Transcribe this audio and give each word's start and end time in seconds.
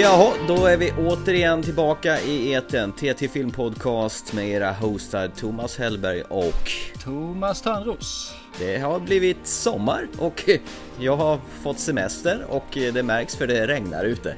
Jaha, 0.00 0.32
då 0.48 0.66
är 0.66 0.76
vi 0.76 0.92
återigen 0.92 1.62
tillbaka 1.62 2.20
i 2.20 2.52
eten 2.52 2.92
TT 2.92 3.28
Film 3.28 3.50
Podcast 3.50 4.32
med 4.32 4.48
era 4.48 4.72
hostar 4.72 5.28
Thomas 5.28 5.78
Hellberg 5.78 6.22
och 6.22 6.70
Thomas 7.04 7.62
Törnros. 7.62 8.34
Det 8.58 8.78
har 8.78 9.00
blivit 9.00 9.46
sommar 9.46 10.08
och 10.18 10.50
jag 10.98 11.16
har 11.16 11.40
fått 11.62 11.78
semester 11.78 12.44
och 12.48 12.64
det 12.72 13.02
märks 13.02 13.36
för 13.36 13.46
det 13.46 13.66
regnar 13.66 14.04
ute. 14.04 14.36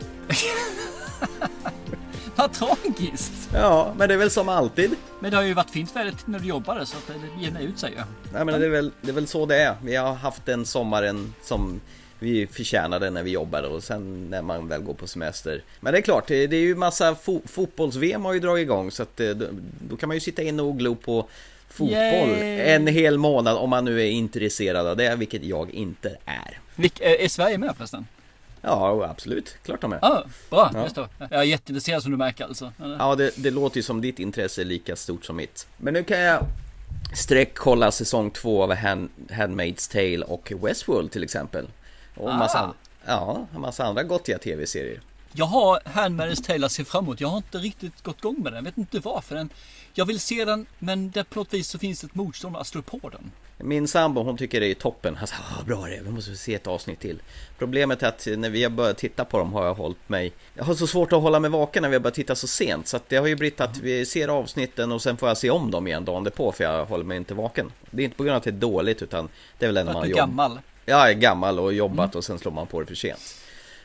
Vad 2.36 2.52
tragiskt! 2.52 3.48
Ja, 3.52 3.95
men 3.98 4.09
det 4.09 4.14
är 4.14 4.19
väl 4.19 4.30
som 4.30 4.48
alltid. 4.48 4.91
Men 5.20 5.30
det 5.30 5.36
har 5.36 5.45
ju 5.45 5.55
varit 5.55 5.70
fint 5.70 5.97
väder 5.97 6.14
när 6.25 6.38
du 6.38 6.47
jobbade 6.47 6.86
så 6.86 6.97
att 6.97 7.06
det 7.06 7.42
jämnar 7.45 7.61
ut 7.61 7.78
sig 7.78 7.91
ju. 7.91 8.02
Nej 8.33 8.45
men 8.45 8.61
det 8.61 8.66
är, 8.66 8.70
väl, 8.70 8.92
det 9.00 9.11
är 9.11 9.14
väl 9.14 9.27
så 9.27 9.47
det 9.47 9.56
är. 9.56 9.77
Vi 9.83 9.97
har 9.97 10.14
haft 10.14 10.47
den 10.47 10.66
sommaren 10.66 11.34
som 11.42 11.80
vi 12.19 12.47
förtjänade 12.47 13.11
när 13.11 13.23
vi 13.23 13.30
jobbade 13.30 13.69
och 13.69 13.83
sen 13.83 14.30
när 14.30 14.43
man 14.43 14.69
väl 14.69 14.83
går 14.83 14.95
på 14.95 15.06
semester. 15.06 15.62
Men 15.80 15.93
det 15.93 15.98
är 15.98 16.02
klart, 16.02 16.27
det, 16.27 16.47
det 16.47 16.56
är 16.56 16.61
ju 16.61 16.75
massa 16.75 17.15
fo 17.15 17.42
fotbolls-VM 17.45 18.25
har 18.25 18.33
ju 18.33 18.41
dragit 18.41 18.62
igång 18.62 18.91
så 18.91 19.02
att 19.02 19.16
då, 19.16 19.47
då 19.89 19.97
kan 19.97 20.09
man 20.09 20.16
ju 20.16 20.20
sitta 20.20 20.42
in 20.42 20.61
och 20.61 20.79
glo 20.79 20.95
på 20.95 21.29
fotboll 21.69 22.29
Yay! 22.29 22.61
en 22.61 22.87
hel 22.87 23.19
månad 23.19 23.56
om 23.56 23.70
man 23.70 23.84
nu 23.84 24.02
är 24.02 24.11
intresserad 24.11 24.87
av 24.87 24.97
det, 24.97 25.16
vilket 25.16 25.45
jag 25.45 25.70
inte 25.70 26.16
är. 26.25 26.61
Vilk, 26.77 27.01
är 27.01 27.20
är 27.20 27.29
Sverige 27.29 27.59
med 27.59 27.77
förresten? 27.77 28.06
Ja, 28.61 29.06
absolut. 29.11 29.56
Klart 29.64 29.80
de 29.80 29.92
är. 29.92 30.05
Ah, 30.05 30.25
bra. 30.51 30.70
Ja. 30.75 30.83
Just 30.83 30.97
då. 30.97 31.09
Jag 31.19 31.33
är 31.33 31.42
jätteintresserad 31.42 32.03
som 32.03 32.11
du 32.11 32.17
märker 32.17 32.45
alltså. 32.45 32.73
Eller? 32.83 32.97
Ja, 32.98 33.14
det, 33.14 33.31
det 33.37 33.50
låter 33.50 33.77
ju 33.77 33.83
som 33.83 34.00
ditt 34.00 34.19
intresse 34.19 34.61
är 34.61 34.64
lika 34.64 34.97
stort 34.97 35.25
som 35.25 35.37
mitt. 35.37 35.67
Men 35.77 35.94
nu 35.94 36.05
kan 36.05 36.20
jag 36.20 36.44
sträckkolla 37.14 37.91
säsong 37.91 38.31
två 38.31 38.62
av 38.62 38.75
Hand, 38.75 39.11
Handmaid's 39.28 39.92
Tale 39.92 40.25
och 40.25 40.53
Westworld 40.62 41.11
till 41.11 41.25
exempel. 41.25 41.67
Och 42.17 42.31
en 42.33 42.39
massa, 42.39 42.61
Ah. 42.61 42.75
ja, 43.06 43.47
en 43.55 43.61
massa 43.61 43.84
andra 43.84 44.03
gottiga 44.03 44.39
tv-serier. 44.39 45.00
Jag 45.33 45.47
har 45.47 45.78
Handmaid's 45.84 46.47
Tale 46.47 46.67
att 46.67 46.72
se 46.72 46.84
fram 46.84 47.05
emot. 47.05 47.20
Jag 47.20 47.28
har 47.28 47.36
inte 47.36 47.59
riktigt 47.59 48.03
gått 48.03 48.19
igång 48.19 48.36
med 48.42 48.53
den. 48.53 48.55
Jag 48.55 48.62
vet 48.62 48.78
inte 48.78 48.98
varför. 49.00 49.34
Den, 49.34 49.50
jag 49.95 50.05
vill 50.06 50.20
se 50.20 50.44
den 50.44 50.67
men 50.78 51.11
det 51.11 51.25
på 51.25 51.39
något 51.39 51.55
vis 51.55 51.69
så 51.69 51.78
finns 51.78 52.00
det 52.00 52.06
ett 52.06 52.14
motstånd 52.14 52.56
att 52.56 52.67
slå 52.67 52.83
på 52.83 53.09
den. 53.09 53.31
Min 53.59 53.89
sambo 53.89 54.22
hon 54.22 54.37
tycker 54.37 54.61
det 54.61 54.70
är 54.70 54.75
toppen. 54.75 55.17
Han 55.17 55.27
säger 55.27 55.42
ah, 55.61 55.64
bra 55.64 55.87
det 55.87 56.00
vi 56.05 56.11
måste 56.11 56.37
se 56.37 56.55
ett 56.55 56.67
avsnitt 56.67 57.00
till. 57.00 57.22
Problemet 57.59 58.03
är 58.03 58.09
att 58.09 58.27
när 58.37 58.50
vi 58.50 58.62
har 58.62 58.70
börjat 58.70 58.98
titta 58.98 59.25
på 59.25 59.39
dem 59.39 59.53
har 59.53 59.67
jag 59.67 59.75
hållit 59.75 60.09
mig... 60.09 60.33
Jag 60.55 60.64
har 60.64 60.75
så 60.75 60.87
svårt 60.87 61.12
att 61.12 61.22
hålla 61.22 61.41
mig 61.41 61.50
vaken 61.50 61.83
när 61.83 61.89
vi 61.89 61.94
har 61.94 62.00
börjat 62.00 62.14
titta 62.14 62.34
så 62.34 62.47
sent. 62.47 62.89
Så 62.89 62.97
att 62.97 63.09
det 63.09 63.17
har 63.17 63.27
ju 63.27 63.37
blivit 63.37 63.61
att 63.61 63.78
vi 63.78 64.06
ser 64.06 64.28
avsnitten 64.28 64.92
och 64.92 65.03
sen 65.03 65.17
får 65.17 65.28
jag 65.28 65.39
se 65.39 65.50
om 65.50 65.70
dem 65.70 65.87
igen 65.87 66.05
dagen 66.05 66.31
på 66.37 66.53
för 66.53 66.64
jag 66.64 66.87
håller 66.87 67.05
mig 67.05 67.17
inte 67.17 67.34
vaken. 67.34 67.72
Det 67.91 68.03
är 68.03 68.05
inte 68.05 68.17
på 68.17 68.22
grund 68.25 68.33
av 68.33 68.37
att 68.37 68.44
det 68.44 68.50
är 68.50 68.53
dåligt 68.53 69.03
utan 69.03 69.28
det 69.59 69.64
är 69.64 69.69
väl 69.69 69.89
att 69.89 69.94
man 69.94 70.03
du 70.03 70.11
är 70.11 70.17
gammal. 70.17 70.59
Jag 70.89 71.11
är 71.11 71.15
gammal 71.15 71.59
och 71.59 71.73
jobbat 71.73 72.15
och 72.15 72.25
sen 72.25 72.39
slår 72.39 72.53
man 72.53 72.67
på 72.67 72.81
det 72.81 72.87
för 72.87 72.95
sent. 72.95 73.37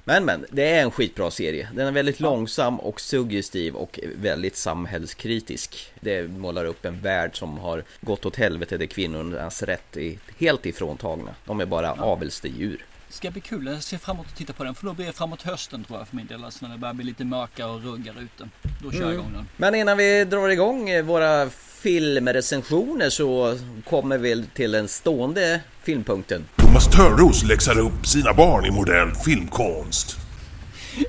Men 0.04 0.26
men, 0.26 0.46
det 0.50 0.70
är 0.70 0.82
en 0.82 0.92
skitbra 0.92 1.32
serie. 1.32 1.70
Den 1.76 1.88
är 1.88 1.92
väldigt 1.92 2.20
långsam 2.20 2.80
och 2.80 3.02
suggestiv 3.02 3.76
och 3.76 4.00
väldigt 4.16 4.56
samhällskritisk. 4.56 5.94
Det 6.00 6.28
målar 6.28 6.66
upp 6.66 6.86
en 6.86 7.02
värld 7.02 7.38
som 7.38 7.58
har 7.58 7.84
gått 8.02 8.26
åt 8.26 8.36
helvete 8.36 8.78
där 8.78 8.86
kvinnornas 8.86 9.64
rätt 9.64 9.98
är 9.98 10.18
helt 10.38 10.66
ifråntagna. 10.66 11.36
De 11.46 11.60
är 11.60 11.66
bara 11.66 11.92
avelsdjur. 11.92 12.86
Ska 13.10 13.32
bli 13.32 13.42
kul. 13.42 13.66
Jag 13.66 13.84
ser 13.84 13.98
fram 13.98 14.16
emot 14.16 14.28
att 14.28 14.36
titta 14.36 14.54
på 14.54 14.64
den. 14.64 14.76
För 14.76 14.86
då 14.86 14.94
blir 14.94 15.06
det 15.06 15.14
framåt 15.14 15.42
hösten 15.42 15.84
tror 15.84 16.00
jag 16.00 16.08
för 16.08 16.16
min 16.16 16.28
del. 16.28 16.44
Alltså 16.44 16.66
när 16.66 16.74
det 16.74 16.80
börjar 16.80 16.94
bli 16.94 17.06
lite 17.06 17.26
mörkare 17.26 17.70
och 17.70 17.84
ruggare 17.84 18.20
ute. 18.20 18.50
Då 18.84 18.92
kör 18.92 19.02
jag 19.02 19.14
igång 19.14 19.34
den. 19.34 19.48
Men 19.58 19.76
innan 19.76 19.98
vi 19.98 20.26
drar 20.26 20.50
igång 20.50 20.90
eh, 20.90 21.04
våra 21.04 21.50
filmrecensioner 21.82 23.10
så 23.10 23.58
kommer 23.90 24.18
vi 24.18 24.46
till 24.54 24.72
den 24.72 24.88
stående 24.88 25.62
filmpunkten. 25.84 26.46
Thomas 26.56 26.88
Törnros 26.88 27.44
läxar 27.44 27.80
upp 27.80 28.08
sina 28.08 28.34
barn 28.34 28.66
i 28.66 28.72
modern 28.72 29.16
filmkonst. 29.16 30.18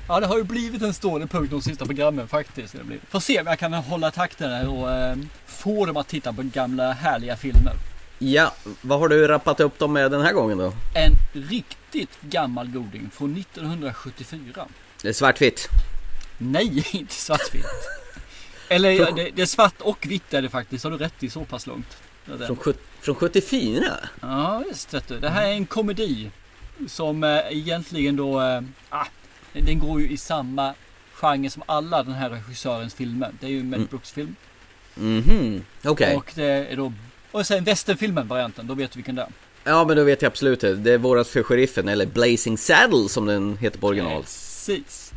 Ja, 0.07 0.19
det 0.19 0.27
har 0.27 0.37
ju 0.37 0.43
blivit 0.43 0.81
en 0.81 0.93
stående 0.93 1.27
punkt 1.27 1.51
de 1.51 1.61
sista 1.61 1.85
programmen 1.85 2.27
faktiskt. 2.27 2.73
Det 2.77 2.83
blir. 2.83 2.99
Får 3.09 3.19
se 3.19 3.41
om 3.41 3.47
jag 3.47 3.59
kan 3.59 3.73
hålla 3.73 4.11
takten 4.11 4.51
här 4.51 4.69
och 4.69 4.91
eh, 4.91 5.17
få 5.45 5.85
dem 5.85 5.97
att 5.97 6.07
titta 6.07 6.33
på 6.33 6.41
gamla 6.43 6.91
härliga 6.91 7.35
filmer. 7.35 7.73
Ja, 8.19 8.53
vad 8.81 8.99
har 8.99 9.07
du 9.07 9.27
rappat 9.27 9.59
upp 9.59 9.79
dem 9.79 9.93
med 9.93 10.11
den 10.11 10.21
här 10.21 10.33
gången 10.33 10.57
då? 10.57 10.73
En 10.95 11.41
riktigt 11.49 12.21
gammal 12.21 12.67
goding 12.67 13.09
från 13.13 13.37
1974. 13.37 14.65
Det 15.01 15.09
är 15.09 15.13
svartvitt. 15.13 15.67
Nej, 16.37 16.85
inte 16.91 17.13
svartvitt. 17.13 17.65
Eller 18.75 18.91
ja, 18.91 19.11
det, 19.11 19.29
det 19.35 19.41
är 19.41 19.45
svart 19.45 19.81
och 19.81 20.05
vitt 20.09 20.33
är 20.33 20.41
det 20.41 20.49
faktiskt. 20.49 20.83
Har 20.83 20.91
du 20.91 20.97
rätt 20.97 21.23
i 21.23 21.29
så 21.29 21.45
pass 21.45 21.67
långt? 21.67 21.97
Från, 22.25 22.57
från 22.99 23.15
74? 23.15 23.83
Ja, 24.21 24.63
visst 24.69 24.93
vet 24.93 25.07
du. 25.07 25.19
Det 25.19 25.29
här 25.29 25.47
är 25.47 25.51
en 25.51 25.65
komedi. 25.65 26.31
Som 26.87 27.23
eh, 27.23 27.39
egentligen 27.49 28.15
då... 28.15 28.41
Eh, 28.41 28.61
ah, 28.89 29.05
den 29.53 29.79
går 29.79 30.01
ju 30.01 30.09
i 30.09 30.17
samma 30.17 30.73
genre 31.13 31.49
som 31.49 31.63
alla 31.65 32.03
den 32.03 32.13
här 32.13 32.29
regissörens 32.29 32.93
filmer. 32.93 33.31
Det 33.39 33.45
är 33.45 33.49
ju 33.49 33.59
en 33.59 33.69
Mel 33.69 33.79
Mm. 33.79 33.87
Brooks 33.89 34.11
film. 34.11 34.35
Mhm, 34.95 35.63
okej. 35.83 36.15
Och 36.15 36.31
det 36.35 36.43
är 36.43 36.75
då... 36.77 36.93
Och 37.31 37.47
sen 37.47 37.63
westernfilmen 37.63 38.27
varianten. 38.27 38.67
Då 38.67 38.73
vet 38.73 38.91
du 38.91 38.97
vilken 38.97 39.15
det 39.15 39.21
är. 39.21 39.29
Ja 39.63 39.85
men 39.85 39.97
då 39.97 40.03
vet 40.03 40.21
jag 40.21 40.29
absolut 40.29 40.59
det. 40.59 40.75
Det 40.75 40.91
är 40.91 40.97
vårat 40.97 41.27
för 41.27 41.43
sheriffen, 41.43 41.87
eller 41.87 42.05
Blazing 42.05 42.57
Saddle 42.57 43.09
som 43.09 43.25
den 43.25 43.57
heter 43.57 43.79
på 43.79 43.87
original. 43.87 44.21
Precis. 44.21 45.12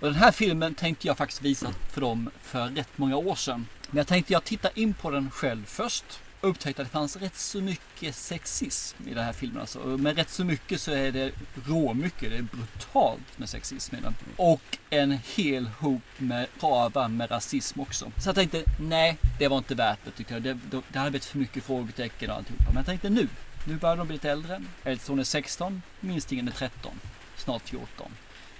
Och 0.00 0.06
den 0.06 0.14
här 0.14 0.32
filmen 0.32 0.74
tänkte 0.74 1.06
jag 1.06 1.16
faktiskt 1.16 1.42
visa 1.42 1.74
för 1.92 2.00
dem 2.00 2.30
för 2.42 2.68
rätt 2.68 2.98
många 2.98 3.16
år 3.16 3.34
sedan. 3.34 3.66
Men 3.90 3.96
jag 3.96 4.06
tänkte 4.06 4.32
jag 4.32 4.44
titta 4.44 4.70
in 4.70 4.94
på 4.94 5.10
den 5.10 5.30
själv 5.30 5.64
först. 5.66 6.04
Och 6.40 6.48
upptäckte 6.48 6.82
att 6.82 6.88
det 6.88 6.92
fanns 6.92 7.16
rätt 7.16 7.36
så 7.36 7.60
mycket 7.60 8.14
sexism 8.14 9.08
i 9.08 9.14
den 9.14 9.24
här 9.24 9.32
filmen. 9.32 9.60
Alltså. 9.60 9.78
Med 9.78 10.16
rätt 10.16 10.30
så 10.30 10.44
mycket 10.44 10.80
så 10.80 10.92
är 10.92 11.12
det 11.12 11.32
råmycket. 11.66 12.30
Det 12.30 12.36
är 12.36 12.42
brutalt 12.42 13.38
med 13.38 13.48
sexism 13.48 13.96
i 13.96 14.00
den. 14.00 14.14
Och 14.36 14.78
en 14.90 15.18
hel 15.36 15.66
hop 15.66 16.02
med 16.18 16.46
rava 16.60 17.08
med 17.08 17.30
rasism 17.30 17.80
också. 17.80 18.12
Så 18.16 18.28
jag 18.28 18.34
tänkte, 18.34 18.64
nej, 18.80 19.18
det 19.38 19.48
var 19.48 19.58
inte 19.58 19.74
värt 19.74 19.98
det 20.04 20.10
tyckte 20.10 20.34
jag. 20.34 20.42
Det, 20.42 20.58
det, 20.70 20.82
det 20.88 20.98
hade 20.98 21.10
blivit 21.10 21.24
för 21.24 21.38
mycket 21.38 21.64
frågetecken 21.64 22.30
och 22.30 22.36
alltihopa. 22.36 22.64
Men 22.66 22.76
jag 22.76 22.86
tänkte 22.86 23.10
nu, 23.10 23.28
nu 23.64 23.76
börjar 23.76 23.96
de 23.96 24.06
bli 24.06 24.16
lite 24.16 24.30
äldre. 24.30 24.62
Eldson 24.84 25.18
är 25.18 25.24
16, 25.24 25.82
minstingen 26.00 26.48
är 26.48 26.52
13, 26.52 27.00
snart 27.36 27.62
14. 27.68 28.10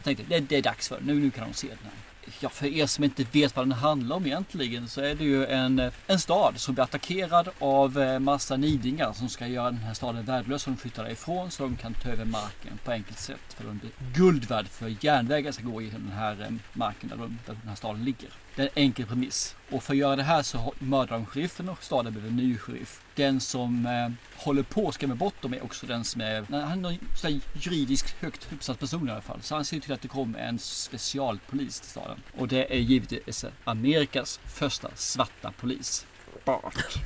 Jag 0.07 0.17
tänkte 0.17 0.35
det, 0.35 0.47
det 0.49 0.57
är 0.57 0.63
dags 0.63 0.89
för 0.89 1.01
nu, 1.01 1.15
nu 1.15 1.31
kan 1.31 1.49
de 1.49 1.55
se 1.55 1.69
den 1.69 1.79
här. 1.85 1.93
Ja, 2.41 2.49
för 2.49 2.67
er 2.67 2.87
som 2.87 3.05
inte 3.05 3.27
vet 3.33 3.57
vad 3.57 3.67
den 3.67 3.73
handlar 3.73 4.17
om 4.17 4.27
egentligen 4.27 4.89
så 4.89 5.01
är 5.01 5.15
det 5.15 5.25
ju 5.25 5.47
en, 5.47 5.91
en 6.07 6.19
stad 6.19 6.61
som 6.61 6.75
blir 6.75 6.85
attackerad 6.85 7.49
av 7.59 7.99
eh, 7.99 8.19
massa 8.19 8.57
nidingar 8.57 9.13
som 9.13 9.29
ska 9.29 9.47
göra 9.47 9.71
den 9.71 9.81
här 9.81 9.95
staden 9.95 10.25
värdelös. 10.25 10.63
Så 10.63 10.71
de 10.71 10.77
flyttar 10.77 11.05
därifrån 11.05 11.51
så 11.51 11.63
de 11.63 11.77
kan 11.77 11.95
ta 11.95 12.09
över 12.09 12.25
marken 12.25 12.79
på 12.85 12.93
enkelt 12.93 13.19
sätt. 13.19 13.55
För 13.57 13.65
de 13.65 13.79
blir 13.79 13.91
guld 14.15 14.45
värd 14.45 14.69
för 14.69 14.97
järnvägen 15.01 15.53
ska 15.53 15.63
gå 15.63 15.83
i 15.83 15.91
den 15.91 16.13
här 16.15 16.41
eh, 16.43 16.55
marken 16.73 17.09
där, 17.09 17.17
de, 17.17 17.39
där 17.47 17.55
den 17.61 17.69
här 17.69 17.77
staden 17.77 18.05
ligger. 18.05 18.31
Det 18.57 18.63
är 18.63 18.67
en 18.67 18.73
enkel 18.75 19.07
premiss. 19.07 19.57
Och 19.71 19.83
för 19.83 19.93
att 19.93 19.99
göra 19.99 20.17
det 20.17 20.23
här 20.23 20.43
så 20.43 20.75
mördar 20.79 21.17
de 21.17 21.27
sheriffen 21.27 21.69
och 21.69 21.85
staden 21.85 22.13
behöver 22.13 22.31
en 22.31 22.37
ny 22.37 22.59
sheriff. 22.59 23.01
Den 23.15 23.41
som 23.41 23.87
eh, 23.87 24.36
håller 24.47 24.63
på 24.63 24.89
att 24.89 24.95
skrämma 24.95 25.15
bort 25.15 25.43
dem 25.43 25.55
är 25.55 25.65
också 25.65 25.87
den 25.87 26.05
som 26.05 26.21
är, 26.21 26.45
han 26.51 26.85
är 26.85 26.99
där 27.23 27.41
juridiskt 27.53 28.15
högt 28.21 28.49
uppsatt 28.53 28.79
person 28.79 29.09
i 29.09 29.13
alla 29.13 29.21
fall. 29.21 29.39
Så 29.43 29.55
han 29.55 29.65
ser 29.65 29.81
till 29.81 29.93
att 29.93 30.03
det 30.03 30.09
kommer 30.09 30.39
en 30.39 30.59
specialpolis 30.59 31.81
till 31.81 31.91
staden. 31.91 32.19
Och 32.39 32.49
det 32.49 32.75
är 32.75 32.79
givetvis 32.79 33.45
Amerikas 33.65 34.41
första 34.45 34.89
svarta 34.95 35.53
polis. 35.61 36.07
Bart. 36.45 36.99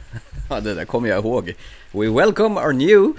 Ja 0.50 0.60
det 0.60 0.74
där 0.74 0.84
kommer 0.84 1.08
jag 1.08 1.24
ihåg. 1.24 1.54
We 1.92 2.08
welcome 2.08 2.60
our 2.60 2.72
new... 2.72 3.12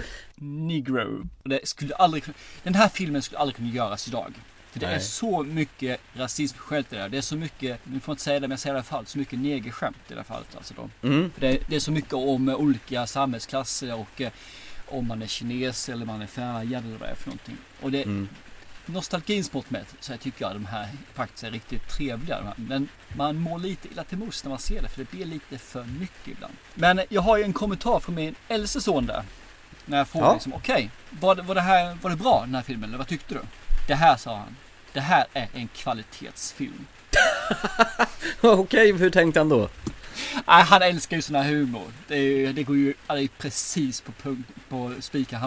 Negro. 0.44 1.28
Det 1.44 1.68
skulle 1.68 1.94
aldrig, 1.94 2.24
den 2.62 2.74
här 2.74 2.88
filmen 2.88 3.22
skulle 3.22 3.38
aldrig 3.38 3.56
kunna 3.56 3.68
göras 3.68 4.08
idag. 4.08 4.34
För 4.72 4.80
det 4.80 4.86
är 4.86 4.90
Nej. 4.90 5.00
så 5.00 5.42
mycket 5.42 6.00
rasism 6.14 6.58
skämt 6.58 6.92
i 6.92 6.96
det 6.96 7.02
där. 7.02 7.08
Det 7.08 7.16
är 7.18 7.22
så 7.22 7.36
mycket, 7.36 7.80
nu 7.84 8.00
får 8.00 8.12
jag 8.12 8.14
inte 8.14 8.22
säga 8.22 8.40
det 8.40 8.48
men 8.48 8.50
jag 8.50 8.58
säger 8.60 8.74
det 8.74 8.76
i 8.76 8.78
alla 8.78 8.84
fall, 8.84 9.06
så 9.06 9.18
mycket 9.18 9.38
negerskämt 9.38 9.96
i 10.08 10.12
det 10.12 10.16
här 10.16 10.22
fallet. 10.24 10.56
Alltså 10.56 10.74
då. 10.74 11.08
Mm. 11.08 11.30
För 11.34 11.40
det, 11.40 11.58
det 11.68 11.76
är 11.76 11.80
så 11.80 11.92
mycket 11.92 12.12
om 12.12 12.48
eh, 12.48 12.54
olika 12.54 13.06
samhällsklasser 13.06 13.94
och 13.94 14.20
eh, 14.20 14.30
om 14.88 15.06
man 15.08 15.22
är 15.22 15.26
kines 15.26 15.88
eller 15.88 16.06
man 16.06 16.22
är 16.22 16.26
färgad 16.26 16.84
eller 16.84 16.98
vad 16.98 17.08
det 17.08 17.12
är 17.12 17.16
för 17.16 17.26
någonting. 17.26 17.56
Och 17.80 17.92
det, 17.92 18.02
Mm. 18.02 18.28
nostalgins 18.86 19.52
mått 19.52 19.70
mätt 19.70 19.94
så 20.00 20.16
tycker 20.16 20.44
jag 20.44 20.54
de 20.54 20.66
här 20.66 20.88
faktiskt 21.14 21.44
är 21.44 21.50
riktigt 21.50 21.88
trevliga. 21.88 22.36
här. 22.42 22.52
Men 22.56 22.88
man 23.16 23.36
mår 23.36 23.58
lite 23.58 23.88
illa 23.88 24.04
till 24.04 24.18
mos 24.18 24.44
när 24.44 24.48
man 24.50 24.58
ser 24.58 24.82
det 24.82 24.88
för 24.88 24.98
det 24.98 25.10
blir 25.10 25.24
lite 25.26 25.58
för 25.58 25.84
mycket 25.84 26.28
ibland. 26.28 26.54
Men 26.74 27.00
jag 27.08 27.22
har 27.22 27.36
ju 27.36 27.44
en 27.44 27.52
kommentar 27.52 28.00
från 28.00 28.14
min 28.14 28.34
äldste 28.48 28.80
son 28.80 29.06
där. 29.06 29.22
När 29.86 29.98
jag 29.98 30.08
frågade 30.08 30.30
Ja. 30.30 30.34
liksom, 30.34 30.52
okej, 30.54 30.90
var, 31.10 31.34
det- 31.34 31.42
var, 31.42 31.54
det 31.54 31.60
här, 31.60 31.98
var 32.02 32.10
det 32.10 32.16
bra 32.16 32.40
den 32.40 32.54
här 32.54 32.62
filmen 32.62 32.88
eller 32.90 32.98
vad 32.98 33.06
tyckte 33.08 33.34
du? 33.34 33.40
Det 33.86 33.94
här 33.94 34.16
sa 34.16 34.36
han. 34.36 34.56
Det 34.92 35.00
här 35.00 35.26
är 35.32 35.48
en 35.54 35.68
kvalitetsfilm. 35.68 36.86
Okej, 38.40 38.92
hur 38.92 39.10
tänkte 39.10 39.40
han 39.40 39.48
då? 39.48 39.68
Nej, 40.46 40.62
han 40.62 40.82
älskar 40.82 41.16
ju 41.16 41.22
sån 41.22 41.36
här 41.36 41.44
humor. 41.44 41.92
Det, 42.08 42.16
är, 42.16 42.52
det 42.52 42.62
går 42.62 42.76
ju 42.76 42.94
det 43.08 43.14
är 43.14 43.28
precis 43.38 44.00
på 44.00 44.12
punkt, 44.12 44.48
på 44.68 44.92
spika, 45.00 45.38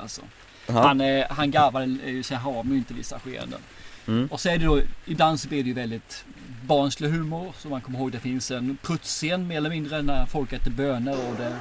alltså. 0.00 0.22
Jaha. 0.66 0.86
Han, 0.86 1.00
eh, 1.00 1.26
han 1.30 1.50
garvar 1.50 1.98
eh, 2.04 2.22
sig 2.22 2.36
har 2.36 2.64
ju 2.64 2.76
inte 2.76 2.94
vissa 2.94 3.20
skeenden. 3.20 3.60
Mm. 4.06 4.26
Och 4.26 4.40
så 4.40 4.48
är 4.48 4.58
det 4.58 4.64
då, 4.64 4.80
ibland 5.04 5.40
så 5.40 5.48
blir 5.48 5.62
det 5.62 5.68
ju 5.68 5.74
väldigt 5.74 6.24
barnslig 6.62 7.08
humor. 7.08 7.54
Så 7.58 7.68
man 7.68 7.80
kommer 7.80 7.98
ihåg 7.98 8.12
det 8.12 8.20
finns 8.20 8.50
en 8.50 8.76
pruttscen 8.82 9.46
mer 9.46 9.56
eller 9.56 9.70
mindre 9.70 10.02
när 10.02 10.26
folk 10.26 10.52
äter 10.52 10.70
bönor 10.70 11.16
och 11.28 11.36
det 11.36 11.56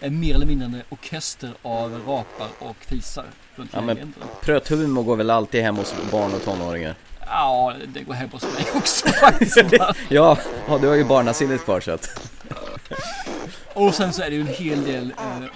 en 0.00 0.20
mer 0.20 0.34
eller 0.34 0.46
mindre 0.46 0.66
en 0.66 0.82
orkester 0.88 1.52
av 1.62 2.02
rapar 2.06 2.48
och 2.58 2.76
fisar 2.80 3.24
runt 3.58 3.70
Ja, 3.74 3.80
men-. 3.80 4.14
Pröthumor 4.40 5.02
går 5.02 5.16
väl 5.16 5.30
alltid 5.30 5.62
hem 5.62 5.76
hos 5.76 5.94
barn 6.10 6.34
och 6.34 6.44
tonåringar? 6.44 6.94
Ja, 7.26 7.74
det 7.86 8.02
går 8.02 8.14
hem 8.14 8.28
hos 8.30 8.42
mig 8.42 8.66
också 8.74 9.08
faktiskt. 9.08 9.56
Ja, 10.08 10.38
ja 10.68 10.78
du 10.80 10.88
har 10.88 10.94
ju 10.94 11.04
barnasinnet 11.04 11.64
kvar 11.64 11.80
så 11.80 11.90
att... 11.90 12.32
Och 13.74 13.94
sen 13.94 14.12
så 14.12 14.22
är 14.22 14.30
det 14.30 14.36
ju 14.36 14.40
en 14.40 14.46
hel 14.46 14.84
del 14.84 15.10
eh, 15.10 15.48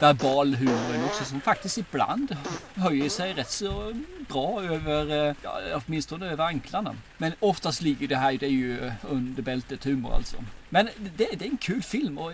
verbal 0.00 0.54
humor 0.54 1.04
också 1.04 1.24
som 1.24 1.40
faktiskt 1.40 1.78
ibland 1.78 2.36
höjer 2.74 3.08
sig 3.08 3.32
rätt 3.32 3.50
så 3.50 3.94
bra 4.28 4.62
över, 4.62 5.28
eh, 5.28 5.34
ja, 5.42 5.60
åtminstone 5.74 6.30
över 6.30 6.44
anklarna. 6.44 6.96
Men 7.16 7.32
oftast 7.40 7.82
ligger 7.82 8.08
det 8.08 8.16
här, 8.16 8.32
det 8.32 8.46
är 8.46 8.50
ju 8.50 8.92
under 9.10 9.42
bältet 9.42 9.84
humor 9.84 10.14
alltså. 10.14 10.36
Men 10.68 10.88
det, 11.16 11.28
det 11.38 11.44
är 11.44 11.50
en 11.50 11.56
kul 11.56 11.82
film 11.82 12.18
och 12.18 12.32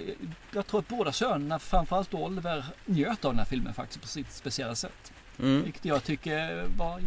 jag 0.52 0.66
tror 0.66 0.80
att 0.80 0.88
båda 0.88 1.12
sönerna, 1.12 1.58
framförallt 1.58 2.14
Oliver, 2.14 2.64
njöt 2.84 3.24
av 3.24 3.32
den 3.32 3.38
här 3.38 3.46
filmen 3.46 3.74
faktiskt 3.74 4.00
på 4.00 4.08
sitt 4.08 4.32
speciella 4.32 4.74
sätt. 4.74 5.11
Mm. 5.38 5.62
Vilket 5.62 5.84
jag 5.84 6.04
tycker 6.04 6.64
var 6.76 7.00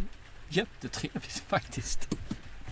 jättetrevligt 0.48 1.42
faktiskt. 1.48 2.08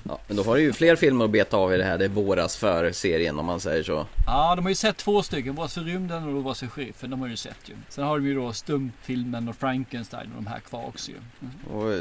Ja, 0.08 0.18
men 0.26 0.36
då 0.36 0.42
har 0.42 0.56
du 0.56 0.62
ju 0.62 0.72
fler 0.72 0.96
filmer 0.96 1.24
att 1.24 1.30
beta 1.30 1.56
av 1.56 1.74
i 1.74 1.76
det 1.76 1.84
här, 1.84 1.98
det 1.98 2.04
är 2.04 2.08
våras 2.08 2.56
för 2.56 2.92
serien 2.92 3.38
om 3.38 3.46
man 3.46 3.60
säger 3.60 3.82
så. 3.82 4.06
Ja, 4.26 4.54
de 4.56 4.64
har 4.64 4.70
ju 4.70 4.74
sett 4.74 4.96
två 4.96 5.22
stycken. 5.22 5.54
Vars 5.54 5.74
för 5.74 5.80
rymden 5.80 6.36
och 6.36 6.44
vars 6.44 6.58
för 6.58 6.66
sheriffen. 6.66 7.10
De 7.10 7.20
har 7.20 7.28
ju 7.28 7.36
sett 7.36 7.68
ju. 7.68 7.74
Sen 7.88 8.04
har 8.04 8.18
de 8.18 8.26
ju 8.26 8.34
då 8.34 8.52
stumfilmen 8.52 9.48
och 9.48 9.56
Frankenstein 9.56 10.30
och 10.36 10.42
de 10.42 10.46
här 10.46 10.60
kvar 10.60 10.86
också 10.86 11.10
ju. 11.10 11.16
Mm. 11.16 11.54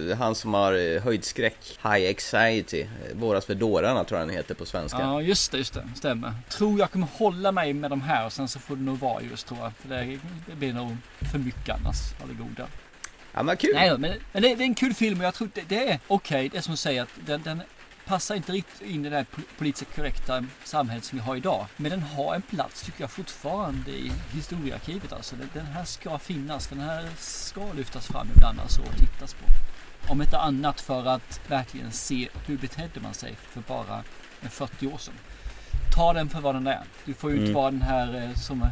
Och 0.10 0.18
han 0.18 0.36
som 0.36 0.54
har 0.54 0.74
eh, 0.74 1.02
höjdskräck, 1.02 1.80
High 1.84 2.10
Anxiety, 2.10 2.82
eh, 2.82 2.88
våras 3.16 3.46
för 3.46 3.56
dårarna 3.56 4.04
tror 4.04 4.20
jag 4.20 4.28
den 4.28 4.36
heter 4.36 4.56
på 4.56 4.66
svenska. 4.66 5.00
Ja, 5.00 5.22
just 5.22 5.52
det, 5.52 5.58
just 5.58 5.74
det. 5.74 5.90
Stämmer. 5.96 6.34
Tror 6.50 6.80
jag 6.80 6.92
kommer 6.92 7.08
hålla 7.14 7.52
mig 7.52 7.74
med 7.74 7.92
de 7.92 8.02
här 8.02 8.26
och 8.26 8.34
sen 8.34 8.48
så 8.48 8.60
får 8.60 8.76
det 8.76 8.82
nog 8.84 9.00
vara 9.00 9.22
just 9.22 9.48
tror 9.48 9.60
jag. 9.60 9.74
För 9.74 9.90
det, 9.90 10.20
det 10.48 10.56
blir 10.56 10.74
nog 10.74 10.98
för 11.32 11.40
mycket 11.40 11.70
annars 11.70 11.98
av 12.22 12.28
det 12.28 12.34
goda. 12.34 12.68
Ja 13.34 13.44
men 13.44 13.58
kul! 13.58 13.72
Nej 13.74 13.98
men, 13.98 14.14
men 14.32 14.42
det, 14.42 14.56
det 14.56 14.64
är 14.64 14.68
en 14.68 14.76
kul 14.76 14.94
film 14.94 15.20
och 15.20 15.26
jag 15.26 15.34
tror 15.34 15.50
det, 15.54 15.62
det 15.68 15.90
är 15.92 16.00
okej. 16.08 16.50
det 16.50 16.58
är 16.58 16.62
som 16.62 16.72
du 16.72 16.78
säger 16.78 17.02
att 17.02 17.10
den, 17.26 17.42
den 17.44 17.62
passar 18.06 18.36
inte 18.36 18.52
riktigt 18.52 18.82
in 18.90 19.06
i 19.06 19.10
det 19.10 19.26
politiskt 19.58 19.96
korrekta 19.96 20.46
samhället 20.64 21.04
som 21.04 21.18
vi 21.18 21.24
har 21.24 21.36
idag. 21.36 21.66
Men 21.78 21.92
den 21.92 22.02
har 22.04 22.36
en 22.36 22.42
plats 22.42 22.82
tycker 22.84 23.02
jag 23.02 23.12
fortfarande 23.12 23.92
i 23.92 24.12
historiearkivet. 24.32 25.14
Alltså. 25.14 25.36
Den, 25.54 25.66
här 25.66 25.84
ska 25.86 26.20
finnas. 26.20 26.68
Den 26.68 26.80
här 26.80 27.10
ska 27.18 27.74
lyftas 27.74 28.08
fram 28.08 28.28
ibland 28.36 28.60
alltså, 28.60 28.82
och 28.82 28.98
tittas 28.98 29.34
på. 29.34 29.46
Om 30.12 30.22
inte 30.22 30.38
annat 30.38 30.82
för 30.82 31.06
att 31.06 31.40
verkligen 31.48 31.92
se 31.92 32.30
hur 32.46 32.58
betedde 32.58 33.00
man 33.00 33.14
sig 33.14 33.36
för 33.50 33.62
bara 33.62 34.04
en 34.42 34.50
40 34.50 34.88
år 34.88 34.98
sedan. 34.98 35.14
Ta 35.96 36.14
den 36.14 36.30
för 36.30 36.42
vad 36.42 36.56
den 36.56 36.68
är. 36.68 36.82
Du 37.06 37.14
får 37.14 37.30
ju 37.32 37.36
inte 37.36 37.50
Mm. 37.50 37.56
vara 37.62 37.72
den 37.72 37.82
här 37.82 38.16
eh, 38.24 38.36
som 38.36 38.66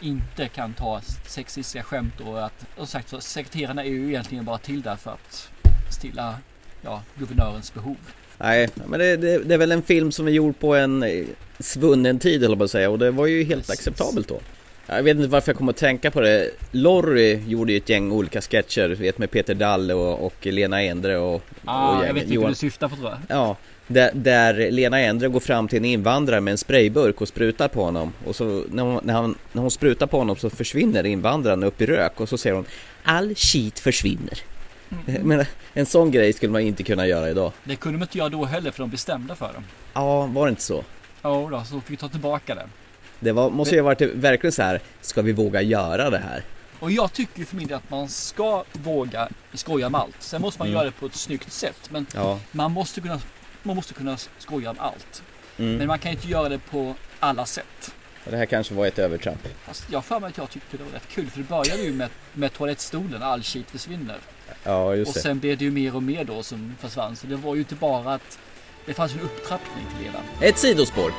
inte 0.00 0.48
kan 0.48 0.72
ta 0.74 1.00
sexistiska 1.26 1.82
skämt 1.82 2.20
och 2.20 2.44
att, 2.44 2.66
och 2.76 2.88
sagt 2.88 3.08
så, 3.08 3.20
sekreterarna 3.20 3.84
är 3.84 3.88
ju 3.88 4.08
egentligen 4.08 4.44
bara 4.44 4.58
till 4.58 4.82
där 4.82 4.96
för 4.96 5.10
att 5.10 5.48
stilla 5.90 6.34
ja, 6.82 7.02
guvernörens 7.14 7.74
behov. 7.74 7.96
Nej, 8.38 8.68
men 8.86 9.00
det, 9.00 9.16
det, 9.16 9.38
det 9.38 9.54
är 9.54 9.58
väl 9.58 9.72
en 9.72 9.82
film 9.82 10.12
som 10.12 10.26
är 10.28 10.32
gjord 10.32 10.58
på 10.58 10.74
en 10.74 11.02
eh, 11.02 11.24
svunnen 11.58 12.18
tid 12.18 12.44
eller 12.44 12.64
att 12.64 12.70
säga 12.70 12.90
och 12.90 12.98
det 12.98 13.10
var 13.10 13.26
ju 13.26 13.44
helt 13.44 13.66
Precis. 13.66 13.80
acceptabelt 13.88 14.28
då. 14.28 14.40
Jag 14.86 15.02
vet 15.02 15.16
inte 15.16 15.28
varför 15.28 15.52
jag 15.52 15.56
kommer 15.58 15.72
att 15.72 15.76
tänka 15.76 16.10
på 16.10 16.20
det. 16.20 16.50
Lorry 16.70 17.40
gjorde 17.46 17.72
ju 17.72 17.78
ett 17.78 17.88
gäng 17.88 18.12
olika 18.12 18.40
sketcher, 18.40 18.88
vet 18.88 19.18
med 19.18 19.30
Peter 19.30 19.54
Dalle 19.54 19.94
och, 19.94 20.26
och 20.26 20.46
Lena 20.46 20.82
Endre 20.82 21.16
och, 21.18 21.42
Ah, 21.64 21.98
och 21.98 22.06
jag 22.06 22.14
vet 22.14 22.22
vilken 22.22 22.32
Johan- 22.34 22.48
du 22.48 22.54
syftar 22.54 22.88
på 22.88 22.96
tror 22.96 23.08
jag. 23.10 23.18
Ja, 23.28 23.56
där, 23.86 24.10
där 24.14 24.70
Lena 24.70 25.00
Endre 25.00 25.28
går 25.28 25.40
fram 25.40 25.68
till 25.68 25.78
en 25.78 25.84
invandrare 25.84 26.40
med 26.40 26.52
en 26.52 26.58
sprayburk 26.58 27.20
och 27.20 27.28
sprutar 27.28 27.68
på 27.68 27.84
honom. 27.84 28.12
Och 28.26 28.36
så 28.36 28.64
när 28.70 28.82
hon, 28.82 29.00
när, 29.04 29.14
han, 29.14 29.34
när 29.52 29.62
hon 29.62 29.70
sprutar 29.70 30.06
på 30.06 30.18
honom 30.18 30.36
så 30.36 30.50
försvinner 30.50 31.06
invandraren 31.06 31.62
upp 31.64 31.80
i 31.80 31.86
rök 31.86 32.20
och 32.20 32.28
så 32.28 32.38
säger 32.38 32.56
hon 32.56 32.64
All 33.04 33.34
skit 33.34 33.78
försvinner. 33.78 34.38
Men 35.22 35.44
en 35.74 35.86
sån 35.86 36.10
grej 36.10 36.32
skulle 36.32 36.52
man 36.52 36.60
inte 36.62 36.82
kunna 36.82 37.06
göra 37.06 37.30
idag. 37.30 37.52
Det 37.64 37.76
kunde 37.76 37.98
de 37.98 38.02
inte 38.02 38.18
göra 38.18 38.28
då 38.28 38.44
heller 38.44 38.70
för 38.70 38.82
de 38.82 38.90
bestämde 38.90 39.34
för 39.36 39.52
dem. 39.52 39.64
Ja, 39.94 40.26
var 40.26 40.46
det 40.46 40.50
inte 40.50 40.62
så? 40.62 40.84
Ja, 41.22 41.48
då, 41.50 41.62
så 41.64 41.80
fick 41.80 41.90
vi 41.90 41.96
ta 41.96 42.08
tillbaka 42.08 42.54
det. 42.54 42.66
Det 43.20 43.32
var, 43.32 43.50
måste 43.50 43.74
ju 43.74 43.80
ha 43.80 43.84
varit 43.84 44.00
verkligen 44.00 44.52
så 44.52 44.62
här, 44.62 44.80
ska 45.00 45.22
vi 45.22 45.32
våga 45.32 45.62
göra 45.62 46.10
det 46.10 46.18
här? 46.18 46.42
Och 46.78 46.90
jag 46.90 47.12
tycker 47.12 47.44
för 47.44 47.56
min 47.56 47.66
del 47.68 47.76
att 47.76 47.90
man 47.90 48.08
ska 48.08 48.64
våga 48.72 49.28
skoja 49.54 49.88
med 49.88 50.00
allt. 50.00 50.16
Sen 50.18 50.40
måste 50.42 50.58
man 50.60 50.68
Mm. 50.68 50.74
göra 50.76 50.84
det 50.84 50.90
på 51.00 51.06
ett 51.06 51.14
snyggt 51.14 51.52
sätt. 51.52 51.80
Men 51.90 52.06
Ja. 52.14 52.38
man 52.52 52.72
måste 52.72 53.00
kunna, 53.00 53.20
man 53.66 53.76
måste 53.76 53.94
kunna 53.94 54.16
skoja 54.38 54.72
med 54.72 54.82
allt. 54.82 55.22
Mm. 55.58 55.76
Men 55.76 55.86
man 55.86 55.98
kan 55.98 56.12
inte 56.12 56.28
göra 56.28 56.48
det 56.48 56.58
på 56.58 56.94
alla 57.20 57.46
sätt. 57.46 57.94
Och 58.24 58.30
Det 58.30 58.36
här 58.36 58.46
kanske 58.46 58.74
var 58.74 58.86
ett 58.86 58.98
övertramp. 58.98 59.48
Fast 59.66 59.84
jag 59.90 60.04
för 60.04 60.20
mig 60.20 60.28
att 60.28 60.38
jag 60.38 60.50
tyckte 60.50 60.76
det 60.76 60.84
var 60.84 60.90
rätt 60.90 61.08
kul. 61.08 61.30
För 61.30 61.38
det 61.38 61.48
började 61.48 61.82
ju 61.82 61.92
med, 61.92 62.08
med 62.32 62.52
toalettstolen, 62.52 63.22
all 63.22 63.42
skit 63.42 63.70
försvinner. 63.70 64.16
Ja, 64.64 64.84
Och 64.84 64.96
just 64.96 65.14
det. 65.14 65.20
sen 65.20 65.38
blev 65.38 65.58
det 65.58 65.64
ju 65.64 65.70
mer 65.70 65.96
och 65.96 66.02
mer 66.02 66.24
då 66.24 66.42
som 66.42 66.74
försvann. 66.80 67.16
Så 67.16 67.26
det 67.26 67.36
var 67.36 67.54
ju 67.54 67.60
inte 67.60 67.74
bara 67.74 68.14
att 68.14 68.38
det 68.86 68.94
fanns 68.94 69.12
en 69.12 69.20
upptrappning 69.20 69.84
till 69.88 69.98
det 69.98 70.04
hela. 70.04 70.50
Ett 70.50 70.58
sidospår. 70.58 71.12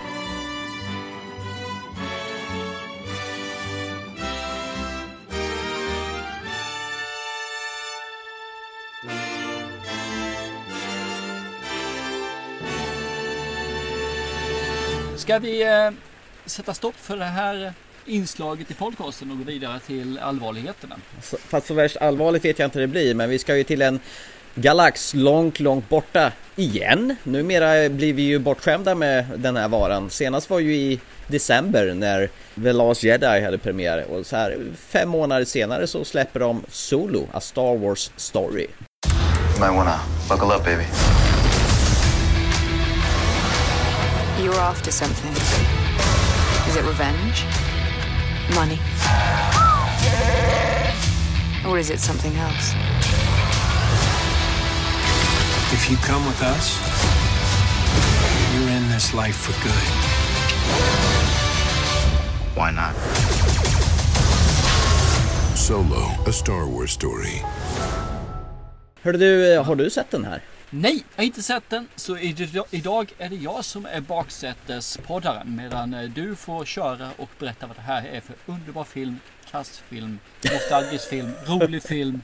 Ska 15.28 15.40
vi 15.40 15.62
eh, 15.64 15.90
sätta 16.46 16.74
stopp 16.74 16.96
för 16.96 17.18
det 17.18 17.26
här 17.26 17.74
inslaget 18.06 18.72
i 18.72 18.74
podcasten 18.74 19.32
och 19.32 19.38
gå 19.38 19.44
vidare 19.44 19.80
till 19.80 20.20
allvarligheterna? 20.20 20.96
Så- 21.24 21.38
Fast 21.38 21.68
så 21.68 21.74
värst 21.74 21.98
allvarligt 21.98 22.46
vet 22.46 22.60
jag 22.60 22.68
inte 22.68 22.80
det 22.80 22.88
blir, 22.88 23.14
men 23.16 23.30
vi 23.30 23.40
ska 23.40 23.58
ju 23.58 23.64
till 23.64 23.82
en 23.82 24.00
galax 24.56 25.14
långt, 25.14 25.60
långt 25.60 25.90
borta 25.90 26.32
igen. 26.56 27.16
Numera 27.24 27.90
blir 27.90 28.14
vi 28.14 28.22
ju 28.22 28.40
bortskämda 28.40 28.96
med 28.96 29.26
den 29.38 29.56
här 29.58 29.68
varan. 29.68 30.10
Senast 30.10 30.50
var 30.50 30.60
ju 30.60 30.76
i 30.76 31.00
december 31.28 31.94
när 31.94 32.30
The 32.64 32.74
Last 32.74 33.04
Jedi 33.04 33.42
hade 33.44 33.58
premiär 33.58 34.06
och 34.12 34.26
så 34.26 34.36
här 34.36 34.58
fem 34.78 35.10
månader 35.10 35.46
senare 35.46 35.88
så 35.88 36.06
släpper 36.06 36.40
de 36.40 36.64
Solo, 36.70 37.28
A 37.34 37.40
Star 37.40 37.78
Wars 37.78 38.12
Story. 38.16 38.68
You 38.68 39.60
might 39.60 39.76
wanna 39.78 40.00
buckle 40.30 40.56
up, 40.56 40.64
baby. 40.66 40.84
You're 44.58 44.66
after 44.66 44.92
something. 44.92 45.32
Is 46.68 46.76
it 46.78 46.84
revenge? 46.84 47.46
Money? 48.56 48.80
Or 51.68 51.78
is 51.78 51.92
it 51.92 52.00
something 52.00 52.36
else? 52.38 52.74
If 55.72 55.92
you 55.92 55.98
come 55.98 56.26
with 56.26 56.42
us, 56.42 56.74
you're 58.56 58.72
in 58.78 58.90
this 58.90 59.14
life 59.14 59.36
for 59.36 59.54
good. 59.64 59.88
Why 62.58 62.72
not? 62.72 62.96
Solo, 65.56 66.04
a 66.26 66.32
Star 66.32 66.66
Wars 66.66 66.92
story. 66.92 67.44
Hörde 69.04 69.18
du, 69.18 69.58
har 69.58 69.76
du 69.76 69.90
sett 69.90 70.12
den 70.12 70.26
här? 70.26 70.42
Nej, 70.70 71.04
jag 71.16 71.22
har 71.22 71.26
inte 71.26 71.42
sett 71.44 71.70
den. 71.70 71.88
Så 71.96 72.18
id- 72.18 72.64
idag 72.72 73.14
är 73.18 73.30
det 73.30 73.36
jag 73.36 73.66
som 73.66 73.86
är 73.86 74.02
baksätespoddaren. 74.02 75.56
Medan 75.56 75.94
eh, 75.94 76.10
du 76.10 76.36
får 76.36 76.66
köra 76.66 77.10
och 77.18 77.30
berätta 77.40 77.68
vad 77.68 77.76
det 77.78 77.82
här 77.82 78.06
är 78.14 78.22
för 78.22 78.36
underbar 78.46 78.84
film, 78.84 79.20
kassfilm, 79.52 80.20
nostalgisk 80.54 81.10
film, 81.10 81.32
rolig 81.46 81.84
film. 81.84 82.22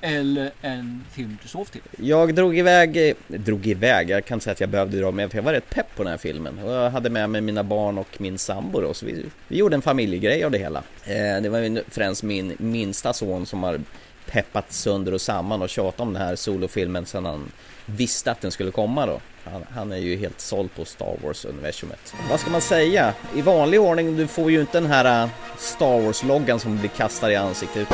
Eller 0.00 0.50
en 0.62 1.04
film 1.12 1.38
du 1.42 1.48
sov 1.48 1.64
till. 1.64 1.80
Jag 1.98 2.34
drog 2.34 2.58
iväg, 2.58 3.08
eh, 3.08 3.14
drog 3.28 3.66
iväg, 3.66 4.10
jag 4.10 4.24
kan 4.24 4.36
inte 4.36 4.44
säga 4.44 4.52
att 4.52 4.60
jag 4.60 4.68
behövde 4.68 5.00
dra 5.00 5.10
med 5.10 5.30
för 5.30 5.38
jag 5.38 5.42
var 5.42 5.52
rätt 5.52 5.70
pepp 5.70 5.96
på 5.96 6.02
den 6.02 6.10
här 6.10 6.18
filmen. 6.18 6.58
Och 6.58 6.72
jag 6.72 6.90
hade 6.90 7.10
med 7.10 7.30
mig 7.30 7.40
mina 7.40 7.62
barn 7.64 7.98
och 7.98 8.20
min 8.20 8.38
sambo 8.38 8.80
då, 8.80 8.94
så 8.94 9.06
vi, 9.06 9.24
vi 9.48 9.56
gjorde 9.56 9.74
en 9.76 9.82
familjegrej 9.82 10.44
av 10.44 10.50
det 10.50 10.58
hela. 10.58 10.78
Eh, 11.04 11.42
det 11.42 11.48
var 11.48 11.90
främst 11.90 12.22
min 12.22 12.56
minsta 12.58 13.12
son 13.12 13.46
som 13.46 13.62
har 13.62 13.80
peppat 14.26 14.72
sönder 14.72 15.14
och 15.14 15.20
samman 15.20 15.62
och 15.62 15.68
tjatat 15.68 16.00
om 16.00 16.12
den 16.12 16.22
här 16.22 16.36
solofilmen 16.36 17.06
sedan 17.06 17.24
han 17.24 17.52
visste 17.86 18.30
att 18.30 18.40
den 18.40 18.50
skulle 18.50 18.70
komma 18.70 19.06
då. 19.06 19.20
Han, 19.44 19.64
han 19.74 19.92
är 19.92 19.96
ju 19.96 20.16
helt 20.16 20.40
såld 20.40 20.74
på 20.74 20.84
Star 20.84 21.16
Wars-universumet. 21.22 22.14
Vad 22.30 22.40
ska 22.40 22.50
man 22.50 22.60
säga? 22.60 23.14
I 23.34 23.42
vanlig 23.42 23.80
ordning, 23.80 24.16
du 24.16 24.26
får 24.26 24.50
ju 24.50 24.60
inte 24.60 24.80
den 24.80 24.90
här 24.90 25.24
äh, 25.24 25.30
Star 25.58 26.00
Wars-loggan 26.00 26.60
som 26.60 26.78
blir 26.78 26.90
kastad 26.90 27.32
i 27.32 27.36
ansiktet. 27.36 27.88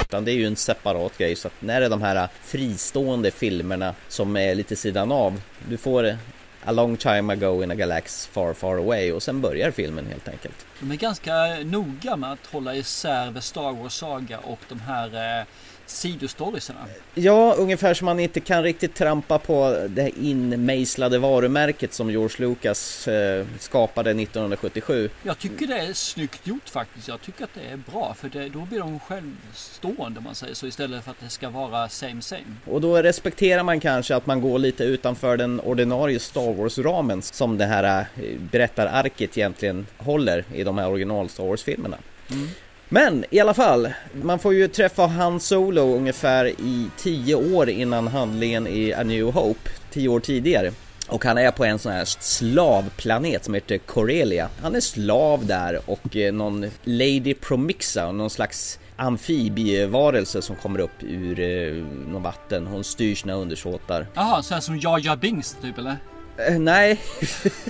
Utan 0.00 0.24
det 0.24 0.32
är 0.32 0.34
ju 0.34 0.46
en 0.46 0.56
separat 0.56 1.18
grej 1.18 1.36
så 1.36 1.48
att 1.48 1.54
när 1.62 1.80
det 1.80 1.86
är 1.86 1.90
de 1.90 2.02
här 2.02 2.16
äh, 2.16 2.28
fristående 2.42 3.30
filmerna 3.30 3.94
som 4.08 4.36
är 4.36 4.54
lite 4.54 4.76
sidan 4.76 5.12
av 5.12 5.40
Du 5.68 5.76
får 5.76 6.06
äh, 6.06 6.14
A 6.64 6.72
long 6.72 6.96
time 6.96 7.32
ago 7.32 7.62
in 7.62 7.70
a 7.70 7.74
galax 7.74 8.26
far 8.26 8.54
far 8.54 8.76
away 8.76 9.12
och 9.12 9.22
sen 9.22 9.40
börjar 9.40 9.70
filmen 9.70 10.06
helt 10.06 10.28
enkelt 10.28 10.66
De 10.80 10.90
är 10.90 10.96
ganska 10.96 11.32
noga 11.64 12.16
med 12.16 12.32
att 12.32 12.46
hålla 12.46 12.74
isär 12.74 13.32
The 13.32 13.40
Star 13.40 13.72
Wars 13.72 13.92
Saga 13.92 14.38
och 14.38 14.58
de 14.68 14.80
här 14.80 15.38
eh, 15.40 15.46
sidostoriesarna. 15.90 16.80
Ja, 17.14 17.54
ungefär 17.58 17.94
som 17.94 18.04
man 18.04 18.20
inte 18.20 18.40
kan 18.40 18.62
riktigt 18.62 18.94
trampa 18.94 19.38
på 19.38 19.86
det 19.88 20.02
här 20.02 20.12
inmejslade 20.20 21.18
varumärket 21.18 21.92
som 21.92 22.10
George 22.10 22.36
Lucas 22.38 23.08
eh, 23.08 23.46
skapade 23.58 24.10
1977. 24.10 25.10
Jag 25.22 25.38
tycker 25.38 25.66
det 25.66 25.78
är 25.78 25.92
snyggt 25.92 26.46
gjort 26.46 26.68
faktiskt. 26.68 27.08
Jag 27.08 27.20
tycker 27.20 27.44
att 27.44 27.54
det 27.54 27.72
är 27.72 27.76
bra 27.76 28.14
för 28.14 28.28
det, 28.28 28.48
då 28.48 28.60
blir 28.60 28.78
de 28.78 29.00
självstående 29.00 30.18
om 30.18 30.24
man 30.24 30.34
säger 30.34 30.54
så 30.54 30.66
istället 30.66 31.04
för 31.04 31.10
att 31.10 31.20
det 31.20 31.28
ska 31.28 31.50
vara 31.50 31.88
same 31.88 32.22
same. 32.22 32.42
Och 32.66 32.80
då 32.80 32.96
respekterar 32.96 33.62
man 33.62 33.80
kanske 33.80 34.16
att 34.16 34.26
man 34.26 34.40
går 34.40 34.58
lite 34.58 34.84
utanför 34.84 35.36
den 35.36 35.60
ordinarie 35.60 36.18
Star 36.18 36.52
Wars-ramen 36.52 37.22
som 37.22 37.58
det 37.58 37.66
här 37.66 37.84
eh, 38.00 38.38
berättararket 38.38 39.38
egentligen 39.38 39.86
håller 39.96 40.44
i 40.54 40.64
de 40.64 40.78
här 40.78 40.88
original 40.88 41.28
Star 41.28 41.44
Wars-filmerna. 41.44 41.96
Men 42.92 43.24
i 43.30 43.40
alla 43.40 43.54
fall, 43.54 43.88
man 44.22 44.38
får 44.38 44.54
ju 44.54 44.68
träffa 44.68 45.06
Han 45.06 45.40
Solo 45.40 45.96
ungefär 45.96 46.46
i 46.46 46.90
tio 46.96 47.34
år 47.34 47.68
innan 47.70 48.08
handlingen 48.08 48.66
i 48.66 48.92
A 48.92 49.02
New 49.02 49.24
Hope, 49.24 49.70
tio 49.90 50.08
år 50.08 50.20
tidigare. 50.20 50.72
Och 51.08 51.24
han 51.24 51.38
är 51.38 51.50
på 51.50 51.64
en 51.64 51.78
sån 51.78 51.92
här 51.92 52.04
slavplanet 52.04 53.44
som 53.44 53.54
heter 53.54 53.78
Corelia. 53.78 54.48
Han 54.62 54.74
är 54.74 54.80
slav 54.80 55.46
där 55.46 55.80
och 55.86 56.16
eh, 56.16 56.32
någon 56.32 56.70
Lady 56.84 57.34
Promixa, 57.34 58.12
någon 58.12 58.30
slags 58.30 58.78
amfibievarelse 58.96 60.42
som 60.42 60.56
kommer 60.56 60.78
upp 60.78 61.02
ur 61.02 61.40
eh, 61.40 61.74
någon 62.08 62.22
vatten. 62.22 62.66
Hon 62.66 62.84
styr 62.84 63.14
sina 63.14 63.34
undersåtar. 63.34 64.06
Jaha, 64.14 64.42
så 64.42 64.54
här 64.54 64.60
som 64.60 64.78
Jar 64.78 64.98
Jar 64.98 65.16
Binks 65.16 65.56
typ 65.62 65.78
eller? 65.78 65.96
Eh, 66.48 66.58
nej, 66.58 67.00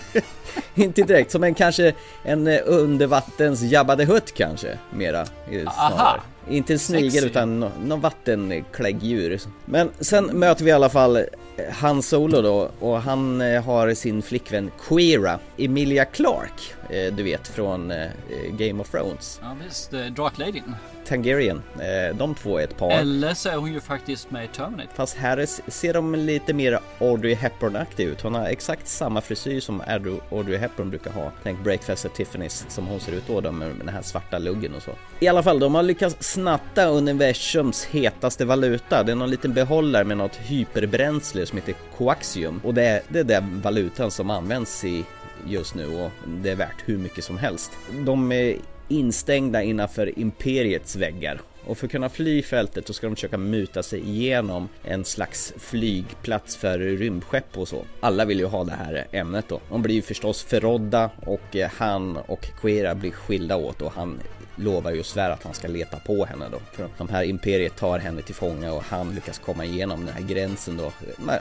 inte 0.75 1.03
direkt. 1.03 1.31
Som 1.31 1.45
en 1.45 1.55
kanske 1.55 1.93
en 2.23 2.47
eh, 2.47 2.61
undervattens 2.67 3.63
Jabba 3.63 3.97
the 3.97 4.05
Hutt 4.05 4.35
kanske, 4.35 4.79
mera. 4.91 5.21
eh, 5.21 5.67
Aha. 5.67 6.17
Inte 6.51 6.73
en 6.73 6.79
snigel 6.79 7.11
Sexy. 7.11 7.27
utan 7.27 7.61
nå- 7.61 7.71
någon 7.85 8.01
vattenkläggdjur. 8.01 9.41
Men 9.65 9.91
sen 10.01 10.25
möter 10.25 10.65
vi 10.65 10.71
i 10.71 10.73
alla 10.75 10.89
fall 10.89 11.25
Han 11.73 12.03
Solo 12.03 12.43
då 12.43 12.71
och 12.81 13.03
han 13.03 13.41
har 13.41 13.95
sin 13.95 14.23
flickvän 14.23 14.71
Queera, 14.89 15.39
Emilia 15.59 16.05
Clarke, 16.05 16.63
eh, 16.80 16.80
du 17.13 17.23
vet 17.23 17.49
från 17.49 17.91
eh, 17.91 18.07
Game 18.53 18.81
of 18.83 18.91
Thrones. 18.91 19.41
Ja 19.43 19.57
visst, 19.67 19.93
eh, 19.93 20.01
Drakladyn. 20.07 20.75
Eh, 21.11 22.17
de 22.17 22.35
två 22.35 22.59
är 22.59 22.65
ett 22.65 22.77
par. 22.77 22.91
Eller 22.91 23.35
så 23.35 23.49
är 23.49 23.57
hon 23.57 23.73
ju 23.73 23.81
faktiskt 23.81 24.31
med 24.31 24.45
i 24.45 24.49
Terminator. 24.49 24.91
Fast 24.95 25.17
här 25.17 25.37
är- 25.37 25.71
ser 25.71 25.95
de 25.95 26.15
lite 26.15 26.53
mer 26.55 26.79
Audrey 27.01 27.35
Hepburn-aktig 27.35 28.05
ut. 28.05 28.21
Hon 28.23 28.35
har 28.35 28.47
exakt 28.47 28.89
samma 28.89 29.21
frisyr 29.21 29.61
som 29.61 29.83
Audrey- 29.83 30.57
Hepburn 30.59 30.91
brukar 30.91 31.11
ha. 31.11 31.33
Tänk 31.43 31.65
Breakfast 31.65 32.05
at 32.05 32.13
Tiffany's 32.19 32.65
som 32.69 32.87
hon 32.87 33.01
ser 33.01 33.13
ut 33.13 33.25
då, 33.27 33.41
då 33.41 33.53
med 33.53 33.69
den 33.79 33.89
här 33.89 34.03
svarta 34.03 34.39
luggen 34.39 34.75
och 34.75 34.83
så. 34.83 34.91
I 35.21 35.29
alla 35.29 35.43
fall, 35.43 35.59
de 35.59 35.75
har 35.75 35.83
lyckats 35.83 36.17
snatta 36.33 36.87
universums 36.87 37.85
hetaste 37.85 38.45
valuta. 38.45 39.03
Det 39.03 39.13
är 39.13 39.17
någon 39.17 39.31
liten 39.31 39.55
behållare 39.55 40.05
med 40.05 40.17
något 40.17 40.37
hyperbränsle 40.37 41.47
som 41.47 41.59
heter 41.59 41.75
coaxium. 41.99 42.61
Och 42.65 42.75
det 42.75 42.85
är, 42.85 43.03
det 43.09 43.19
är 43.19 43.25
den 43.25 43.61
valutan 43.61 44.11
som 44.11 44.31
används 44.31 44.85
i 44.85 45.05
just 45.49 45.75
nu 45.75 45.87
och 45.87 46.11
det 46.27 46.51
är 46.51 46.57
värt 46.57 46.83
hur 46.85 46.99
mycket 46.99 47.25
som 47.25 47.39
helst. 47.39 47.73
De 48.07 48.33
är 48.33 48.57
instängda 48.89 49.63
innanför 49.63 50.19
imperiets 50.19 50.97
väggar 50.97 51.41
och 51.65 51.79
för 51.79 51.87
att 51.87 51.93
kunna 51.93 52.09
fly 52.09 52.43
fältet 52.43 52.87
så 52.87 52.93
ska 52.93 53.07
de 53.07 53.17
försöka 53.17 53.39
muta 53.39 53.83
sig 53.83 54.01
igenom 54.01 54.69
en 54.85 55.05
slags 55.05 55.55
flygplats 55.59 56.57
för 56.57 56.79
rymdskepp 56.79 57.59
och 57.59 57.69
så. 57.69 57.85
Alla 58.01 58.25
vill 58.25 58.39
ju 58.39 58.47
ha 58.47 58.65
det 58.65 58.73
här 58.73 59.07
ämnet 59.13 59.45
då. 59.49 59.61
De 59.71 59.83
blir 59.83 59.95
ju 59.95 60.03
förstås 60.03 60.43
förrådda 60.43 61.11
och 61.27 61.57
eh, 61.57 61.71
han 61.77 62.17
och 62.17 62.47
Quera 62.61 62.95
blir 62.95 63.11
skilda 63.11 63.57
åt 63.57 63.83
och 63.83 63.93
han 63.93 64.21
lovar 64.57 64.91
ju 64.91 65.01
och 65.01 65.07
svär 65.07 65.31
att 65.31 65.43
han 65.43 65.55
ska 65.55 65.69
leta 65.69 65.97
på 65.97 66.25
henne 66.25 66.45
då. 66.53 66.59
För 66.73 66.89
de 66.99 67.09
här 67.09 67.23
imperiet 67.25 67.77
tar 67.77 67.99
henne 67.99 68.23
till 68.23 68.35
fånga 68.35 68.73
och 68.73 68.83
han 68.89 69.15
lyckas 69.15 69.39
komma 69.39 69.65
igenom 69.65 70.07
den 70.07 70.15
här 70.15 70.23
gränsen 70.23 70.77
då. 70.77 70.93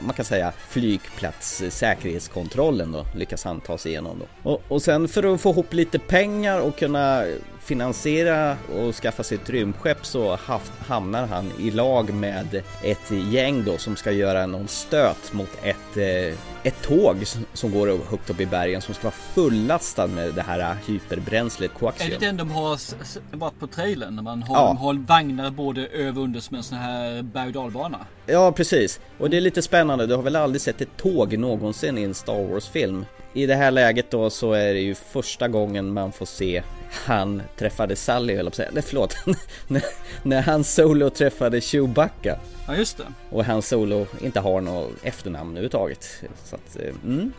Man 0.02 0.14
kan 0.16 0.26
säga 0.26 0.52
flygplats 0.70 1.64
säkerhetskontrollen 1.70 2.92
då 2.92 3.06
lyckas 3.16 3.44
han 3.44 3.62
ta 3.62 3.78
sig 3.78 3.92
igenom 3.92 4.20
då. 4.20 4.52
Och, 4.52 4.62
och 4.68 4.82
sen 4.82 5.08
för 5.08 5.34
att 5.34 5.42
få 5.42 5.50
ihop 5.50 5.74
lite 5.74 6.00
pengar 6.00 6.60
och 6.60 6.78
kunna 6.78 7.24
finansiera 7.64 8.58
och 8.76 8.96
skaffa 8.96 9.24
sig 9.24 9.38
ett 9.44 9.50
rymdskepp 9.50 10.06
så 10.06 10.36
haft, 10.36 10.72
hamnar 10.88 11.28
han 11.28 11.52
i 11.60 11.72
lag 11.72 12.14
med 12.14 12.64
ett 12.84 13.12
gäng 13.32 13.64
då 13.66 13.78
som 13.78 13.96
ska 13.96 14.12
göra 14.12 14.46
någon 14.46 14.68
stöt 14.68 15.34
mot 15.34 15.50
ett, 15.64 15.98
eh, 15.98 16.38
ett 16.64 16.82
tåg 16.82 17.18
som- 17.54 17.72
går 17.72 17.88
högt 18.10 18.30
upp 18.30 18.40
i 18.42 18.46
bergen 18.46 18.82
som 18.82 18.94
ska 18.94 19.04
vara 19.04 19.14
fullastad 19.34 20.08
med 20.08 20.34
det 20.34 20.42
här 20.42 20.76
hyperbränslet 20.88 21.72
Är 21.72 21.76
coaxium. 21.80 22.20
det 22.20 22.26
den 22.26 22.38
de 22.38 22.52
har 22.52 22.78
varit 23.32 23.60
på 23.60 23.68
trailern? 23.68 24.16
När 24.16 24.24
man 24.24 24.44
har, 24.44 24.56
Ja. 24.56 24.74
har 24.74 24.94
vagnar 24.94 25.52
både 25.52 25.88
över 25.88 26.18
och 26.18 26.24
under 26.24 26.40
som 26.40 26.58
en 26.58 26.64
sån 26.64 26.78
här 26.78 27.22
berg 27.22 27.48
och 27.48 27.54
dalbana? 27.54 28.00
Ja, 28.26 28.52
precis. 28.52 29.00
Och 29.18 29.30
det 29.30 29.38
är 29.38 29.42
lite 29.42 29.62
spännande. 29.62 30.08
Du 30.08 30.16
har 30.16 30.24
väl 30.24 30.36
aldrig 30.36 30.62
sett 30.62 30.82
ett 30.82 30.98
tåg 30.98 31.38
någonsin 31.38 31.98
i 31.98 32.04
en 32.04 32.14
Star 32.14 32.44
Wars-film? 32.48 33.06
I 33.34 33.46
det 33.46 33.56
här 33.56 33.72
läget 33.72 34.12
då 34.12 34.30
så 34.30 34.54
är 34.54 34.74
det 34.74 34.80
ju 34.80 34.96
första 34.96 35.48
gången 35.48 35.94
man 35.94 36.12
får 36.12 36.26
se 36.26 36.64
han 37.06 37.42
träffade 37.58 37.96
Sally, 37.96 38.36
höll 38.36 38.38
jag 38.38 38.46
på 38.46 38.48
att 38.50 38.56
säga. 38.56 38.70
Nej, 38.74 38.84
förlåt. 38.84 39.16
när, 39.68 39.84
när 40.24 40.42
han 40.42 40.64
Solo 40.64 41.10
träffade 41.10 41.62
Chewbacca. 41.62 42.40
Ja 42.68 42.76
just 42.76 42.98
det. 42.98 43.04
Och 43.30 43.46
han 43.46 43.62
Solo 43.62 44.06
inte 44.22 44.40
har 44.40 44.62
något 44.62 44.92
efternamn 45.04 45.50
överhuvudtaget. 45.50 46.24
Så 46.44 46.56
att, 46.56 46.78
eh, 46.80 46.94
mm, 47.06 47.34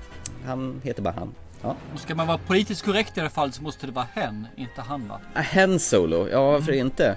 han 0.44 0.80
heter 0.84 1.02
bara 1.02 1.14
han. 1.18 1.34
Ja. 1.62 1.76
Ska 1.96 2.14
man 2.14 2.26
vara 2.26 2.38
politiskt 2.38 2.84
korrekt 2.84 3.16
i 3.16 3.20
alla 3.20 3.30
fall 3.30 3.52
så 3.52 3.62
måste 3.62 3.86
det 3.86 3.92
vara 3.92 4.06
hen, 4.14 4.46
inte 4.56 4.80
han 4.80 5.08
va? 5.08 5.20
Ah, 5.34 5.42
Han 5.54 5.78
Solo, 5.78 6.28
ja 6.28 6.50
varför 6.50 6.72
inte? 6.72 7.16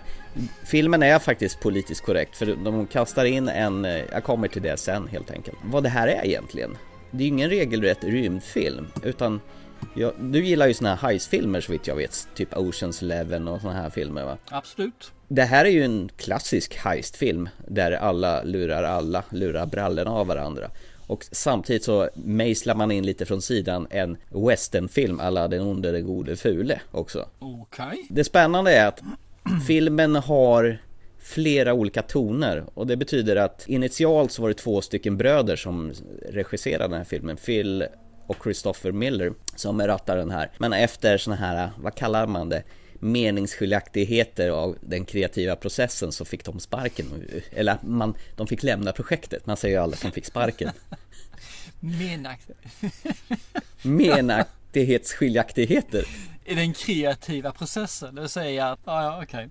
Filmen 0.63 1.03
är 1.03 1.19
faktiskt 1.19 1.59
politiskt 1.59 2.05
korrekt 2.05 2.37
för 2.37 2.45
de 2.45 2.87
kastar 2.87 3.25
in 3.25 3.49
en, 3.49 3.85
eh, 3.85 3.91
jag 4.11 4.23
kommer 4.23 4.47
till 4.47 4.61
det 4.61 4.77
sen 4.77 5.07
helt 5.07 5.31
enkelt. 5.31 5.57
Vad 5.63 5.83
det 5.83 5.89
här 5.89 6.07
är 6.07 6.25
egentligen. 6.25 6.77
Det 7.11 7.23
är 7.23 7.25
ju 7.25 7.27
ingen 7.27 7.49
regelrätt 7.49 8.03
rymdfilm 8.03 8.87
utan 9.03 9.41
ja, 9.93 10.11
du 10.19 10.45
gillar 10.45 10.67
ju 10.67 10.73
såna 10.73 10.89
här 10.95 11.07
heistfilmer 11.07 11.61
så 11.61 11.71
vitt 11.71 11.87
jag 11.87 11.95
vet, 11.95 12.27
typ 12.35 12.57
Oceans 12.57 13.01
Eleven 13.01 13.47
och 13.47 13.61
såna 13.61 13.73
här 13.73 13.89
filmer 13.89 14.25
va? 14.25 14.37
Absolut. 14.49 15.11
Det 15.27 15.43
här 15.43 15.65
är 15.65 15.69
ju 15.69 15.83
en 15.83 16.09
klassisk 16.17 16.77
heistfilm 16.77 17.49
där 17.67 17.91
alla 17.91 18.43
lurar 18.43 18.83
alla, 18.83 19.23
lurar 19.29 19.65
brallorna 19.65 20.11
av 20.11 20.27
varandra. 20.27 20.69
Och 21.07 21.25
samtidigt 21.31 21.83
så 21.83 22.09
mejslar 22.13 22.75
man 22.75 22.91
in 22.91 23.05
lite 23.05 23.25
från 23.25 23.41
sidan 23.41 23.87
en 23.89 24.17
westernfilm 24.29 25.19
alla 25.19 25.47
den 25.47 25.61
onde, 25.61 25.91
den 25.91 26.05
gode, 26.05 26.35
fule 26.35 26.81
också. 26.91 27.25
Okej. 27.39 28.07
Det 28.09 28.23
spännande 28.23 28.71
är 28.71 28.87
att 28.87 29.01
filmen 29.67 30.15
har 30.15 30.77
flera 31.19 31.73
olika 31.73 32.01
toner 32.01 32.63
och 32.73 32.87
det 32.87 32.95
betyder 32.97 33.35
att 33.35 33.67
initialt 33.67 34.31
så 34.31 34.41
var 34.41 34.49
det 34.49 34.55
två 34.55 34.81
stycken 34.81 35.17
bröder 35.17 35.55
som 35.55 35.93
regisserade 36.29 36.83
den 36.83 36.97
här 36.97 37.03
filmen, 37.03 37.37
Phil 37.37 37.85
och 38.27 38.37
Christopher 38.43 38.91
Miller 38.91 39.33
som 39.55 39.81
rattar 39.81 40.17
den 40.17 40.31
här. 40.31 40.51
Men 40.57 40.73
efter 40.73 41.17
såna 41.17 41.35
här, 41.35 41.69
vad 41.77 41.95
kallar 41.95 42.27
man 42.27 42.49
det? 42.49 42.63
Meningsskiljaktigheter 43.03 44.49
av 44.49 44.77
den 44.81 45.05
kreativa 45.05 45.55
processen 45.55 46.11
så 46.11 46.25
fick 46.25 46.45
de 46.45 46.59
sparken. 46.59 47.05
Eller 47.51 47.77
man, 47.83 48.15
de 48.35 48.47
fick 48.47 48.63
lämna 48.63 48.91
projektet. 48.91 49.45
Man 49.45 49.57
säger 49.57 49.77
ju 49.77 49.83
aldrig 49.83 49.97
att 49.97 50.01
de 50.01 50.11
fick 50.11 50.25
sparken. 50.25 50.71
Menaktighetsskiljaktigheter. 53.81 56.05
I 56.45 56.55
den 56.55 56.73
kreativa 56.73 57.51
processen, 57.51 58.15
det 58.15 58.21
vill 58.21 58.29
säga 58.29 58.71
att, 58.71 58.79
ja 58.85 59.03
ja 59.03 59.23
okej. 59.23 59.49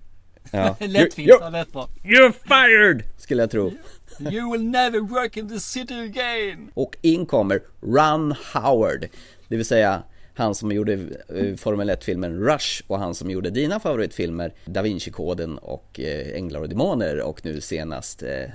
Ja. 0.51 0.75
Lättfint, 0.87 1.29
You- 1.29 1.37
ja, 1.41 1.49
lätt 1.49 1.71
bra. 1.71 1.89
You're 2.03 2.33
fired! 2.47 3.03
Skulle 3.17 3.43
jag 3.43 3.51
tro. 3.51 3.71
You 4.19 4.51
will 4.51 4.63
never 4.69 4.99
work 4.99 5.37
in 5.37 5.49
the 5.49 5.59
city 5.59 5.93
again. 5.93 6.71
Och 6.73 6.95
in 7.01 7.25
kommer 7.25 7.61
Ron 7.81 8.35
Howard, 8.53 9.07
det 9.47 9.55
vill 9.55 9.65
säga 9.65 10.03
han 10.35 10.55
som 10.55 10.71
gjorde 10.71 10.93
eh, 10.93 11.55
Formel 11.55 11.89
1-filmen 11.89 12.39
Rush 12.39 12.83
och 12.87 12.99
han 12.99 13.15
som 13.15 13.31
gjorde 13.31 13.49
dina 13.49 13.79
favoritfilmer 13.79 14.53
Da 14.65 14.81
Vinci-koden 14.81 15.57
och 15.57 15.99
eh, 15.99 16.35
Änglar 16.35 16.61
och 16.61 16.69
Demoner 16.69 17.21
och 17.21 17.45
nu 17.45 17.61
senast 17.61 18.23
eh, 18.23 18.49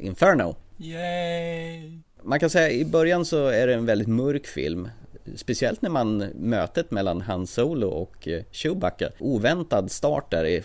Inferno. 0.00 0.56
Yay. 0.78 1.98
Man 2.22 2.40
kan 2.40 2.50
säga 2.50 2.70
i 2.70 2.84
början 2.84 3.24
så 3.24 3.46
är 3.46 3.66
det 3.66 3.74
en 3.74 3.86
väldigt 3.86 4.08
mörk 4.08 4.46
film 4.46 4.88
Speciellt 5.36 5.82
när 5.82 5.90
man 5.90 6.18
mötet 6.34 6.90
mellan 6.90 7.20
Han 7.20 7.46
Solo 7.46 7.88
och 7.88 8.28
eh, 8.28 8.42
Chewbacca 8.50 9.08
Oväntad 9.18 9.90
start 9.90 10.30
där 10.30 10.62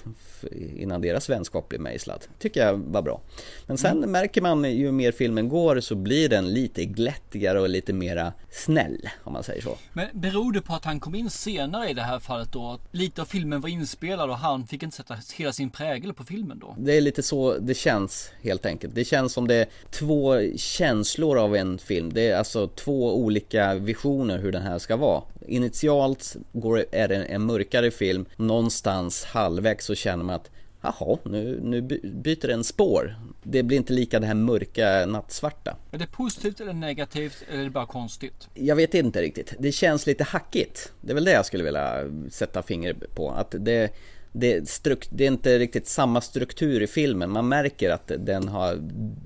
innan 0.75 1.01
deras 1.01 1.29
vänskap 1.29 1.69
blir 1.69 1.79
mejslad 1.79 2.23
Tycker 2.39 2.65
jag 2.65 2.77
var 2.77 3.01
bra 3.01 3.21
Men 3.67 3.77
sen 3.77 3.99
märker 3.99 4.41
man 4.41 4.63
ju 4.63 4.91
mer 4.91 5.11
filmen 5.11 5.49
går 5.49 5.79
så 5.79 5.95
blir 5.95 6.29
den 6.29 6.53
lite 6.53 6.85
glättigare 6.85 7.59
och 7.59 7.69
lite 7.69 7.93
mera 7.93 8.33
snäll 8.51 9.09
om 9.23 9.33
man 9.33 9.43
säger 9.43 9.61
så 9.61 9.77
Men 9.93 10.07
beror 10.13 10.51
det 10.53 10.61
på 10.61 10.73
att 10.73 10.85
han 10.85 10.99
kom 10.99 11.15
in 11.15 11.29
senare 11.29 11.89
i 11.89 11.93
det 11.93 12.01
här 12.01 12.19
fallet 12.19 12.51
då? 12.51 12.79
Lite 12.91 13.21
av 13.21 13.25
filmen 13.25 13.61
var 13.61 13.69
inspelad 13.69 14.29
och 14.29 14.37
han 14.37 14.67
fick 14.67 14.83
inte 14.83 14.95
sätta 14.95 15.17
hela 15.35 15.51
sin 15.53 15.69
prägel 15.69 16.13
på 16.13 16.23
filmen 16.23 16.59
då? 16.59 16.75
Det 16.77 16.97
är 16.97 17.01
lite 17.01 17.23
så 17.23 17.57
det 17.57 17.73
känns 17.73 18.31
helt 18.41 18.65
enkelt. 18.65 18.95
Det 18.95 19.05
känns 19.05 19.33
som 19.33 19.47
det 19.47 19.55
är 19.55 19.67
två 19.89 20.41
känslor 20.55 21.37
av 21.37 21.55
en 21.55 21.77
film. 21.77 22.13
Det 22.13 22.29
är 22.29 22.37
alltså 22.37 22.67
två 22.67 23.15
olika 23.17 23.73
visioner 23.73 24.39
hur 24.49 24.53
den 24.53 24.61
här 24.71 24.79
ska 24.79 24.95
vara. 24.95 25.23
Initialt 25.47 26.35
går, 26.53 26.85
är 26.91 27.07
det 27.07 27.15
en 27.15 27.45
mörkare 27.45 27.91
film. 27.91 28.25
Någonstans 28.35 29.23
halvvägs 29.23 29.85
så 29.85 29.95
känner 29.95 30.23
man 30.23 30.35
att 30.35 30.51
jaha, 30.81 31.17
nu, 31.23 31.59
nu 31.63 31.81
by- 31.81 32.01
byter 32.03 32.47
den 32.47 32.63
spår. 32.63 33.15
Det 33.43 33.63
blir 33.63 33.77
inte 33.77 33.93
lika 33.93 34.19
det 34.19 34.27
här 34.27 34.33
mörka 34.33 35.05
nattsvarta. 35.05 35.75
Är 35.91 35.97
det 35.97 36.07
positivt 36.07 36.59
eller 36.59 36.73
negativt 36.73 37.43
eller 37.49 37.59
är 37.59 37.63
det 37.63 37.69
bara 37.69 37.85
konstigt? 37.85 38.47
Jag 38.53 38.75
vet 38.75 38.93
inte 38.93 39.21
riktigt. 39.21 39.53
Det 39.59 39.71
känns 39.71 40.07
lite 40.07 40.23
hackigt. 40.23 40.91
Det 41.01 41.11
är 41.11 41.15
väl 41.15 41.25
det 41.25 41.31
jag 41.31 41.45
skulle 41.45 41.63
vilja 41.63 42.03
sätta 42.29 42.63
fingret 42.63 43.15
på. 43.15 43.31
Att 43.31 43.55
det, 43.59 43.91
det, 44.31 44.59
struk- 44.69 45.07
det 45.09 45.23
är 45.23 45.27
inte 45.27 45.59
riktigt 45.59 45.87
samma 45.87 46.21
struktur 46.21 46.81
i 46.81 46.87
filmen. 46.87 47.31
Man 47.31 47.47
märker 47.47 47.89
att 47.89 48.11
den 48.19 48.47
har 48.47 48.75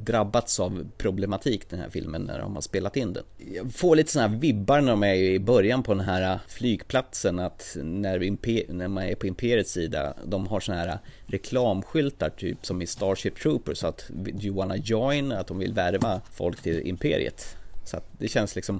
drabbats 0.03 0.59
av 0.59 0.87
problematik 0.97 1.69
den 1.69 1.79
här 1.79 1.89
filmen 1.89 2.21
när 2.21 2.39
de 2.39 2.55
har 2.55 2.61
spelat 2.61 2.97
in 2.97 3.13
den. 3.13 3.23
Jag 3.55 3.73
får 3.73 3.95
lite 3.95 4.11
sådana 4.11 4.33
här 4.33 4.39
vibbar 4.39 4.81
när 4.81 4.91
de 4.91 5.03
är 5.03 5.13
i 5.13 5.39
början 5.39 5.83
på 5.83 5.93
den 5.93 6.03
här 6.03 6.39
flygplatsen 6.47 7.39
att 7.39 7.77
när, 7.83 8.19
imper- 8.19 8.73
när 8.73 8.87
man 8.87 9.03
är 9.03 9.15
på 9.15 9.27
Imperiets 9.27 9.71
sida, 9.71 10.13
de 10.25 10.47
har 10.47 10.59
sådana 10.59 10.81
här 10.81 10.99
reklamskyltar 11.27 12.29
typ 12.29 12.65
som 12.65 12.81
i 12.81 12.87
Starship 12.87 13.39
Troopers 13.39 13.83
att 13.83 14.05
do 14.09 14.41
you 14.41 14.55
wanna 14.55 14.77
join? 14.77 15.31
Att 15.31 15.47
de 15.47 15.59
vill 15.59 15.73
värva 15.73 16.21
folk 16.31 16.61
till 16.61 16.87
Imperiet. 16.87 17.57
Så 17.85 17.97
att 17.97 18.05
det 18.19 18.27
känns 18.27 18.55
liksom, 18.55 18.79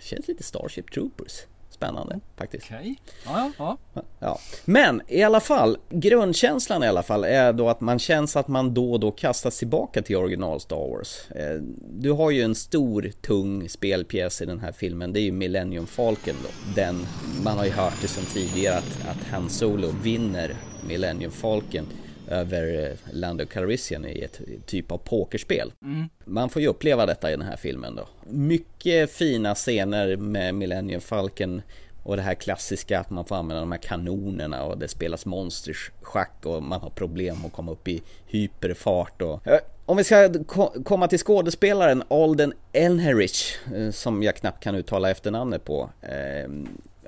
känns 0.00 0.28
lite 0.28 0.42
Starship 0.42 0.92
Troopers. 0.92 1.42
Spännande 1.76 2.20
faktiskt. 2.36 2.66
Okej. 2.66 2.96
Ja, 3.24 3.50
ja, 3.58 3.76
ja. 3.94 4.02
Ja. 4.18 4.38
Men 4.64 5.02
i 5.08 5.22
alla 5.22 5.40
fall, 5.40 5.78
grundkänslan 5.90 6.82
i 6.82 6.86
alla 6.86 7.02
fall 7.02 7.24
är 7.24 7.52
då 7.52 7.68
att 7.68 7.80
man 7.80 7.98
känns 7.98 8.36
att 8.36 8.48
man 8.48 8.74
då 8.74 8.92
och 8.92 9.00
då 9.00 9.10
kastas 9.10 9.58
tillbaka 9.58 10.02
till 10.02 10.16
original 10.16 10.60
Star 10.60 10.76
Wars. 10.90 11.30
Eh, 11.30 11.60
Du 11.90 12.12
har 12.12 12.30
ju 12.30 12.42
en 12.42 12.54
stor, 12.54 13.10
tung 13.22 13.68
spelpjäs 13.68 14.42
i 14.42 14.44
den 14.46 14.60
här 14.60 14.72
filmen, 14.72 15.12
det 15.12 15.20
är 15.20 15.22
ju 15.22 15.32
Millennium 15.32 15.86
Falcon 15.86 16.34
då. 16.42 16.48
Den, 16.74 17.06
man 17.44 17.58
har 17.58 17.64
ju 17.64 17.70
hört 17.70 18.00
det 18.02 18.08
sedan 18.08 18.24
tidigare 18.24 18.76
att, 18.76 19.08
att 19.08 19.24
Han 19.30 19.48
Solo 19.48 19.88
vinner 20.02 20.54
Millennium 20.88 21.30
Falcon 21.32 21.86
över 22.30 22.84
eh, 22.84 22.96
Lando 23.12 23.46
Calrissian 23.46 24.04
i 24.04 24.20
ett 24.20 24.40
typ 24.66 24.92
av 24.92 24.98
pokerspel. 24.98 25.72
Man 26.24 26.50
får 26.50 26.62
ju 26.62 26.68
uppleva 26.68 27.06
detta 27.06 27.28
i 27.32 27.36
den 27.36 27.46
här 27.46 27.56
filmen 27.56 27.96
då. 27.96 28.08
Mycket 28.30 29.10
fina 29.10 29.54
scener 29.54 30.16
med 30.16 30.54
Millennium 30.54 31.00
Falcon 31.00 31.62
och 32.02 32.16
det 32.16 32.22
här 32.22 32.34
klassiska 32.34 33.00
att 33.00 33.10
man 33.10 33.24
får 33.24 33.36
använda 33.36 33.60
de 33.60 33.72
här 33.72 33.78
kanonerna 33.78 34.64
och 34.64 34.78
det 34.78 34.88
spelas 34.88 35.26
monsterschack 35.26 36.32
och 36.46 36.62
man 36.62 36.80
har 36.80 36.90
problem 36.90 37.36
att 37.46 37.52
komma 37.52 37.72
upp 37.72 37.88
i 37.88 38.02
hyperfart 38.26 39.22
och... 39.22 39.46
Eh, 39.46 39.58
Om 39.86 39.96
vi 39.96 40.04
ska 40.04 40.44
ko- 40.46 40.82
komma 40.84 41.08
till 41.08 41.18
skådespelaren 41.18 42.02
Alden 42.08 42.52
Ehrenreich, 42.72 43.56
eh, 43.74 43.90
som 43.90 44.22
jag 44.22 44.36
knappt 44.36 44.62
kan 44.62 44.74
uttala 44.74 45.10
efternamnet 45.10 45.64
på. 45.64 45.90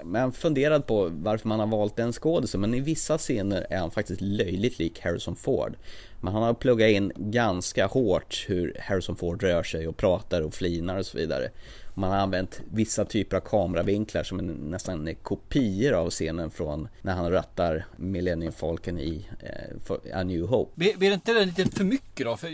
Man 0.05 0.33
funderat 0.33 0.87
på 0.87 1.09
varför 1.13 1.49
man 1.49 1.61
har 1.61 1.67
valt 1.67 1.97
den 1.97 2.13
skådisen, 2.13 2.61
men 2.61 2.75
i 2.75 2.81
vissa 2.81 3.19
scener 3.19 3.67
är 3.71 3.79
han 3.79 3.91
faktiskt 3.91 4.21
löjligt 4.21 4.79
lik 4.79 5.01
Harrison 5.01 5.37
Ford. 5.37 5.77
Men 6.21 6.33
han 6.33 6.43
har 6.43 6.55
pluggat 6.55 6.91
in 6.91 7.13
ganska 7.17 7.87
hårt 7.87 8.45
hur 8.49 8.77
Harrison 8.81 9.17
Ford 9.17 9.43
rör 9.43 9.63
sig 9.63 9.89
och 9.89 9.97
pratar 9.97 10.43
och 10.43 10.55
flinar 10.55 10.99
och 10.99 11.07
så 11.07 11.19
vidare. 11.19 11.51
Man 11.95 12.11
har 12.11 12.17
använt 12.17 12.61
vissa 12.71 13.05
typer 13.05 13.37
av 13.37 13.41
kameravinklar 13.41 14.23
som 14.23 14.39
är 14.39 14.43
nästan 14.43 15.09
är 15.09 15.15
kopior 15.15 15.93
av 15.93 16.11
scenen 16.11 16.51
från 16.51 16.89
när 17.03 17.15
han 17.15 17.31
rattar 17.31 17.87
Millennium 17.97 18.53
Falcon 18.53 18.99
i 18.99 19.27
eh, 19.41 20.19
A 20.21 20.23
New 20.23 20.47
Hope. 20.47 20.73
Blir 20.75 20.97
blir 20.97 21.09
det 21.09 21.15
inte 21.15 21.33
det 21.33 21.45
lite 21.45 21.77
för 21.77 21.85
mycket 21.85 22.27
då? 22.27 22.37
För 22.37 22.49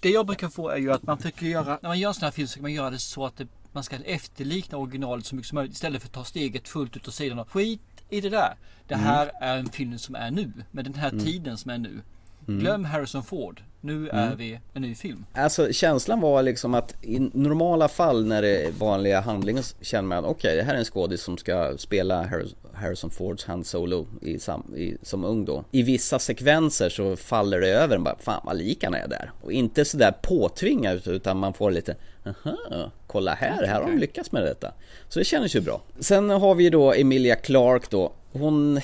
det 0.00 0.10
jag 0.10 0.26
brukar 0.26 0.48
få 0.48 0.68
är 0.68 0.78
ju 0.78 0.92
att 0.92 1.02
man 1.02 1.18
försöker 1.18 1.46
göra, 1.46 1.78
när 1.82 1.88
man 1.88 1.98
gör 1.98 2.12
sådana 2.12 2.26
här 2.26 2.32
filmer 2.32 2.46
så 2.46 2.52
ska 2.52 2.62
man 2.62 2.72
göra 2.72 2.90
det 2.90 2.98
så 2.98 3.26
att 3.26 3.36
det, 3.36 3.46
man 3.72 3.84
ska 3.84 3.96
efterlikna 3.96 4.78
originalet 4.78 5.26
så 5.26 5.34
mycket 5.34 5.48
som 5.48 5.56
möjligt 5.56 5.74
istället 5.74 6.02
för 6.02 6.08
att 6.08 6.12
ta 6.14 6.24
steget 6.24 6.68
fullt 6.68 6.96
ut 6.96 7.06
och 7.06 7.14
säga 7.14 7.34
något 7.34 7.50
skit 7.50 7.80
i 8.08 8.20
det 8.20 8.28
där. 8.28 8.56
Det 8.86 8.96
här 8.96 9.30
är 9.40 9.58
en 9.58 9.68
film 9.68 9.98
som 9.98 10.14
är 10.14 10.30
nu, 10.30 10.52
med 10.70 10.84
den 10.84 10.94
här 10.94 11.10
tiden 11.10 11.56
som 11.58 11.70
är 11.70 11.78
nu. 11.78 12.02
Glöm 12.46 12.84
Harrison 12.84 13.22
Ford. 13.22 13.62
Nu 13.84 14.08
är 14.08 14.36
vi 14.36 14.58
en 14.74 14.82
ny 14.82 14.94
film. 14.94 15.24
Alltså 15.32 15.72
känslan 15.72 16.20
var 16.20 16.42
liksom 16.42 16.74
att 16.74 16.94
i 17.02 17.18
normala 17.18 17.88
fall 17.88 18.26
när 18.26 18.42
det 18.42 18.64
är 18.64 18.70
vanliga 18.72 19.20
handlingar 19.20 19.62
så 19.62 19.76
känner 19.80 20.08
man 20.08 20.24
okej 20.24 20.56
det 20.56 20.62
här 20.62 20.74
är 20.74 20.78
en 20.78 20.84
skådis 20.84 21.22
som 21.22 21.38
ska 21.38 21.74
spela 21.78 22.24
Harris- 22.24 22.54
Harrison 22.74 23.10
Fords 23.10 23.44
Han 23.44 23.64
Solo 23.64 24.06
i 24.22 24.38
sam, 24.38 24.74
i, 24.76 24.96
som 25.02 25.24
ung 25.24 25.44
då. 25.44 25.64
I 25.70 25.82
vissa 25.82 26.18
sekvenser 26.18 26.88
så 26.88 27.16
faller 27.16 27.60
det 27.60 27.68
över 27.68 27.96
en 27.96 28.04
bara 28.04 28.18
fan 28.18 28.40
vad 28.44 28.56
lik 28.56 28.84
han 28.84 28.94
är 28.94 29.08
där. 29.08 29.30
Och 29.42 29.52
inte 29.52 29.84
sådär 29.84 30.14
påtvingat 30.22 31.06
utan 31.06 31.36
man 31.36 31.54
får 31.54 31.70
lite 31.70 31.96
aha, 32.26 32.90
kolla 33.06 33.34
här, 33.34 33.66
här 33.66 33.80
har 33.80 33.90
de 33.90 33.98
lyckats 33.98 34.32
med 34.32 34.42
detta. 34.42 34.72
Så 35.08 35.18
det 35.18 35.24
känns 35.24 35.56
ju 35.56 35.60
bra. 35.60 35.82
Sen 36.00 36.30
har 36.30 36.54
vi 36.54 36.70
då 36.70 36.92
Emilia 36.92 37.36
Clarke 37.36 37.86
då. 37.90 38.12
Hon, 38.32 38.80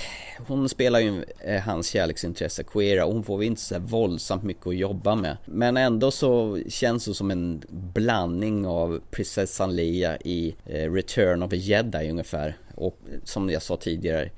hon 0.46 0.68
spelar 0.68 1.00
ju 1.00 1.24
eh, 1.40 1.60
hans 1.62 1.88
kärleksintresse 1.88 2.62
Queera 2.62 3.04
och 3.06 3.12
hon 3.12 3.24
får 3.24 3.42
ju 3.42 3.46
inte 3.46 3.60
så 3.60 3.78
våldsamt 3.78 4.42
mycket 4.42 4.66
att 4.66 4.74
jobba 4.88 5.14
med. 5.14 5.36
Men 5.44 5.76
ändå 5.76 6.10
så 6.10 6.58
känns 6.68 7.04
det 7.04 7.14
som 7.14 7.30
en 7.30 7.62
blandning 7.70 8.66
av 8.66 9.00
prinsessan 9.10 9.76
Leia 9.76 10.16
i 10.16 10.54
eh, 10.66 10.92
Return 10.92 11.42
of 11.42 11.52
a 11.52 11.56
Jedi 11.56 12.10
ungefär. 12.10 12.56
Och 12.74 12.98
som 13.24 13.50
jag 13.50 13.62
sa 13.62 13.76
tidigare 13.76 14.30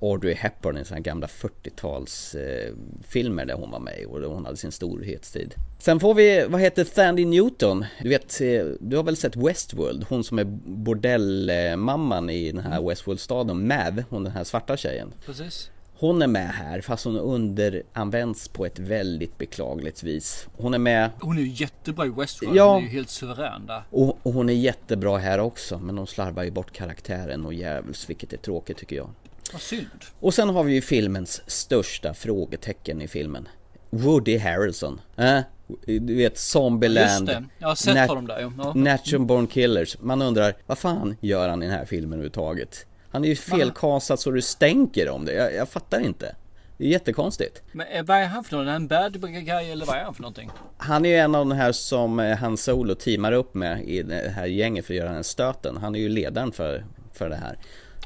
Audrey 0.00 0.34
Hepburn 0.34 0.76
i 0.76 0.84
sådana 0.84 1.00
gamla 1.00 1.26
40-tals 1.26 2.34
eh, 2.34 2.74
filmer 3.08 3.44
där 3.44 3.54
hon 3.54 3.70
var 3.70 3.78
med 3.78 4.06
och 4.06 4.20
hon 4.20 4.44
hade 4.44 4.56
sin 4.56 4.72
storhetstid. 4.72 5.54
Sen 5.78 6.00
får 6.00 6.14
vi, 6.14 6.46
vad 6.48 6.60
heter 6.60 6.84
Sandy 6.84 7.24
Newton? 7.24 7.84
Du 8.02 8.08
vet, 8.08 8.40
eh, 8.40 8.64
du 8.80 8.96
har 8.96 9.02
väl 9.02 9.16
sett 9.16 9.36
Westworld? 9.36 10.04
Hon 10.08 10.24
som 10.24 10.38
är 10.38 10.44
bordellmamman 10.64 12.30
i 12.30 12.52
den 12.52 12.62
här 12.62 12.88
Westworld-staden, 12.88 13.68
Mav, 13.68 14.02
hon 14.10 14.24
den 14.24 14.32
här 14.32 14.44
svarta 14.44 14.76
tjejen. 14.76 15.14
Precis. 15.26 15.70
Hon 15.98 16.22
är 16.22 16.26
med 16.26 16.48
här 16.50 16.80
fast 16.80 17.04
hon 17.04 17.16
underanvänds 17.16 18.48
på 18.48 18.66
ett 18.66 18.78
väldigt 18.78 19.38
beklagligt 19.38 20.02
vis. 20.02 20.48
Hon 20.56 20.74
är 20.74 20.78
med 20.78 21.10
Hon 21.20 21.38
är 21.38 21.42
ju 21.42 21.48
jättebra 21.48 22.06
i 22.06 22.08
Westworld. 22.08 22.56
Ja. 22.56 22.72
Hon 22.74 22.82
är 22.82 22.86
ju 22.86 22.92
helt 22.92 23.10
suverän 23.10 23.66
där. 23.66 23.82
och, 23.90 24.18
och 24.22 24.32
hon 24.32 24.48
är 24.48 24.54
jättebra 24.54 25.18
här 25.18 25.38
också 25.38 25.78
men 25.78 25.96
de 25.96 26.06
slarvar 26.06 26.42
ju 26.42 26.50
bort 26.50 26.72
karaktären 26.72 27.46
och 27.46 27.54
djävuls 27.54 28.10
vilket 28.10 28.32
är 28.32 28.36
tråkigt 28.36 28.76
tycker 28.76 28.96
jag. 28.96 29.10
Vad 29.52 29.60
synd. 29.62 29.86
Och 30.20 30.34
sen 30.34 30.48
har 30.48 30.64
vi 30.64 30.74
ju 30.74 30.80
filmens 30.80 31.42
största 31.46 32.14
frågetecken 32.14 33.02
i 33.02 33.08
filmen. 33.08 33.48
Woody 33.90 34.38
Harrelson. 34.38 35.00
Äh? 35.16 35.40
Du 35.86 36.14
vet 36.14 36.32
Just 36.32 36.36
Zombieland. 36.50 37.26
det. 37.26 37.44
Jag 37.58 37.68
har 37.68 37.74
sett 37.74 37.94
Nat- 37.96 38.08
honom 38.08 38.26
där. 38.26 38.52
Ja. 38.58 38.72
Natural 38.74 39.26
Born 39.26 39.46
Killers. 39.46 39.96
Man 40.00 40.22
undrar, 40.22 40.54
vad 40.66 40.78
fan 40.78 41.16
gör 41.20 41.48
han 41.48 41.62
i 41.62 41.66
den 41.66 41.74
här 41.74 41.84
filmen 41.84 42.12
överhuvudtaget? 42.12 42.86
Han 43.16 43.24
är 43.24 43.28
ju 43.28 43.36
felkastat 43.36 44.20
så 44.20 44.30
du 44.30 44.42
stänker 44.42 45.08
om 45.08 45.24
det. 45.24 45.32
Jag, 45.32 45.54
jag 45.54 45.68
fattar 45.68 46.00
inte. 46.00 46.36
Det 46.76 46.84
är 46.84 46.88
jättekonstigt. 46.88 47.62
Men 47.72 47.86
eh, 47.86 48.04
vad 48.04 48.16
är 48.16 48.26
han 48.26 48.44
för 48.44 48.56
någon? 48.56 48.68
Är 48.68 48.72
han 48.72 48.88
bad 48.88 49.20
guy 49.20 49.70
eller 49.70 49.86
vad 49.86 49.96
är 49.96 50.04
han 50.04 50.14
för 50.14 50.22
någonting? 50.22 50.50
Han 50.76 51.04
är 51.04 51.08
ju 51.08 51.16
en 51.16 51.34
av 51.34 51.46
de 51.48 51.54
här 51.54 51.72
som 51.72 52.20
eh, 52.20 52.36
Han 52.36 52.56
Solo 52.56 52.94
teamar 52.94 53.32
upp 53.32 53.54
med 53.54 53.88
i 53.88 54.02
det 54.02 54.28
här 54.28 54.46
gänget 54.46 54.86
för 54.86 54.94
att 54.94 54.98
göra 54.98 55.06
den 55.08 55.16
här 55.16 55.22
stöten. 55.22 55.76
Han 55.76 55.94
är 55.94 55.98
ju 55.98 56.08
ledaren 56.08 56.52
för, 56.52 56.84
för 57.12 57.28
det 57.28 57.36
här. 57.36 57.58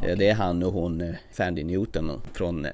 Eh, 0.02 0.18
Det 0.18 0.28
är 0.28 0.34
han 0.34 0.62
och 0.62 0.72
hon, 0.72 1.14
Fandy 1.32 1.64
Newton 1.64 2.22
från 2.32 2.66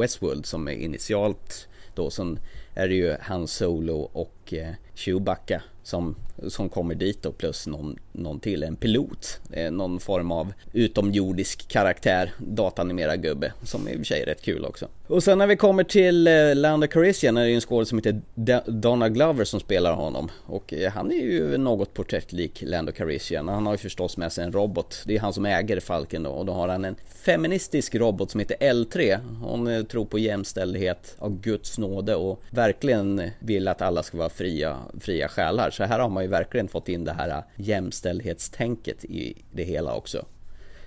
Westworld 0.00 0.46
som 0.46 0.68
är 0.68 0.72
initialt 0.72 1.68
då. 1.94 2.10
Sen 2.10 2.38
är 2.74 2.88
det 2.88 2.94
ju 2.94 3.16
Han 3.20 3.48
Solo 3.48 4.10
och 4.12 4.54
Chewbacca 4.94 5.62
som, 5.82 6.16
som 6.48 6.68
kommer 6.68 6.94
dit 6.94 7.22
då 7.22 7.32
plus 7.32 7.66
någon, 7.66 7.98
någon 8.12 8.40
till, 8.40 8.62
en 8.62 8.76
pilot. 8.76 9.40
Eh, 9.52 9.70
någon 9.70 10.00
form 10.00 10.32
av 10.32 10.52
utomjordisk 10.72 11.68
karaktär, 11.68 12.32
datanimerad 12.38 13.22
gubbe 13.22 13.52
som 13.62 13.88
i 13.88 13.92
och 13.92 13.96
för 13.96 14.04
sig 14.04 14.22
är 14.22 14.26
rätt 14.26 14.42
kul 14.42 14.64
också. 14.64 14.88
Och 15.06 15.22
sen 15.22 15.38
när 15.38 15.46
vi 15.46 15.56
kommer 15.56 15.84
till 15.84 16.26
eh, 16.26 16.54
Land 16.54 16.80
Lando 16.80 16.92
Carissian 16.92 17.36
är 17.36 17.42
det 17.42 17.48
ju 17.48 17.54
en 17.54 17.60
skådespelare 17.60 18.02
som 18.02 18.20
heter 18.44 18.70
Donna 18.70 19.08
Glover 19.08 19.44
som 19.44 19.60
spelar 19.60 19.92
honom. 19.92 20.30
Och 20.46 20.74
eh, 20.74 20.92
han 20.92 21.12
är 21.12 21.16
ju 21.16 21.58
något 21.58 21.94
porträttlik 21.94 22.62
Lando 22.66 22.92
Calrissian. 22.92 23.48
Han 23.48 23.66
har 23.66 23.74
ju 23.74 23.78
förstås 23.78 24.16
med 24.16 24.32
sig 24.32 24.44
en 24.44 24.52
robot. 24.52 25.02
Det 25.06 25.16
är 25.16 25.20
han 25.20 25.32
som 25.32 25.46
äger 25.46 25.80
Falken 25.80 26.22
då. 26.22 26.30
Och 26.30 26.46
då 26.46 26.52
har 26.52 26.68
han 26.68 26.84
en 26.84 26.96
feministisk 27.24 27.94
robot 27.94 28.30
som 28.30 28.40
heter 28.40 28.56
L3. 28.60 29.18
Hon 29.42 29.86
tror 29.86 30.04
på 30.04 30.18
jämställdhet 30.18 31.14
av 31.18 31.40
Guds 31.40 31.78
nåde 31.78 32.14
och 32.14 32.42
verkligen 32.50 33.22
vill 33.38 33.68
att 33.68 33.82
alla 33.82 34.02
ska 34.02 34.18
vara 34.18 34.28
fria, 34.28 34.76
fria 35.00 35.28
själar. 35.28 35.70
Så 35.70 35.84
här 35.84 35.98
har 35.98 36.08
man 36.08 36.22
ju 36.22 36.29
verkligen 36.30 36.68
fått 36.68 36.88
in 36.88 37.04
det 37.04 37.12
här 37.12 37.42
jämställdhetstänket 37.56 39.04
i 39.04 39.42
det 39.52 39.64
hela 39.64 39.94
också. 39.94 40.24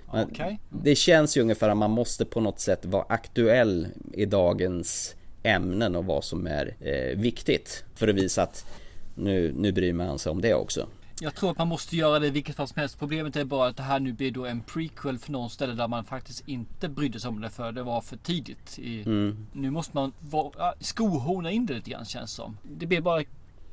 Okej. 0.06 0.60
Det 0.70 0.94
känns 0.94 1.36
ju 1.36 1.40
ungefär 1.40 1.68
att 1.68 1.76
man 1.76 1.90
måste 1.90 2.24
på 2.24 2.40
något 2.40 2.60
sätt 2.60 2.84
vara 2.84 3.04
aktuell 3.08 3.88
i 4.12 4.26
dagens 4.26 5.14
ämnen 5.42 5.96
och 5.96 6.04
vad 6.04 6.24
som 6.24 6.46
är 6.46 6.76
eh, 6.80 7.18
viktigt 7.18 7.84
för 7.94 8.08
att 8.08 8.14
visa 8.14 8.42
att 8.42 8.66
nu, 9.14 9.52
nu 9.56 9.72
bryr 9.72 9.92
man 9.92 10.18
sig 10.18 10.32
om 10.32 10.40
det 10.40 10.54
också. 10.54 10.86
Jag 11.20 11.34
tror 11.34 11.50
att 11.50 11.58
man 11.58 11.68
måste 11.68 11.96
göra 11.96 12.18
det 12.18 12.26
i 12.26 12.30
vilket 12.30 12.56
fall 12.56 12.68
som 12.68 12.80
helst. 12.80 12.98
Problemet 12.98 13.36
är 13.36 13.44
bara 13.44 13.68
att 13.68 13.76
det 13.76 13.82
här 13.82 14.00
nu 14.00 14.12
blir 14.12 14.30
då 14.30 14.46
en 14.46 14.60
prequel 14.60 15.18
för 15.18 15.32
någon 15.32 15.50
ställe 15.50 15.74
där 15.74 15.88
man 15.88 16.04
faktiskt 16.04 16.48
inte 16.48 16.88
brydde 16.88 17.20
sig 17.20 17.28
om 17.28 17.40
det 17.40 17.50
för 17.50 17.72
det 17.72 17.82
var 17.82 18.00
för 18.00 18.16
tidigt. 18.16 18.78
I, 18.78 19.04
Nu 19.52 19.70
måste 19.70 19.96
man 19.96 20.12
vara, 20.20 20.74
skohorna 20.80 21.50
in 21.50 21.66
det 21.66 21.74
lite 21.74 21.90
grann 21.90 22.04
känns 22.04 22.32
som. 22.32 22.58
Det 22.62 22.86
blir 22.86 23.00
bara 23.00 23.24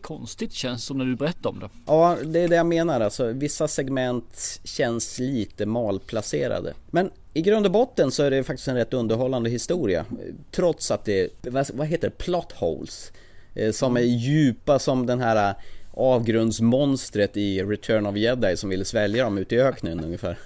konstigt 0.01 0.53
känns 0.53 0.85
som 0.85 0.97
när 0.97 1.05
du 1.05 1.15
berättar 1.15 1.49
om 1.49 1.59
det. 1.59 1.69
Ja, 1.85 2.17
det 2.25 2.39
är 2.39 2.47
det 2.47 2.55
jag 2.55 2.65
menar 2.65 3.01
alltså. 3.01 3.27
Vissa 3.27 3.67
segment 3.67 4.59
känns 4.63 5.19
lite 5.19 5.65
malplacerade. 5.65 6.73
Men 6.91 7.09
i 7.33 7.41
grund 7.41 7.65
och 7.65 7.71
botten 7.71 8.11
så 8.11 8.23
är 8.23 8.31
det 8.31 8.43
faktiskt 8.43 8.67
en 8.67 8.75
rätt 8.75 8.93
underhållande 8.93 9.49
historia. 9.49 10.05
Trots 10.51 10.91
att 10.91 11.05
det, 11.05 11.29
vad 11.41 11.69
vad 11.73 11.87
heter 11.87 12.09
det, 12.09 12.17
plot 12.17 12.51
holes. 12.51 13.11
Eh, 13.55 13.71
som 13.71 13.97
är 13.97 14.01
djupa 14.01 14.79
som 14.79 15.05
den 15.05 15.19
här 15.19 15.49
eh, 15.49 15.55
avgrundsmonstret 15.93 17.37
i 17.37 17.63
Return 17.63 18.05
of 18.05 18.15
Jedi 18.15 18.57
som 18.57 18.69
ville 18.69 18.85
svälja 18.85 19.23
dem 19.23 19.37
ute 19.37 19.55
i 19.55 19.61
öknen 19.61 19.99
ungefär. 20.03 20.37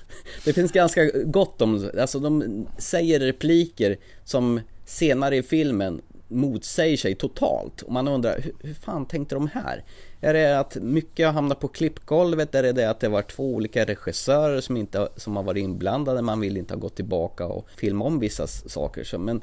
Det 0.45 0.53
finns 0.53 0.71
ganska 0.71 1.11
gott 1.25 1.61
om, 1.61 1.91
alltså 1.99 2.19
de 2.19 2.65
säger 2.77 3.19
repliker 3.19 3.97
som 4.23 4.59
senare 4.85 5.37
i 5.37 5.43
filmen 5.43 6.01
motsäger 6.27 6.97
sig 6.97 7.15
totalt. 7.15 7.81
Och 7.81 7.91
man 7.91 8.07
undrar, 8.07 8.39
hur, 8.41 8.53
hur 8.59 8.73
fan 8.73 9.05
tänkte 9.05 9.35
de 9.35 9.47
här? 9.47 9.83
Är 10.21 10.33
det 10.33 10.59
att 10.59 10.75
mycket 10.75 11.25
har 11.25 11.33
hamnat 11.33 11.59
på 11.59 11.67
klippgolvet? 11.67 12.55
Är 12.55 12.63
det 12.63 12.71
det 12.71 12.89
att 12.89 12.99
det 12.99 13.09
var 13.09 13.21
två 13.21 13.53
olika 13.53 13.85
regissörer 13.85 14.61
som, 14.61 14.77
inte, 14.77 15.07
som 15.15 15.35
har 15.35 15.43
varit 15.43 15.63
inblandade? 15.63 16.21
Man 16.21 16.39
vill 16.39 16.57
inte 16.57 16.73
ha 16.73 16.79
gått 16.79 16.95
tillbaka 16.95 17.45
och 17.45 17.69
filma 17.77 18.05
om 18.05 18.19
vissa 18.19 18.47
saker. 18.47 19.03
Så, 19.03 19.19
men 19.19 19.41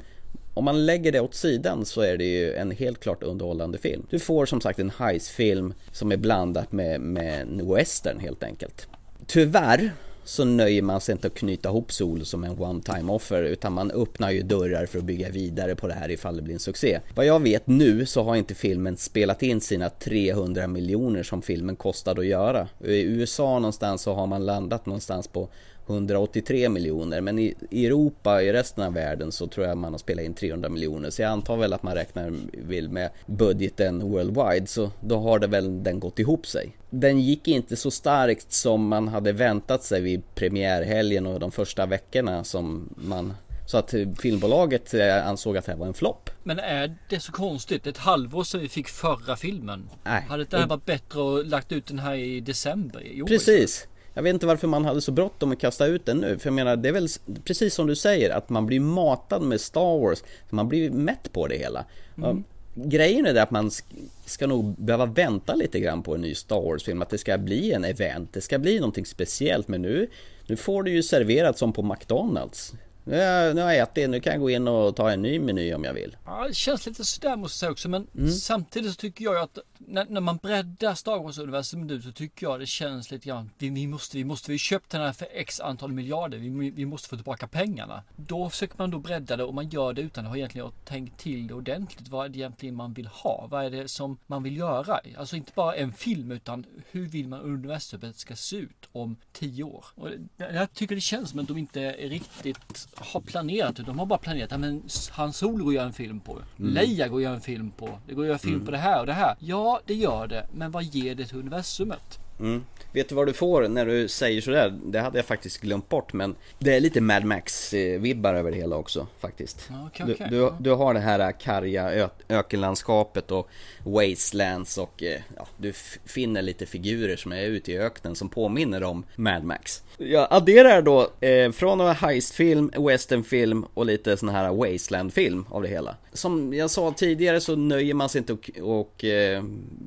om 0.53 0.65
man 0.65 0.85
lägger 0.85 1.11
det 1.11 1.19
åt 1.19 1.35
sidan 1.35 1.85
så 1.85 2.01
är 2.01 2.17
det 2.17 2.25
ju 2.25 2.53
en 2.53 2.71
helt 2.71 2.99
klart 2.99 3.23
underhållande 3.23 3.77
film. 3.77 4.05
Du 4.09 4.19
får 4.19 4.45
som 4.45 4.61
sagt 4.61 4.79
en 4.79 4.89
heistfilm 4.97 5.73
som 5.91 6.11
är 6.11 6.17
blandat 6.17 6.71
med, 6.71 7.01
med 7.01 7.41
en 7.41 7.73
western 7.75 8.19
helt 8.19 8.43
enkelt. 8.43 8.87
Tyvärr 9.27 9.91
så 10.25 10.45
nöjer 10.45 10.81
man 10.81 11.01
sig 11.01 11.13
inte 11.13 11.27
att 11.27 11.33
knyta 11.33 11.69
ihop 11.69 11.91
Solo 11.91 12.25
som 12.25 12.43
en 12.43 12.59
one 12.59 12.81
time 12.81 13.11
offer 13.11 13.43
utan 13.43 13.73
man 13.73 13.91
öppnar 13.91 14.31
ju 14.31 14.41
dörrar 14.41 14.85
för 14.85 14.97
att 14.97 15.03
bygga 15.03 15.29
vidare 15.29 15.75
på 15.75 15.87
det 15.87 15.93
här 15.93 16.11
ifall 16.11 16.35
det 16.35 16.41
blir 16.41 16.53
en 16.53 16.59
succé. 16.59 16.99
Vad 17.15 17.25
jag 17.25 17.39
vet 17.39 17.67
nu 17.67 18.05
så 18.05 18.23
har 18.23 18.35
inte 18.35 18.55
filmen 18.55 18.97
spelat 18.97 19.43
in 19.43 19.61
sina 19.61 19.89
300 19.89 20.67
miljoner 20.67 21.23
som 21.23 21.41
filmen 21.41 21.75
kostade 21.75 22.21
att 22.21 22.27
göra. 22.27 22.67
I 22.85 23.01
USA 23.01 23.59
någonstans 23.59 24.01
så 24.01 24.13
har 24.13 24.27
man 24.27 24.45
landat 24.45 24.85
någonstans 24.85 25.27
på 25.27 25.49
183 25.87 26.69
miljoner 26.69 27.21
men 27.21 27.39
i 27.39 27.55
Europa, 27.71 28.41
i 28.41 28.53
resten 28.53 28.83
av 28.83 28.93
världen 28.93 29.31
så 29.31 29.47
tror 29.47 29.67
jag 29.67 29.77
man 29.77 29.93
har 29.93 29.99
spelat 29.99 30.25
in 30.25 30.33
300 30.33 30.69
miljoner 30.69 31.09
så 31.09 31.21
jag 31.21 31.31
antar 31.31 31.57
väl 31.57 31.73
att 31.73 31.83
man 31.83 31.95
räknar 31.95 32.33
vill 32.51 32.89
med 32.89 33.09
budgeten 33.25 34.09
worldwide 34.11 34.67
så 34.67 34.91
då 35.01 35.19
har 35.19 35.39
det 35.39 35.47
väl 35.47 35.83
den 35.83 35.99
gått 35.99 36.19
ihop 36.19 36.47
sig. 36.47 36.77
Den 36.89 37.19
gick 37.19 37.47
inte 37.47 37.75
så 37.75 37.91
starkt 37.91 38.51
som 38.51 38.87
man 38.87 39.07
hade 39.07 39.31
väntat 39.31 39.83
sig 39.83 40.01
vid 40.01 40.35
premiärhelgen 40.35 41.25
och 41.25 41.39
de 41.39 41.51
första 41.51 41.85
veckorna 41.85 42.43
som 42.43 42.89
man 42.95 43.33
så 43.65 43.77
att 43.77 43.93
filmbolaget 44.19 44.93
eh, 44.93 45.27
ansåg 45.27 45.57
att 45.57 45.65
det 45.65 45.71
här 45.71 45.79
var 45.79 45.87
en 45.87 45.93
flopp. 45.93 46.29
Men 46.43 46.59
är 46.59 46.95
det 47.09 47.19
så 47.19 47.31
konstigt? 47.31 47.87
Ett 47.87 47.97
halvår 47.97 48.43
sedan 48.43 48.61
vi 48.61 48.69
fick 48.69 48.87
förra 48.87 49.35
filmen. 49.35 49.89
Nej. 50.03 50.25
Hade 50.29 50.43
det 50.43 50.57
här 50.57 50.67
varit 50.67 50.85
bättre 50.85 51.39
att 51.39 51.47
lagt 51.47 51.71
ut 51.71 51.85
den 51.85 51.99
här 51.99 52.15
i 52.15 52.39
december 52.39 53.07
i 53.07 53.21
år? 53.21 53.27
Precis. 53.27 53.87
Jag 54.13 54.23
vet 54.23 54.33
inte 54.33 54.45
varför 54.45 54.67
man 54.67 54.85
hade 54.85 55.01
så 55.01 55.11
bråttom 55.11 55.51
att 55.51 55.59
kasta 55.59 55.85
ut 55.85 56.05
den 56.05 56.17
nu. 56.17 56.39
För 56.39 56.47
jag 56.47 56.53
menar, 56.53 56.75
det 56.75 56.89
är 56.89 56.93
väl 56.93 57.07
precis 57.43 57.73
som 57.73 57.87
du 57.87 57.95
säger 57.95 58.29
att 58.29 58.49
man 58.49 58.65
blir 58.65 58.79
matad 58.79 59.41
med 59.41 59.61
Star 59.61 59.99
Wars. 59.99 60.23
Man 60.49 60.67
blir 60.69 60.91
mätt 60.91 61.31
på 61.33 61.47
det 61.47 61.57
hela. 61.57 61.85
Ja, 62.15 62.37
Grejen 62.75 63.25
är 63.25 63.33
det 63.33 63.43
att 63.43 63.51
man 63.51 63.69
sk- 63.69 63.83
ska 64.25 64.47
nog 64.47 64.75
behöva 64.77 65.05
vänta 65.05 65.55
lite 65.55 65.79
grann 65.79 66.03
på 66.03 66.15
en 66.15 66.21
ny 66.21 66.35
Star 66.35 66.61
Wars-film. 66.61 67.01
Att 67.01 67.09
det 67.09 67.17
ska 67.17 67.37
bli 67.37 67.71
en 67.71 67.83
event, 67.83 68.33
det 68.33 68.41
ska 68.41 68.59
bli 68.59 68.79
någonting 68.79 69.05
speciellt. 69.05 69.67
Men 69.67 69.81
nu, 69.81 70.07
nu 70.47 70.55
får 70.55 70.83
det 70.83 70.89
ju 70.91 71.03
serverat 71.03 71.57
som 71.57 71.73
på 71.73 71.81
McDonalds. 71.81 72.73
Nu 73.05 73.15
har 73.17 73.23
jag, 73.23 73.55
nu 73.55 73.61
har 73.61 73.71
jag 73.71 73.83
ätit, 73.89 74.09
nu 74.09 74.19
kan 74.19 74.33
jag 74.33 74.41
gå 74.41 74.49
in 74.49 74.67
och 74.67 74.95
ta 74.95 75.11
en 75.11 75.21
ny 75.21 75.39
meny 75.39 75.73
om 75.73 75.83
jag 75.83 75.93
vill. 75.93 76.17
Ja, 76.25 76.47
det 76.47 76.53
känns 76.53 76.85
lite 76.85 77.05
sådär 77.05 77.35
måste 77.35 77.53
jag 77.55 77.59
säga 77.59 77.71
också. 77.71 77.89
Men 77.89 78.07
Mm. 78.17 78.31
samtidigt 78.31 78.91
så 78.91 78.95
tycker 78.95 79.25
jag 79.25 79.37
att 79.37 79.57
när, 79.77 80.05
när 80.09 80.21
man 80.21 80.37
breddar 80.37 80.95
Star 80.95 81.17
Wars-universum 81.17 81.87
nu 81.87 82.01
så 82.01 82.11
tycker 82.11 82.45
jag 82.45 82.59
det 82.59 82.65
känns 82.65 83.11
lite 83.11 83.27
grann. 83.27 83.49
Vi, 83.57 83.69
vi 83.69 83.87
måste, 83.87 84.17
vi 84.17 84.23
måste, 84.23 84.51
vi 84.51 84.57
köpt 84.57 84.89
den 84.89 85.01
här 85.01 85.11
för 85.13 85.27
x 85.33 85.59
antal 85.59 85.91
miljarder. 85.91 86.37
Vi, 86.37 86.69
vi 86.71 86.85
måste 86.85 87.09
få 87.09 87.15
tillbaka 87.15 87.47
pengarna. 87.47 88.03
Då 88.15 88.49
försöker 88.49 88.75
man 88.77 88.91
då 88.91 88.99
bredda 88.99 89.37
det 89.37 89.43
och 89.43 89.53
man 89.53 89.69
gör 89.69 89.93
det 89.93 90.01
utan 90.01 90.25
att 90.25 90.29
ha 90.29 90.37
egentligen 90.37 90.71
tänkt 90.85 91.19
till 91.19 91.47
det 91.47 91.53
ordentligt. 91.53 92.07
Vad 92.07 92.25
är 92.25 92.29
det 92.29 92.37
egentligen 92.37 92.75
man 92.75 92.93
vill 92.93 93.07
ha? 93.07 93.47
Vad 93.51 93.65
är 93.65 93.69
det 93.69 93.87
som 93.87 94.17
man 94.27 94.43
vill 94.43 94.57
göra? 94.57 94.99
Alltså 95.17 95.35
inte 95.35 95.51
bara 95.55 95.75
en 95.75 95.93
film 95.93 96.31
utan 96.31 96.65
hur 96.91 97.07
vill 97.07 97.27
man 97.27 97.41
universumet 97.41 98.17
ska 98.17 98.35
se 98.35 98.55
ut 98.55 98.89
om 98.91 99.15
tio 99.31 99.63
år? 99.63 99.85
Och 99.95 100.09
jag 100.37 100.73
tycker 100.73 100.95
det 100.95 101.01
känns 101.01 101.29
som 101.29 101.39
att 101.39 101.47
de 101.47 101.57
inte 101.57 101.91
riktigt 101.91 102.87
har 102.95 103.21
planerat. 103.21 103.75
De 103.75 103.99
har 103.99 104.05
bara 104.05 104.19
planerat, 104.19 104.51
ja 104.51 104.57
men 104.57 104.83
Han 105.11 105.33
Solo 105.33 105.63
går 105.63 105.71
att 105.71 105.75
göra 105.75 105.85
en 105.85 105.93
film 105.93 106.19
på. 106.19 106.39
Leia 106.57 107.07
går 107.07 107.17
att 107.17 107.23
göra 107.23 107.35
en 107.35 107.41
film 107.41 107.71
på. 107.71 107.89
Det 108.07 108.13
går 108.13 108.23
att 108.23 108.27
göra 108.27 108.37
film 108.37 108.65
på 108.65 108.71
det 108.71 108.77
här 108.77 108.99
och 108.99 109.05
det 109.05 109.13
här. 109.13 109.35
Ja, 109.39 109.79
det 109.85 109.93
gör 109.93 110.27
det. 110.27 110.47
Men 110.53 110.71
vad 110.71 110.83
ger 110.83 111.15
det 111.15 111.25
till 111.25 111.37
universumet? 111.37 112.19
Mm. 112.39 112.63
Vet 112.93 113.09
du 113.09 113.15
vad 113.15 113.27
du 113.27 113.33
får 113.33 113.67
när 113.67 113.85
du 113.85 114.07
säger 114.07 114.41
sådär? 114.41 114.79
Det 114.85 114.99
hade 114.99 115.17
jag 115.17 115.25
faktiskt 115.25 115.61
glömt 115.61 115.89
bort 115.89 116.13
men 116.13 116.35
det 116.59 116.75
är 116.75 116.79
lite 116.79 117.01
Mad 117.01 117.23
Max-vibbar 117.25 118.33
över 118.33 118.51
det 118.51 118.57
hela 118.57 118.75
också 118.75 119.07
faktiskt. 119.19 119.69
Ja, 119.69 119.87
okej, 119.87 120.15
du, 120.29 120.37
du, 120.37 120.53
du 120.59 120.71
har 120.71 120.93
det 120.93 120.99
här 120.99 121.31
karga 121.31 121.91
ö- 121.91 122.09
ökenlandskapet 122.29 123.31
och 123.31 123.49
wastelands 123.83 124.77
och 124.77 125.03
eh, 125.03 125.21
ja, 125.37 125.47
du 125.57 125.73
finner 126.05 126.41
lite 126.41 126.65
figurer 126.65 127.15
som 127.15 127.31
är 127.31 127.43
ute 127.43 127.71
i 127.71 127.79
öknen 127.79 128.15
som 128.15 128.29
påminner 128.29 128.83
om 128.83 129.05
Mad 129.15 129.43
Max. 129.43 129.83
Jag 129.97 130.27
adderar 130.29 130.81
då 130.81 131.09
eh, 131.19 131.51
från 131.51 131.81
en 131.81 131.95
heistfilm, 131.95 132.71
westernfilm 132.77 133.65
och 133.73 133.85
lite 133.85 134.17
sån 134.17 134.29
här 134.29 134.53
wastelandfilm 134.53 135.45
av 135.49 135.61
det 135.61 135.67
hela. 135.67 135.95
Som 136.13 136.53
jag 136.53 136.71
sa 136.71 136.93
tidigare 136.93 137.41
så 137.41 137.55
nöjer 137.55 137.93
man 137.93 138.09
sig 138.09 138.19
inte 138.19 138.33
och, 138.33 138.49
och 138.61 139.03
eh, 139.03 139.43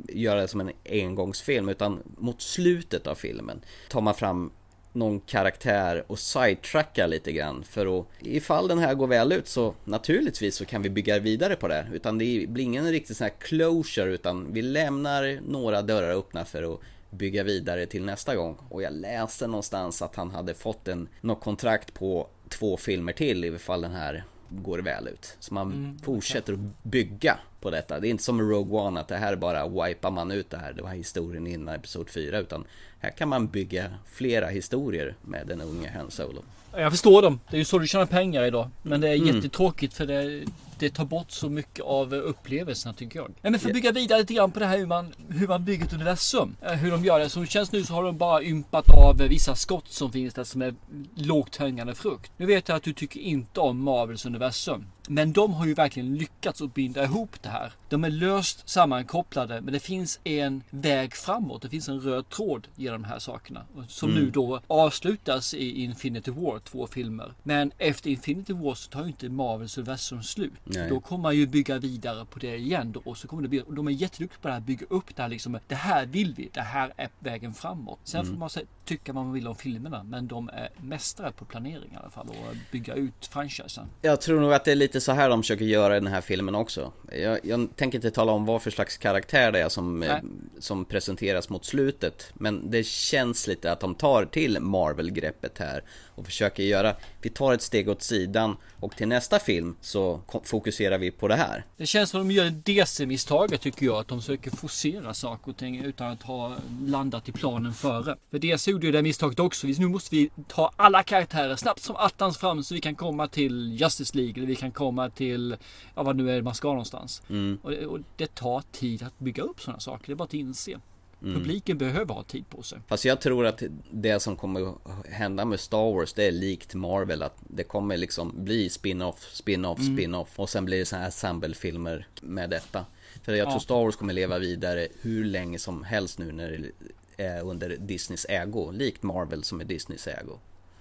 göra 0.09 0.41
det 0.41 0.49
som 0.49 0.61
en 0.61 0.73
engångsfilm 0.91 1.69
utan 1.69 2.03
mot 2.19 2.43
slutet 2.43 3.07
av 3.07 3.15
filmen 3.15 3.61
tar 3.89 4.01
man 4.01 4.15
fram 4.15 4.51
någon 4.97 5.21
karaktär 5.21 6.05
och 6.07 6.19
sidetracka 6.19 7.07
lite 7.07 7.33
grann 7.33 7.65
för 7.65 8.01
att 8.01 8.07
ifall 8.21 8.69
den 8.69 8.79
här 8.79 8.95
går 8.95 9.07
väl 9.07 9.33
ut 9.33 9.49
så 9.49 9.75
naturligtvis 9.85 10.57
så 10.57 10.65
kan 10.65 10.83
vi 10.83 10.91
bygga 10.91 11.19
vidare 11.19 11.57
på 11.57 11.69
det. 11.69 11.87
Utan 11.93 12.19
det 12.19 12.47
blir 12.49 12.65
ingen 12.65 12.91
riktig 12.91 13.17
sån 13.17 13.25
här 13.25 13.35
closure 13.39 14.11
utan 14.15 14.53
vi 14.53 14.63
lämnar 14.63 15.41
några 15.49 15.83
dörrar 15.83 16.19
öppna 16.19 16.45
för 16.45 16.75
att 16.75 16.81
bygga 17.11 17.43
vidare 17.43 17.87
till 17.87 18.05
nästa 18.05 18.37
gång. 18.37 18.57
Och 18.69 18.83
jag 18.83 18.93
läste 18.93 19.47
någonstans 19.47 20.03
att 20.03 20.17
han 20.17 20.31
hade 20.31 20.55
fått 20.55 20.89
en 20.89 21.09
något 21.21 21.41
kontrakt 21.41 21.95
på 21.95 22.29
två 22.49 22.77
filmer 22.77 23.13
till 23.13 23.45
ifall 23.45 23.81
den 23.81 23.93
här 23.93 24.25
går 24.51 24.79
väl 24.79 25.09
ut. 25.09 25.37
Så 25.41 25.55
man 25.55 25.99
fortsätter 26.03 26.53
att 26.53 26.83
bygga 26.83 27.39
på 27.61 27.71
detta. 27.71 28.01
Det 28.01 28.09
är 28.09 28.11
inte 28.11 28.25
som 28.25 28.41
Rogue 28.51 28.81
One 28.81 29.01
att 29.01 29.09
det 29.09 29.17
här 29.17 29.37
bara 29.37 29.69
wipar 29.69 30.11
man 30.11 30.31
ut 30.31 30.51
det 30.51 30.59
här. 30.59 30.73
Det 30.73 30.83
var 30.83 30.91
historien 30.91 31.47
innan 31.47 31.75
Episod 31.75 32.11
4 32.11 32.39
utan 32.39 32.65
här 32.99 33.11
kan 33.11 33.29
man 33.29 33.47
bygga 33.47 33.91
flera 34.07 34.47
historier 34.47 35.15
med 35.23 35.47
den 35.47 35.61
unge 35.61 35.93
Han 35.97 36.11
Solo. 36.11 36.43
Jag 36.73 36.93
förstår 36.93 37.23
dem. 37.23 37.41
Det 37.51 37.57
är 37.57 37.59
ju 37.59 37.65
så 37.65 37.79
du 37.79 37.87
tjänar 37.87 38.07
pengar 38.07 38.43
idag. 38.45 38.71
Men 38.83 39.01
det 39.01 39.09
är 39.09 39.15
jättetråkigt 39.15 39.95
för 39.95 40.07
det, 40.07 40.45
det 40.79 40.91
tar 40.91 41.05
bort 41.05 41.31
så 41.31 41.49
mycket 41.51 41.85
av 41.85 42.15
upplevelserna 42.15 42.95
tycker 42.95 43.19
jag. 43.19 43.33
Men 43.43 43.59
för 43.59 43.69
att 43.69 43.75
bygga 43.75 43.93
vidare 43.93 44.19
lite 44.21 44.35
grann 44.35 44.51
på 44.51 44.59
det 44.61 44.67
här 44.67 44.79
hur 44.79 44.87
man, 44.87 45.15
hur 45.29 45.49
man 45.49 45.65
bygger 45.65 45.85
ett 45.87 45.93
universum. 45.93 46.57
Eh, 46.63 46.73
Hur 46.73 46.91
de 46.91 47.05
gör 47.05 47.19
det. 47.19 47.29
Som 47.29 47.43
det 47.43 47.49
känns 47.49 47.73
nu 47.73 47.85
så 47.85 47.95
har 47.95 48.03
de 48.03 48.19
bara 48.19 48.43
ympat 48.43 48.91
av 48.91 49.17
vissa 49.19 49.55
skott 49.57 49.89
som 49.89 50.13
finns 50.13 50.35
där 50.35 50.45
som 50.45 50.63
är 50.63 50.75
lågt 51.15 51.57
hängande 51.57 51.95
frukt. 51.95 52.33
Nu 52.37 52.47
vet 52.47 52.69
jag 52.69 52.77
att 52.77 52.83
du 52.83 52.93
tycker 52.93 53.21
inte 53.21 53.61
om 53.61 53.83
Marvels 53.83 54.27
universum. 54.27 54.87
Men 55.09 55.33
de 55.33 55.53
har 55.55 55.67
ju 55.67 55.75
verkligen 55.75 56.17
lyckats 56.17 56.63
att 56.63 56.75
binda 56.75 57.05
ihop 57.05 57.43
det 57.43 57.49
här. 57.49 57.73
De 57.89 58.05
är 58.05 58.11
löst 58.11 58.69
sammankopplade 58.69 59.61
men 59.61 59.73
det 59.73 59.81
finns 59.81 60.21
en 60.25 60.63
väg 60.71 61.15
framåt. 61.15 61.63
Det 61.63 61.69
finns 61.69 61.89
en 61.89 62.01
röd 62.01 62.29
tråd 62.29 62.69
genom 62.77 63.03
de 63.03 63.09
här 63.09 63.19
sakerna. 63.19 63.63
Som 63.89 64.11
nu 64.15 64.31
då 64.31 64.61
avslutas 64.67 65.55
i 65.55 65.83
Infinity 65.83 66.31
War, 66.31 66.59
två 66.59 66.87
filmer. 66.87 67.35
Men 67.43 67.73
efter 67.79 68.11
Infinity 68.11 68.53
War 68.53 68.75
så 68.75 68.91
tar 68.91 69.03
ju 69.03 69.07
inte 69.07 69.29
Marvels 69.29 69.79
universum 69.79 70.23
slut. 70.23 70.53
Nej. 70.69 70.89
Då 70.89 71.01
kommer 71.01 71.23
man 71.23 71.37
ju 71.37 71.47
bygga 71.47 71.79
vidare 71.79 72.25
på 72.25 72.39
det 72.39 72.57
igen. 72.57 72.93
Då, 72.93 73.03
och 73.05 73.19
så 73.19 73.29
kommer 73.29 73.43
det 73.43 73.49
bli, 73.49 73.61
och 73.61 73.75
de 73.75 73.87
är 73.87 73.91
jätteduktiga 73.91 74.41
på 74.41 74.49
det 74.49 74.55
här, 74.55 74.61
bygga 74.61 74.87
upp 74.91 75.17
det 75.17 75.23
här 75.23 75.29
liksom. 75.29 75.59
Det 75.67 75.75
här 75.75 76.07
vill 76.07 76.35
vi, 76.35 76.51
det 76.53 76.61
här 76.61 76.93
är 76.97 77.09
vägen 77.19 77.55
framåt. 77.55 77.99
Sen 78.05 78.27
får 78.27 78.37
man 78.37 78.51
se, 78.51 78.61
tycka 78.87 79.13
vad 79.13 79.25
man 79.25 79.33
vill 79.33 79.49
om 79.49 79.57
filmerna. 79.57 80.03
Men 80.03 80.27
de 80.27 80.49
är 80.49 80.69
mästare 80.77 81.33
på 81.33 81.45
planering 81.45 81.93
i 81.93 81.97
alla 81.97 82.11
fall 82.11 82.29
och 82.29 82.57
bygga 82.73 82.95
ut 82.95 83.27
franchisen. 83.31 83.87
Jag 84.03 84.21
tror 84.21 84.41
nog 84.41 84.53
att 84.53 84.65
det 84.65 84.73
är 84.73 84.77
lite 84.77 85.01
så 85.01 85.13
här 85.13 85.29
de 85.29 85.43
försöker 85.43 85.65
göra 85.65 85.97
i 85.97 86.01
den 86.01 86.13
här 86.13 86.21
filmen 86.21 86.55
också. 86.55 86.93
Jag, 87.13 87.39
jag 87.43 87.69
tänker 87.77 87.99
inte 87.99 88.11
tala 88.11 88.33
om 88.33 88.45
vad 88.45 88.63
för 88.63 88.71
slags 88.71 88.97
karaktär 88.97 89.53
det 89.53 89.61
är 89.61 89.69
som 89.69 90.03
eh, 90.03 90.09
Nej. 90.09 90.23
som 90.59 90.85
presenteras 90.85 91.49
mot 91.49 91.65
slutet. 91.65 92.31
Men 92.35 92.71
det 92.71 92.87
känns 92.87 93.47
lite 93.47 93.73
att 93.73 93.81
de 93.81 93.95
tar 93.95 94.25
till 94.25 94.61
Marvel-greppet 94.61 95.59
här 95.59 95.85
och 96.15 96.25
försöker 96.27 96.63
göra, 96.63 96.97
vi 97.23 97.31
tar 97.31 97.53
ett 97.53 97.63
steg 97.63 97.89
åt 97.89 98.03
sidan 98.03 98.57
och 98.81 98.97
till 98.97 99.09
nästa 99.09 99.39
film 99.39 99.77
så 99.81 100.21
fokuserar 100.45 100.99
vi 100.99 101.11
på 101.11 101.29
det 101.29 101.35
här. 101.35 101.65
Det 101.77 101.87
känns 101.87 102.11
som 102.11 102.21
att 102.21 102.29
de 102.29 102.35
gör 102.35 102.51
DC-misstaget 102.51 103.61
tycker 103.61 103.87
jag. 103.87 103.97
Att 103.97 104.09
de 104.09 104.21
försöker 104.21 104.51
forcera 104.51 105.15
saker 105.15 105.51
och 105.51 105.57
ting 105.57 105.85
utan 105.85 106.13
att 106.13 106.23
ha 106.23 106.57
landat 106.87 107.29
i 107.29 107.33
planen 107.33 107.73
före. 107.73 108.17
För 108.31 108.39
DC 108.39 108.71
gjorde 108.77 108.87
ju 108.87 108.93
det 108.93 109.03
misstaget 109.03 109.41
också. 109.41 109.67
Nu 109.67 109.89
måste 109.89 110.15
vi 110.17 110.31
ta 110.49 110.73
alla 110.77 111.03
karaktärer 111.03 111.57
snabbt 111.57 111.83
som 111.83 111.97
attans 111.97 112.39
fram 112.39 112.63
så 112.63 112.75
vi 112.75 112.81
kan 112.81 112.95
komma 112.95 113.29
till 113.29 113.73
Justice 113.81 114.17
League. 114.17 114.35
Eller 114.37 114.47
vi 114.47 114.57
kan 114.57 114.73
komma 114.73 115.11
till, 115.11 115.57
ja 115.95 116.03
vad 116.03 116.17
nu 116.17 116.31
är 116.31 116.43
man 116.43 116.55
ska 116.55 116.69
någonstans. 116.69 117.23
Och, 117.63 117.71
det, 117.71 117.87
och 117.87 117.99
det 118.17 118.35
tar 118.35 118.63
tid 118.73 119.03
att 119.03 119.19
bygga 119.19 119.43
upp 119.43 119.61
sådana 119.61 119.81
saker. 119.81 120.07
Det 120.07 120.13
är 120.13 120.17
bara 120.17 120.25
att 120.25 120.35
inse. 120.35 120.81
Publiken 121.21 121.79
behöver 121.79 122.15
ha 122.15 122.23
tid 122.23 122.49
på 122.49 122.63
sig. 122.63 122.79
Fast 122.89 123.05
jag 123.05 123.21
tror 123.21 123.47
att 123.47 123.63
det 123.91 124.21
som 124.21 124.37
kommer 124.37 124.75
hända 125.11 125.45
med 125.45 125.61
Star 125.61 125.93
Wars 125.93 126.13
det 126.13 126.27
är 126.27 126.33
likt 126.33 126.75
Marvel 126.75 127.23
att 127.23 127.37
det 127.49 127.65
kommer 127.65 127.97
liksom 127.97 128.45
bli 128.45 128.69
spin-off, 128.69 129.29
spin-off, 129.33 129.79
spin-off 129.79 130.41
och 130.41 130.51
sen 130.51 130.65
blir 130.65 130.79
det 130.79 130.85
så 130.85 130.97
här 130.97 131.11
sample-filmer 131.11 132.07
med 132.21 132.51
detta. 132.51 132.85
För 133.23 133.35
jag 133.35 133.51
tror 133.51 133.61
Star 133.61 133.85
Wars 133.85 133.97
kommer 133.97 134.13
leva 134.13 134.39
vidare 134.39 134.89
hur 135.01 135.25
länge 135.25 135.59
som 135.59 135.85
helst 135.85 136.19
nu 136.19 136.33
när 136.33 136.51
det 136.51 136.71
är 137.17 137.41
under 137.41 137.77
Disneys 137.77 138.27
ägo, 138.29 138.71
likt 138.71 139.03
Marvel 139.03 139.45
som 139.45 139.61
är 139.61 139.65
Disneys 139.65 140.07
ägo. 140.07 140.39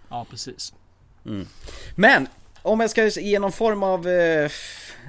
Ja, 0.09 0.25
precis. 0.29 0.73
Men 1.95 2.27
om 2.61 2.79
jag 2.79 2.89
ska 2.89 3.07
ge 3.07 3.39
någon 3.39 3.51
form 3.51 3.83
av 3.83 4.07
eh, 4.07 4.51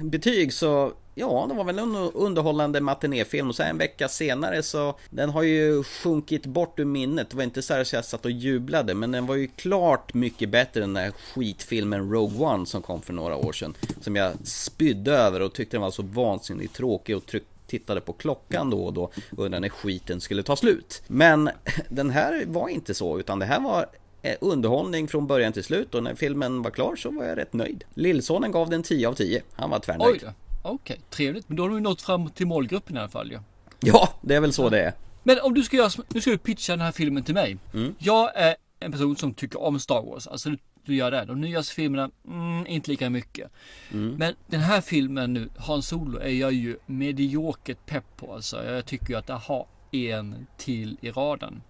betyg 0.01 0.53
så 0.53 0.93
Ja, 1.19 1.45
det 1.49 1.55
var 1.55 1.63
väl 1.63 1.79
en 1.79 1.95
underhållande 1.95 2.81
matinéfilm 2.81 3.49
och 3.49 3.55
så 3.55 3.63
en 3.63 3.77
vecka 3.77 4.07
senare 4.07 4.63
så 4.63 4.95
Den 5.09 5.29
har 5.29 5.43
ju 5.43 5.83
sjunkit 5.83 6.45
bort 6.45 6.79
ur 6.79 6.85
minnet. 6.85 7.29
Det 7.29 7.37
var 7.37 7.43
inte 7.43 7.61
så 7.61 7.73
här 7.73 7.83
så 7.83 7.95
jag 7.95 8.05
satt 8.05 8.25
och 8.25 8.31
jublade 8.31 8.93
men 8.93 9.11
den 9.11 9.25
var 9.25 9.35
ju 9.35 9.47
klart 9.47 10.13
mycket 10.13 10.49
bättre 10.49 10.83
än 10.83 10.93
den 10.93 11.03
där 11.03 11.11
skitfilmen 11.11 12.11
Rogue 12.11 12.47
One 12.47 12.65
som 12.65 12.81
kom 12.81 13.01
för 13.01 13.13
några 13.13 13.35
år 13.35 13.53
sedan. 13.53 13.75
Som 14.01 14.15
jag 14.15 14.33
spydde 14.43 15.11
över 15.11 15.41
och 15.41 15.53
tyckte 15.53 15.77
den 15.77 15.81
var 15.81 15.91
så 15.91 16.01
vansinnigt 16.01 16.75
tråkig 16.75 17.17
och 17.17 17.25
tryck 17.25 17.43
tittade 17.67 18.01
på 18.01 18.13
klockan 18.13 18.69
då 18.69 18.85
och 18.85 18.93
då 18.93 19.03
och 19.03 19.13
undrade 19.45 19.59
när 19.59 19.69
skiten 19.69 20.21
skulle 20.21 20.43
ta 20.43 20.55
slut. 20.55 21.01
Men 21.07 21.49
den 21.89 22.09
här 22.09 22.43
var 22.47 22.69
inte 22.69 22.93
så 22.93 23.19
utan 23.19 23.39
det 23.39 23.45
här 23.45 23.59
var 23.59 23.85
eh, 24.21 24.35
underhållning 24.41 25.07
från 25.07 25.27
början 25.27 25.53
till 25.53 25.63
slut 25.63 25.95
och 25.95 26.03
när 26.03 26.15
filmen 26.15 26.61
var 26.61 26.71
klar 26.71 26.95
så 26.95 27.11
var 27.11 27.25
jag 27.25 27.37
rätt 27.37 27.53
nöjd. 27.53 27.83
Lillsonen 27.93 28.51
gav 28.51 28.69
den 28.69 28.83
10 28.83 29.07
av 29.07 29.13
10. 29.13 29.41
Han 29.53 29.69
var 29.69 29.77
Oj 29.77 29.81
tvärnöjd. 29.81 30.21
då. 30.21 30.31
Okej, 30.61 30.99
trevligt. 31.09 31.49
Men 31.49 31.57
då 31.57 31.63
har 31.63 31.69
du 31.69 31.79
nått 31.79 32.01
fram 32.01 32.29
till 32.29 32.47
målgruppen 32.47 32.95
i 32.95 32.99
alla 32.99 33.09
fall 33.09 33.31
ju. 33.31 33.39
Ja, 33.79 34.09
det 34.21 34.35
är 34.35 34.39
väl 34.41 34.53
så 34.53 34.69
det 34.69 34.81
är. 34.81 34.93
Men 35.23 35.39
om 35.39 35.53
du 35.53 35.63
ska 35.63 35.77
göra, 35.77 35.89
nu 36.07 36.21
ska 36.21 36.31
du 36.31 36.37
pitcha 36.37 36.73
den 36.73 36.81
här 36.81 36.91
filmen 36.91 37.23
till 37.23 37.33
mig. 37.33 37.57
Jag 37.99 38.31
är 38.35 38.55
en 38.79 38.91
person 38.91 39.15
som 39.15 39.33
tycker 39.33 39.61
om 39.61 39.79
Star 39.79 40.01
Wars. 40.01 40.27
Alltså 40.27 40.49
du, 40.87 40.95
gör 40.95 41.11
det. 41.11 41.25
De 41.25 41.41
nyaste 41.41 41.75
filmerna, 41.75 42.09
mm, 42.27 42.67
inte 42.67 42.91
lika 42.91 43.09
mycket. 43.09 43.51
Men 43.89 44.35
den 44.47 44.59
här 44.59 44.81
filmen 44.81 45.33
nu, 45.33 45.49
Han 45.57 45.81
Solo, 45.81 46.19
är 46.19 46.29
jag 46.29 46.53
ju 46.53 46.77
mediokert 46.85 47.85
pepp 47.85 48.03
på. 48.17 48.33
Alltså 48.33 48.65
jag 48.65 48.85
tycker 48.85 49.09
ju 49.09 49.15
att 49.15 49.27
det 49.27 49.33
har 49.33 49.65
en 49.91 50.47
till 50.57 50.97
i 51.01 51.11
raden. 51.11 51.61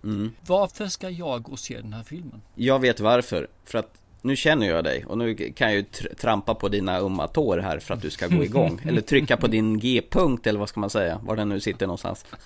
Varför 0.47 0.87
ska 0.87 1.09
jag 1.09 1.43
gå 1.43 1.51
och 1.51 1.59
se 1.59 1.81
den 1.81 1.93
här 1.93 2.03
filmen? 2.03 2.41
Jag 2.55 2.79
vet 2.79 2.99
varför. 2.99 3.47
För 3.65 3.77
att 3.79 4.01
nu 4.21 4.35
känner 4.35 4.67
jag 4.67 4.83
dig 4.83 5.05
och 5.05 5.17
nu 5.17 5.35
kan 5.35 5.67
jag 5.67 5.75
ju 5.75 5.81
tr- 5.81 6.15
trampa 6.15 6.55
på 6.55 6.69
dina 6.69 6.97
ömma 6.97 7.27
tår 7.27 7.57
här 7.57 7.79
för 7.79 7.93
att 7.93 8.01
du 8.01 8.09
ska 8.09 8.27
gå 8.27 8.43
igång. 8.43 8.81
eller 8.87 9.01
trycka 9.01 9.37
på 9.37 9.47
din 9.47 9.79
G-punkt 9.79 10.47
eller 10.47 10.59
vad 10.59 10.69
ska 10.69 10.79
man 10.79 10.89
säga, 10.89 11.19
var 11.23 11.35
den 11.35 11.49
nu 11.49 11.59
sitter 11.59 11.87
någonstans. 11.87 12.25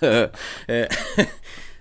Eh, 0.66 0.86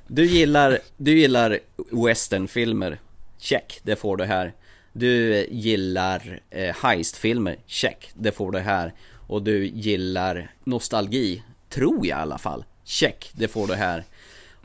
du 0.07 0.25
gillar, 0.25 0.79
du 0.97 1.19
gillar 1.19 1.59
westernfilmer, 2.05 2.99
check, 3.37 3.79
det 3.83 3.95
får 3.95 4.17
du 4.17 4.23
här. 4.23 4.53
Du 4.93 5.47
gillar 5.51 6.39
eh, 6.49 6.75
heistfilmer, 6.75 7.57
check, 7.65 8.09
det 8.13 8.31
får 8.31 8.51
du 8.51 8.59
här. 8.59 8.93
Och 9.27 9.43
du 9.43 9.65
gillar 9.65 10.51
nostalgi, 10.63 11.43
tror 11.69 12.07
jag 12.07 12.19
i 12.19 12.21
alla 12.21 12.37
fall, 12.37 12.65
check, 12.83 13.31
det 13.33 13.47
får 13.47 13.67
du 13.67 13.73
här. 13.73 14.03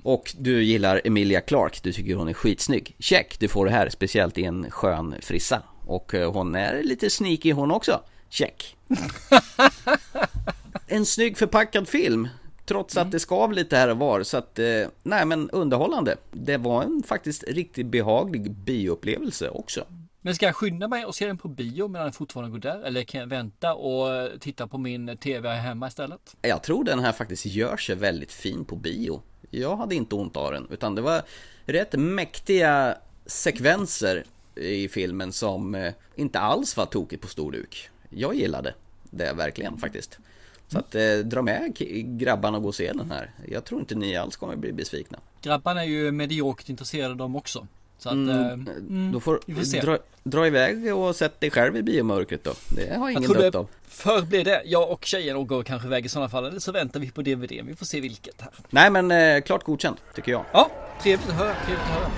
Och 0.03 0.35
du 0.39 0.65
gillar 0.65 1.01
Emilia 1.05 1.41
Clarke, 1.41 1.79
du 1.83 1.93
tycker 1.93 2.15
hon 2.15 2.29
är 2.29 2.33
skitsnygg. 2.33 2.95
Check, 2.99 3.39
du 3.39 3.49
får 3.49 3.67
det 3.67 3.71
här, 3.71 3.89
speciellt 3.89 4.39
i 4.39 4.45
en 4.45 4.71
skön 4.71 5.15
frissa. 5.21 5.63
Och 5.87 6.15
eh, 6.15 6.33
hon 6.33 6.55
är 6.55 6.83
lite 6.83 7.11
sneaky 7.11 7.53
hon 7.53 7.71
också. 7.71 8.01
Check. 8.29 8.77
en 10.87 11.07
snygg 11.07 11.39
förpackad 11.39 11.89
film. 11.89 12.29
Trots 12.65 12.97
att 12.97 13.11
det 13.11 13.21
skav 13.21 13.53
lite 13.53 13.77
här 13.77 13.89
och 13.89 13.99
var. 13.99 14.23
Så 14.23 14.37
att, 14.37 14.59
eh, 14.59 14.87
nej 15.03 15.25
men 15.25 15.51
underhållande. 15.51 16.17
Det 16.33 16.57
var 16.57 16.83
en 16.83 17.03
faktiskt 17.07 17.45
riktigt 17.49 17.87
behaglig 17.87 18.51
bioupplevelse 18.51 19.49
också. 19.49 19.85
Men 20.27 20.35
ska 20.35 20.47
jag 20.47 20.57
skynda 20.57 20.89
mig 20.89 21.05
och 21.05 21.15
se 21.15 21.27
den 21.27 21.39
på 21.39 21.49
bio 21.49 21.89
medan 21.89 22.05
den 22.05 22.13
fortfarande 22.13 22.51
går 22.53 22.59
där? 22.59 22.83
Eller 22.83 23.03
kan 23.03 23.21
jag 23.21 23.27
vänta 23.27 23.75
och 23.75 24.41
titta 24.41 24.67
på 24.67 24.79
min 24.79 25.17
TV 25.17 25.49
hemma 25.49 25.89
istället? 25.89 26.37
Jag 26.43 26.63
tror 26.63 26.85
den 26.85 26.99
här 26.99 27.13
faktiskt 27.13 27.47
gör 27.47 27.77
sig 27.77 27.95
väldigt 27.95 28.33
fin 28.33 28.65
på 28.65 28.77
bio. 28.77 29.23
Jag 29.51 29.77
hade 29.77 29.95
inte 29.95 30.15
ont 30.15 30.37
av 30.37 30.53
den, 30.53 30.67
utan 30.71 30.95
det 30.95 31.03
var 31.03 31.23
rätt 31.65 31.93
mäktiga 31.93 32.99
sekvenser 33.27 34.25
i 34.55 34.89
filmen 34.89 35.33
som 35.33 35.75
eh, 35.75 35.93
inte 36.15 36.41
alls 36.41 36.77
var 36.77 36.87
tokigt 36.87 37.23
på 37.23 37.29
stor 37.29 37.53
duk. 37.53 37.91
Jag 38.11 38.35
gillade 38.35 38.75
det 39.11 39.33
verkligen 39.33 39.79
faktiskt. 39.79 40.19
Så 40.69 40.79
att 40.79 40.95
eh, 40.95 41.17
dra 41.25 41.43
med 41.43 41.73
grabbarna 42.19 42.57
och 42.57 42.63
gå 42.63 42.69
och 42.69 42.75
se 42.75 42.93
den 42.93 43.11
här. 43.11 43.31
Jag 43.49 43.65
tror 43.65 43.81
inte 43.81 43.95
ni 43.95 44.17
alls 44.17 44.37
kommer 44.37 44.57
bli 44.57 44.73
besvikna. 44.73 45.19
Grabbarna 45.43 45.83
är 45.83 45.89
ju 45.89 46.13
mediokert 46.13 46.69
intresserade 46.69 47.15
de 47.15 47.37
också. 47.37 47.67
Så 47.99 48.09
att, 48.09 48.15
eh, 48.15 48.53
mm, 48.53 49.11
Då 49.13 49.21
får 49.21 49.41
vi 49.47 49.55
får 49.55 49.63
se. 49.63 49.81
dra, 49.81 49.99
dra 50.25 50.47
iväg 50.47 50.95
och 50.97 51.17
sätt 51.17 51.41
dig 51.41 51.51
själv 51.51 51.77
i 51.77 51.83
biomörkret 51.83 52.45
då. 52.45 52.53
Det 52.69 52.97
har 52.97 53.11
Jag 53.11 53.23
ingen 53.23 53.33
dött 53.33 53.55
av. 53.55 53.67
förr 53.89 54.23
blev 54.23 54.45
det. 54.45 54.63
Jag 54.65 54.91
och 54.91 55.05
tjejen 55.05 55.47
går 55.47 55.63
kanske 55.63 55.87
iväg 55.89 56.07
i 56.07 56.09
sådana 56.09 56.29
fall. 56.29 56.45
Eller 56.47 56.61
så 56.61 56.73
väntar 56.73 57.01
vi 57.01 57.11
på 57.11 57.23
DVD. 57.23 57.51
Vi 57.67 57.75
får 57.77 57.87
se 57.87 58.01
vilket 58.01 58.41
här. 58.41 58.51
Nej 58.71 58.91
men 58.91 59.11
eh, 59.11 59.41
klart 59.43 59.65
godkänt, 59.65 59.99
tycker 60.15 60.33
jag. 60.33 60.45
Ja, 60.53 60.71
trevligt 61.03 61.29
att 61.29 61.35
höra. 61.35 61.55
Trevligt 61.55 61.81
att 61.87 61.89
höra. 61.91 62.11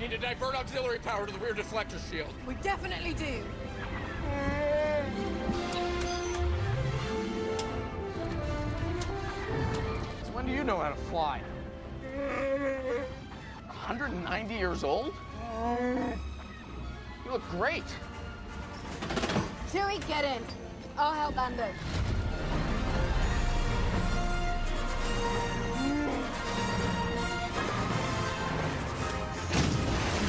Need 0.00 0.10
to 0.12 0.16
divert 0.16 0.54
auxiliary 0.54 0.98
power 1.00 1.26
to 1.26 1.32
the 1.32 1.44
rear 1.44 1.54
deflector 1.54 1.98
shield. 2.10 2.30
We 2.46 2.54
definitely 2.62 3.12
do. 3.14 3.42
When 10.32 10.46
do 10.46 10.52
you 10.52 10.64
know 10.64 10.78
how 10.78 10.90
to 10.90 10.96
fly? 11.10 11.40
190 13.68 14.54
years 14.54 14.84
old? 14.84 15.12
You 17.24 17.32
look 17.32 17.42
great. 17.50 17.84
Chewie, 19.72 20.00
get 20.08 20.24
in. 20.24 20.42
I'll 20.98 21.14
help 21.14 21.36
Lando. 21.36 21.64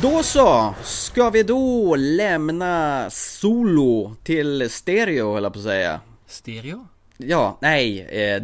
Då 0.02 0.24
så, 0.24 0.76
ska 0.84 1.30
vi 1.30 1.44
då 1.44 1.96
lämna 1.96 3.06
Solo 3.10 4.16
till 4.24 4.70
stereo 4.70 5.34
höll 5.34 5.44
jag 5.44 5.54
på 5.54 5.60
att 5.60 5.66
säga. 5.66 6.00
Stereo? 6.28 6.88
Ja, 7.18 7.58
nej. 7.62 8.02
Eh, 8.02 8.44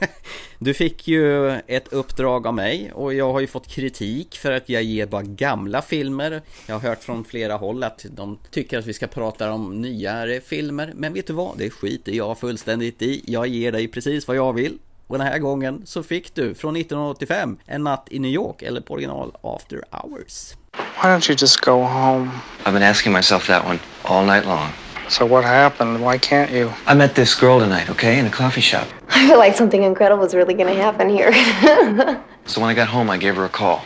du 0.58 0.74
fick 0.74 1.08
ju 1.08 1.50
ett 1.50 1.92
uppdrag 1.92 2.46
av 2.46 2.54
mig 2.54 2.92
och 2.94 3.14
jag 3.14 3.32
har 3.32 3.40
ju 3.40 3.46
fått 3.46 3.68
kritik 3.68 4.38
för 4.38 4.52
att 4.52 4.68
jag 4.68 4.82
ger 4.82 5.06
bara 5.06 5.22
gamla 5.22 5.82
filmer. 5.82 6.42
Jag 6.66 6.74
har 6.74 6.88
hört 6.88 7.02
från 7.02 7.24
flera 7.24 7.54
håll 7.54 7.82
att 7.82 8.06
de 8.10 8.38
tycker 8.50 8.78
att 8.78 8.86
vi 8.86 8.92
ska 8.92 9.06
prata 9.06 9.52
om 9.52 9.82
nyare 9.82 10.40
filmer. 10.40 10.92
Men 10.94 11.12
vet 11.12 11.26
du 11.26 11.32
vad? 11.32 11.58
Det 11.58 11.70
skiter 11.70 12.12
jag 12.12 12.38
fullständigt 12.38 13.02
i. 13.02 13.22
Jag 13.26 13.46
ger 13.46 13.72
dig 13.72 13.88
precis 13.88 14.28
vad 14.28 14.36
jag 14.36 14.52
vill. 14.52 14.78
Och 15.06 15.18
den 15.18 15.26
här 15.26 15.38
gången 15.38 15.82
så 15.84 16.02
fick 16.02 16.34
du 16.34 16.54
från 16.54 16.76
1985 16.76 17.58
En 17.66 17.84
natt 17.84 18.08
i 18.10 18.18
New 18.18 18.30
York 18.30 18.62
eller 18.62 18.80
på 18.80 18.94
original 18.94 19.36
After 19.42 19.82
Hours. 19.90 20.54
Why 21.02 21.08
don't 21.08 21.30
you 21.30 21.36
just 21.40 21.60
go 21.60 21.72
home? 21.72 22.30
I've 22.64 22.72
been 22.72 22.82
asking 22.82 23.12
myself 23.12 23.46
that 23.46 23.66
one 23.66 23.78
all 24.02 24.26
night 24.26 24.46
long. 24.46 24.85
So 25.08 25.24
what 25.24 25.44
happened? 25.44 26.02
Why 26.02 26.18
can't 26.18 26.50
you? 26.50 26.72
I 26.86 26.94
met 26.94 27.14
this 27.14 27.34
girl 27.34 27.60
tonight, 27.60 27.88
okay, 27.90 28.18
in 28.18 28.26
a 28.26 28.30
coffee 28.30 28.60
shop. 28.60 28.88
I 29.08 29.28
feel 29.28 29.38
like 29.38 29.54
something 29.54 29.82
incredible 29.82 30.24
is 30.24 30.34
really 30.34 30.54
going 30.54 30.74
to 30.74 30.80
happen 30.80 31.08
here. 31.08 31.32
So 32.48 32.60
when 32.60 32.70
I 32.70 32.74
got 32.74 32.86
home, 32.86 33.10
I 33.10 33.18
gave 33.18 33.34
her 33.34 33.44
a 33.44 33.48
call. 33.48 33.84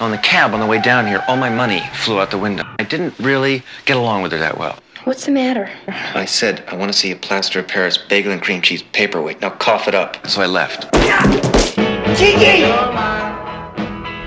On 0.00 0.10
the 0.10 0.18
cab 0.22 0.52
on 0.52 0.60
the 0.60 0.66
way 0.66 0.78
down 0.82 1.06
here, 1.06 1.24
all 1.26 1.38
my 1.38 1.48
money 1.48 1.80
flew 1.94 2.20
out 2.20 2.30
the 2.30 2.36
window. 2.36 2.62
I 2.78 2.84
didn't 2.84 3.18
really 3.18 3.62
get 3.86 3.96
along 3.96 4.20
with 4.20 4.32
her 4.32 4.38
that 4.38 4.58
well. 4.58 4.78
What's 5.04 5.24
the 5.24 5.32
matter? 5.32 5.70
I 5.88 6.26
said, 6.26 6.62
I 6.68 6.76
want 6.76 6.92
to 6.92 6.98
see 6.98 7.10
a 7.10 7.16
plaster 7.16 7.60
of 7.60 7.68
Paris 7.68 7.96
bagel 7.96 8.32
and 8.32 8.42
cream 8.42 8.60
cheese 8.60 8.82
paperweight. 8.92 9.40
Now 9.40 9.48
cough 9.48 9.88
it 9.88 9.94
up. 9.94 10.26
So 10.28 10.42
I 10.42 10.46
left. 10.46 10.94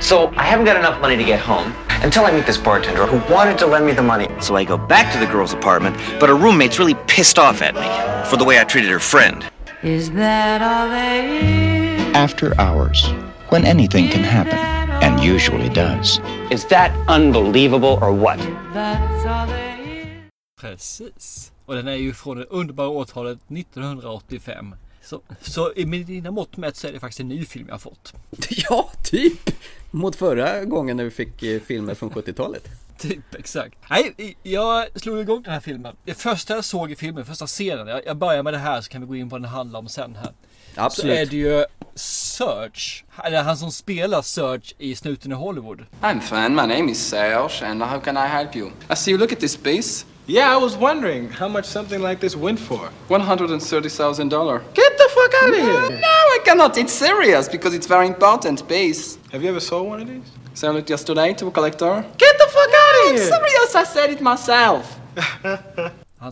So 0.04 0.34
I 0.36 0.44
haven't 0.44 0.66
got 0.66 0.78
enough 0.78 1.00
money 1.00 1.16
to 1.16 1.24
get 1.24 1.40
home, 1.40 1.74
Until 2.06 2.24
I 2.24 2.32
meet 2.32 2.46
this 2.46 2.60
bartender 2.60 3.08
who 3.08 3.18
wanted 3.34 3.58
to 3.58 3.66
lend 3.66 3.84
me 3.84 3.92
the 3.92 4.04
money. 4.04 4.28
So 4.40 4.56
I 4.56 4.64
go 4.64 4.78
back 4.78 5.12
to 5.14 5.20
the 5.20 5.26
girl's 5.26 5.54
apartment, 5.54 5.98
but 6.20 6.30
her 6.30 6.36
roommate's 6.36 6.78
really 6.78 6.94
pissed 7.08 7.40
off 7.40 7.64
at 7.64 7.74
me 7.74 7.90
for 8.30 8.38
the 8.38 8.46
way 8.46 8.60
I 8.62 8.64
treated 8.64 8.92
her 8.92 9.00
friend. 9.00 9.44
Is 9.82 10.12
that 10.12 10.62
all 10.62 10.88
there 10.88 11.28
is? 11.28 12.16
After 12.16 12.54
hours, 12.62 13.08
when 13.50 13.66
anything 13.66 14.08
can 14.10 14.24
happen, 14.24 14.60
and 15.02 15.20
usually 15.20 15.68
does. 15.70 16.20
Is 16.52 16.66
that 16.66 16.92
unbelievable 17.08 17.98
or 18.00 18.14
what? 18.14 18.38
That's 18.72 19.26
all 19.26 19.48
there 19.48 19.80
is. 19.82 20.30
Precis. 20.62 21.52
Och 21.66 21.76
den 21.76 21.88
är 21.88 21.96
ju 21.96 22.14
från 22.14 22.38
det 22.38 22.44
underbara 22.44 22.88
årtalet 22.88 23.40
1985. 23.52 24.76
Så, 25.02 25.22
så 25.42 25.74
i 25.74 25.86
dina 25.86 26.32
mått 26.32 26.58
mätt 26.58 26.76
så 26.76 26.88
är 26.88 26.92
det 26.92 27.00
faktiskt 27.00 27.20
en 27.20 27.28
ny 27.28 27.46
film 27.46 27.66
jag 27.68 27.74
har 27.74 27.80
fått. 27.80 28.14
Ja, 28.70 28.90
typ! 29.04 29.50
Mot 29.96 30.16
förra 30.16 30.66
gången 30.66 30.98
när 30.98 31.04
vi 31.04 31.10
fick 31.10 31.44
eh, 31.44 31.60
filmer 31.60 31.94
från 31.94 32.10
70-talet. 32.10 32.68
Typ, 32.98 33.36
exakt. 33.36 33.76
Nej, 33.90 34.38
jag 34.44 34.86
slog 34.96 35.20
igång 35.20 35.42
den 35.42 35.54
här 35.54 35.60
filmen. 35.60 35.96
Det 36.04 36.14
första 36.14 36.54
jag 36.56 36.66
såg 36.66 36.92
i 36.92 36.96
filmen, 36.96 37.26
första 37.26 37.48
scenen. 37.48 38.02
Jag, 38.06 38.18
börjar 38.18 38.44
med 38.44 38.54
det 38.54 38.58
här 38.58 38.82
så 38.82 38.90
kan 38.90 39.02
vi 39.02 39.08
gå 39.08 39.16
in 39.16 39.30
på 39.30 39.34
vad 39.34 39.42
den 39.42 39.52
handlar 39.52 39.80
om 39.80 39.90
sen 39.90 40.16
här. 40.16 40.32
Absolut. 40.76 41.16
Så 41.16 41.22
är 41.22 41.26
det 41.26 41.36
ju 41.36 41.66
Serge. 41.96 43.04
Eller 43.24 43.44
han 43.44 43.58
som 43.58 43.72
spelar 43.72 44.22
Serge 44.22 44.74
i 44.78 44.96
Snuten 44.96 45.32
i 45.32 45.36
Hollywood. 45.36 45.86
I'm 46.02 46.20
fine. 46.20 46.56
My 46.56 46.76
name 46.76 46.92
is 46.92 47.08
Serge, 47.10 47.66
and 47.66 47.84
how 47.84 48.00
can 48.00 48.18
I 48.18 48.28
help 48.28 48.56
you? 48.56 48.70
I 48.92 48.96
see 48.96 49.12
you 49.12 49.20
look 49.20 49.34
at 49.34 49.40
this 49.40 49.58
piece. 49.58 50.06
Yeah, 50.28 50.52
I 50.54 50.58
was 50.58 50.76
wondering 50.76 51.30
how 51.30 51.48
much 51.48 51.66
something 51.66 52.02
like 52.02 52.20
this 52.20 52.36
went 52.36 52.60
for. 52.60 52.90
One 53.10 53.22
hundred 53.22 53.52
and 53.52 53.62
thirty 53.62 53.90
thousand 53.90 54.30
dollars. 54.30 54.62
Get 54.74 54.98
the 54.98 55.10
fuck 55.16 55.34
out 55.44 55.50
of 55.50 55.56
here! 55.56 56.00
No, 56.00 56.08
I 56.38 56.40
cannot. 56.46 56.78
It's 56.78 56.94
serious 56.94 57.48
because 57.50 57.76
it's 57.76 57.88
very 57.88 58.08
important 58.08 58.68
piece. 58.68 59.18
Have 59.32 59.44
you 59.44 59.50
ever 59.50 59.60
sold 59.60 59.88
one 59.90 60.02
of 60.02 60.08
these? 60.08 60.24
Sold 60.54 60.78
it 60.78 60.90
yesterday 60.90 61.34
to 61.36 61.48
a 61.48 61.52
collector. 61.52 62.04
Get 62.18 62.38
the 62.40 62.48
fuck 62.56 62.72
out 62.84 62.96
of 63.06 63.12
It's 63.16 63.30
here! 63.30 63.38
serious. 63.38 63.76
I 63.76 63.84
said 63.86 64.10
it 64.12 64.22
myself. 64.22 65.00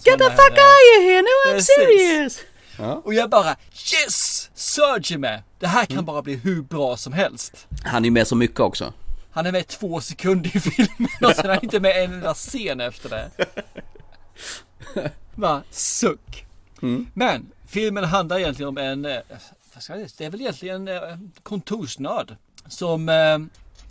Get 0.04 0.18
the 0.18 0.30
fuck 0.32 0.58
out 0.58 0.98
of 0.98 1.02
here, 1.04 1.22
no 1.22 1.52
I'm 1.52 1.62
serious! 1.62 2.40
Och 3.04 3.14
jag 3.14 3.30
bara 3.30 3.56
yes! 3.94 4.50
Serge 4.56 5.14
är 5.14 5.18
med. 5.18 5.44
Det 5.60 5.68
här 5.68 5.86
Mm. 5.90 5.96
kan 5.96 6.06
bara 6.06 6.22
bli 6.22 6.36
hur 6.36 6.62
bra 6.62 6.98
som 6.98 7.14
helst. 7.14 7.68
Han 7.84 8.06
är 8.06 8.12
med 8.12 8.28
så 8.28 8.36
mycket 8.36 8.60
också. 8.60 8.94
Han 9.32 9.46
är 9.46 9.52
med 9.52 9.68
två 9.68 10.02
sekunder 10.02 10.58
i 10.58 10.60
filmen 10.60 11.10
och 11.22 11.36
sen 11.36 11.46
är 11.46 11.50
han 11.50 11.64
inte 11.64 11.80
med 11.80 12.04
en 12.04 12.14
enda 12.14 12.34
scen 12.34 12.82
efter 12.82 13.10
det. 13.10 13.30
Va, 15.36 15.64
suck. 15.72 16.46
Mm. 16.82 17.08
Men 17.14 17.52
filmen 17.68 18.04
handlar 18.04 18.40
egentligen 18.40 18.70
om 18.70 18.78
en, 18.78 19.06
eh, 19.06 19.20
vad 19.74 19.84
ska 19.84 20.00
jag 20.00 20.10
säga, 20.10 20.10
det 20.18 20.26
är 20.26 20.30
väl 20.30 20.42
egentligen 20.42 20.88
en 20.88 21.10
eh, 21.10 21.18
kontorsnörd. 21.44 22.36
Som 22.68 23.10
eh, 23.10 23.40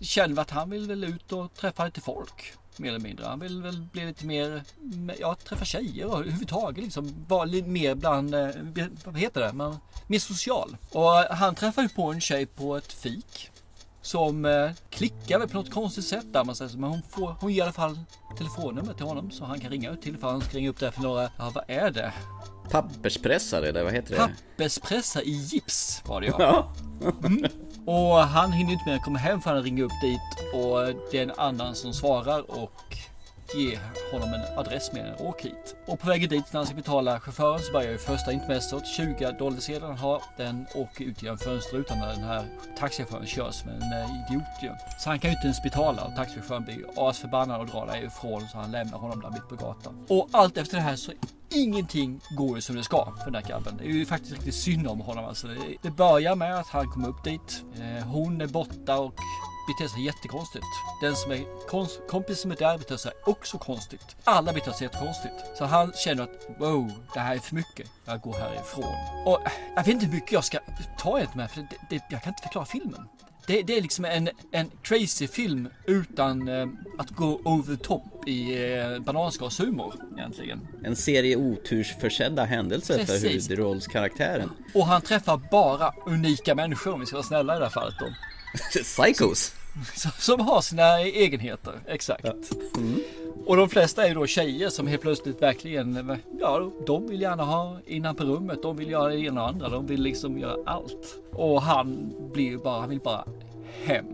känner 0.01 0.43
att 0.43 0.51
han 0.51 0.71
vill 0.71 0.87
väl 0.87 1.05
ut 1.05 1.33
och 1.33 1.55
träffa 1.55 1.85
lite 1.85 2.01
folk. 2.01 2.53
Mer 2.77 2.89
eller 2.89 3.01
mindre. 3.01 3.27
Han 3.27 3.41
vill 3.41 3.63
väl 3.63 3.83
bli 3.93 4.07
lite 4.07 4.27
mer, 4.27 4.63
ja 5.21 5.37
träffa 5.45 5.65
tjejer 5.65 6.07
och 6.07 6.19
överhuvudtaget 6.19 6.85
liksom. 6.85 7.25
Vara 7.29 7.45
lite 7.45 7.69
mer 7.69 7.95
bland, 7.95 8.35
vad 9.05 9.17
heter 9.17 9.41
det, 9.41 9.53
Man, 9.53 9.79
mer 10.07 10.19
social. 10.19 10.77
Och 10.91 11.11
han 11.11 11.55
träffar 11.55 11.83
ju 11.83 11.89
på 11.89 12.13
en 12.13 12.21
tjej 12.21 12.47
på 12.47 12.77
ett 12.77 12.93
fik. 12.93 13.51
Som 14.03 14.45
eh, 14.45 14.71
klickar 14.91 15.39
väl 15.39 15.49
på 15.49 15.57
något 15.57 15.71
konstigt 15.71 16.05
sätt 16.05 16.27
där 16.33 16.45
man 16.45 16.55
säger. 16.55 16.77
Men 16.77 16.91
hon, 16.91 17.03
får, 17.11 17.37
hon 17.41 17.53
ger 17.53 17.59
i 17.59 17.63
alla 17.63 17.73
fall 17.73 17.99
telefonnummer 18.39 18.93
till 18.93 19.07
honom 19.07 19.31
så 19.31 19.45
han 19.45 19.61
kan 19.61 19.71
ringa 19.71 19.91
ut 19.91 20.03
till. 20.03 20.19
För 20.19 20.31
han 20.31 20.41
ska 20.41 20.57
ringa 20.57 20.71
upp 20.71 20.79
där 20.79 20.91
för 20.91 21.03
några, 21.03 21.23
ja 21.23 21.53
vad 21.55 21.65
är 21.67 21.91
det? 21.91 22.13
Papperspressare 22.71 23.69
eller 23.69 23.85
vad 23.85 23.93
heter 23.93 24.11
det? 24.11 24.17
Papperspressar 24.57 25.21
i 25.21 25.31
gips 25.31 26.03
var 26.07 26.21
det 26.21 26.27
ja. 26.27 26.37
Ja. 26.39 26.73
Mm. 27.25 27.45
Och 27.87 28.19
han 28.19 28.53
hinner 28.53 28.73
inte 28.73 28.85
med 28.87 28.97
att 28.97 29.05
komma 29.05 29.19
hem 29.19 29.41
för 29.41 29.51
han 29.51 29.63
ringer 29.63 29.85
upp 29.85 30.01
dit 30.03 30.55
och 30.55 30.95
det 31.11 31.19
är 31.19 31.23
en 31.23 31.33
annan 31.37 31.75
som 31.75 31.93
svarar 31.93 32.51
och 32.51 32.92
ge 33.55 33.79
honom 34.13 34.35
en 34.35 34.59
adress 34.59 34.93
med 34.93 35.07
en 35.07 35.27
åk 35.27 35.43
hit. 35.43 35.77
Och 35.87 36.01
på 36.01 36.09
vägen 36.09 36.29
dit 36.29 36.53
när 36.53 36.61
han 36.61 36.67
ska 36.67 36.75
betala 36.75 37.21
chauffören 37.21 37.61
så 37.61 37.73
börjar 37.73 37.91
ju 37.91 37.99
första 37.99 38.33
intermezzot. 38.33 38.87
20 38.87 39.33
dollarsedeln 39.33 39.87
han 39.87 39.99
har. 39.99 40.23
Den 40.37 40.67
åker 40.75 41.05
ut 41.05 41.23
genom 41.23 41.39
fönsterrutan 41.39 41.99
när 41.99 42.09
den 42.09 42.25
här 42.25 42.45
taxichauffören 42.79 43.27
körs 43.27 43.55
som 43.55 43.71
en 43.71 43.83
eh, 43.83 44.31
idiot 44.31 44.63
ju. 44.63 44.71
Så 44.99 45.11
han 45.11 45.19
kan 45.19 45.31
ju 45.31 45.37
inte 45.37 45.47
ens 45.47 45.63
betala 45.63 46.05
och 46.05 46.17
taxichauffören 46.17 46.65
blir 46.65 46.75
ju 46.75 46.87
asförbannad 46.97 47.61
och 47.61 47.67
drar 47.67 47.87
därifrån 47.87 48.49
så 48.49 48.59
han 48.59 48.71
lämnar 48.71 48.99
honom 48.99 49.21
där 49.21 49.31
mitt 49.31 49.49
på 49.49 49.55
gatan. 49.55 50.07
Och 50.09 50.29
allt 50.33 50.57
efter 50.57 50.77
det 50.77 50.83
här 50.83 50.97
så 50.97 51.13
Ingenting 51.55 52.21
går 52.31 52.57
ju 52.57 52.61
som 52.61 52.77
det 52.77 52.83
ska 52.83 53.05
för 53.05 53.25
den 53.25 53.35
här 53.35 53.43
grabben. 53.43 53.77
Det 53.77 53.85
är 53.85 53.89
ju 53.89 54.07
faktiskt 54.07 54.33
riktigt 54.33 54.55
synd 54.55 54.87
om 54.87 55.01
honom. 55.01 55.25
Alltså 55.25 55.49
det, 55.83 55.91
börjar 55.91 56.37
med 56.37 56.59
att 56.59 56.67
han 56.67 56.91
kommer 56.91 57.09
upp 57.09 57.25
dit. 57.25 57.65
Eh, 57.75 58.05
hon 58.05 58.41
är 58.41 58.47
borta 58.47 58.99
och 58.99 59.15
beter 59.67 59.89
sig 59.89 60.05
jättekonstigt. 60.05 60.67
Den 61.01 61.17
som 61.17 61.33
är 61.33 61.67
konst, 61.69 62.01
kompis 62.09 62.41
som 62.41 62.51
är 62.51 62.57
där 62.57 62.79
beter 62.79 62.97
sig 62.97 63.13
också 63.27 63.59
konstigt. 63.59 64.17
Alla 64.25 64.53
beter 64.53 64.73
sig 64.73 64.85
jättekonstigt. 64.85 65.35
Så 65.59 65.65
han 65.65 65.93
känner 65.93 66.23
att 66.23 66.49
wow, 66.59 66.93
det 67.15 67.21
här 67.21 67.35
är 67.35 67.39
för 67.39 67.55
mycket. 67.55 67.91
Jag 68.05 68.21
går 68.21 68.35
härifrån. 68.35 68.95
Och 69.27 69.41
jag 69.77 69.85
vet 69.85 69.89
inte 69.95 70.07
hur 70.07 70.13
mycket 70.13 70.33
jag 70.33 70.45
ska 70.45 70.59
ta 70.99 71.21
i 71.21 71.27
med 71.35 71.51
för 71.51 71.61
det, 71.61 71.77
det, 71.91 72.03
jag 72.11 72.23
kan 72.23 72.31
inte 72.31 72.43
förklara 72.43 72.65
filmen. 72.65 73.09
Det, 73.47 73.63
det 73.63 73.77
är 73.79 73.83
liksom 73.83 74.05
en, 74.05 74.29
en 74.53 74.71
crazy 74.83 75.29
film 75.29 75.69
utan 75.87 76.49
eh, 76.49 76.67
att 76.99 77.11
gå 77.11 77.41
over 77.45 77.77
top 77.77 78.29
i 78.29 78.69
eh, 78.73 78.99
bananskashumor 78.99 79.95
egentligen. 80.17 80.69
En 80.85 80.97
serie 80.97 81.37
otursförsedda 81.37 82.45
händelser 82.45 82.99
för 82.99 83.05
Precis. 83.05 83.51
huvudrollskaraktären. 83.51 84.51
Och 84.75 84.87
han 84.87 85.03
träffar 85.03 85.41
bara 85.51 85.95
unika 86.07 86.55
människor 86.55 86.93
om 86.93 87.01
vi 87.01 87.07
ska 87.07 87.17
vara 87.17 87.27
snälla 87.27 87.57
i 87.57 87.59
det 87.59 87.65
här 87.65 87.71
fallet 87.71 87.95
då. 88.01 88.07
Psychos! 88.83 89.55
Som- 89.95 90.11
Som 90.19 90.41
har 90.41 90.61
sina 90.61 91.01
egenheter, 91.01 91.81
exakt. 91.89 92.25
Och 93.47 93.57
de 93.57 93.69
flesta 93.69 94.05
är 94.05 94.09
ju 94.09 94.15
då 94.15 94.27
tjejer 94.27 94.69
som 94.69 94.87
helt 94.87 95.03
plötsligt 95.03 95.43
verkligen, 95.43 96.19
ja 96.41 96.71
de 96.87 97.07
vill 97.07 97.21
gärna 97.21 97.43
ha 97.45 97.79
innan 97.87 98.15
på 98.15 98.25
rummet, 98.25 98.63
de 98.63 98.77
vill 98.77 98.91
göra 98.91 99.09
det 99.09 99.19
ena 99.19 99.43
och 99.43 99.49
andra, 99.49 99.69
de 99.69 99.87
vill 99.87 100.03
liksom 100.03 100.39
göra 100.39 100.57
allt. 100.67 101.17
Och 101.33 101.63
han 101.63 102.13
blir 102.33 102.45
ju 102.45 102.59
bara, 102.59 102.81
han 102.81 102.89
vill 102.89 103.01
bara 103.01 103.25
hem. 103.85 104.07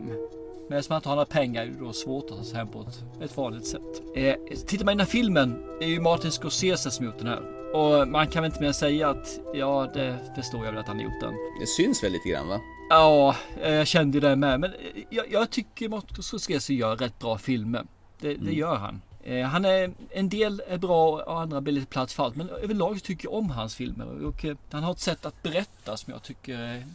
Men 0.69 0.79
eftersom 0.79 0.93
han 0.93 0.99
inte 0.99 1.09
har 1.09 1.17
några 1.17 1.27
pengar 1.27 1.63
är 1.63 1.67
det 1.67 1.79
då 1.85 1.93
svårt 1.93 2.31
att 2.31 2.37
ta 2.39 2.45
sig 2.45 2.57
hem 2.57 2.69
på 2.69 2.81
ett, 2.81 3.25
ett 3.31 3.37
vanligt 3.37 3.67
sätt. 3.67 4.03
Eh, 4.17 4.35
tittar 4.67 4.85
man 4.85 4.93
i 4.93 4.97
den 4.97 5.01
här 5.01 5.13
filmen, 5.13 5.63
det 5.79 5.85
är 5.85 5.89
ju 5.89 6.01
Martin 6.01 6.31
Scorsese 6.31 6.91
som 6.91 7.07
gjort 7.07 7.19
den 7.19 7.27
här. 7.27 7.43
Och 7.75 8.09
man 8.09 8.27
kan 8.27 8.43
väl 8.43 8.51
inte 8.53 8.63
mer 8.63 8.73
säga 8.73 9.09
att, 9.09 9.41
ja 9.55 9.91
det 9.95 10.17
förstår 10.37 10.65
jag 10.65 10.73
väl 10.73 10.81
att 10.81 10.87
han 10.89 11.01
gjort 11.01 11.21
den. 11.21 11.33
Det 11.61 11.67
syns 11.67 12.05
väl 12.05 12.13
lite 12.13 12.29
grann 12.29 12.49
va? 12.49 12.61
Ja, 12.91 13.37
eh, 13.63 13.73
jag 13.73 13.87
kände 13.87 14.17
ju 14.17 14.21
det 14.21 14.37
med. 14.37 14.61
Men 14.61 14.73
eh, 14.73 14.79
jag, 15.11 15.33
jag 15.33 15.51
tycker 15.51 15.89
Martin 15.89 16.23
Scorsese 16.23 16.75
gör 16.75 16.97
rätt 16.97 17.19
bra 17.19 17.39
filmer. 17.39 17.87
Det, 18.21 18.35
det 18.35 18.53
gör 18.53 18.77
han. 18.77 19.03
Eh, 19.25 19.47
Han 19.47 19.65
är, 19.65 19.93
en 20.11 20.29
del 20.29 20.63
är 20.69 20.79
bra 20.79 21.23
och 21.23 21.41
andra 21.41 21.61
blir 21.61 21.75
lite 21.75 21.87
platt 21.87 22.13
för 22.13 22.25
allt. 22.25 22.37
Men 22.37 22.49
överlag 22.49 23.03
tycker 23.03 23.27
jag 23.27 23.35
om 23.35 23.51
hans 23.51 23.75
filmer. 23.75 24.25
Och 24.25 24.45
han 24.71 24.83
har 24.83 24.93
ett 24.93 24.99
sätt 24.99 25.27
att 25.27 25.43
berätta 25.43 25.97
som 25.97 26.13
jag 26.13 26.23
tycker 26.23 26.59
är 26.59 26.87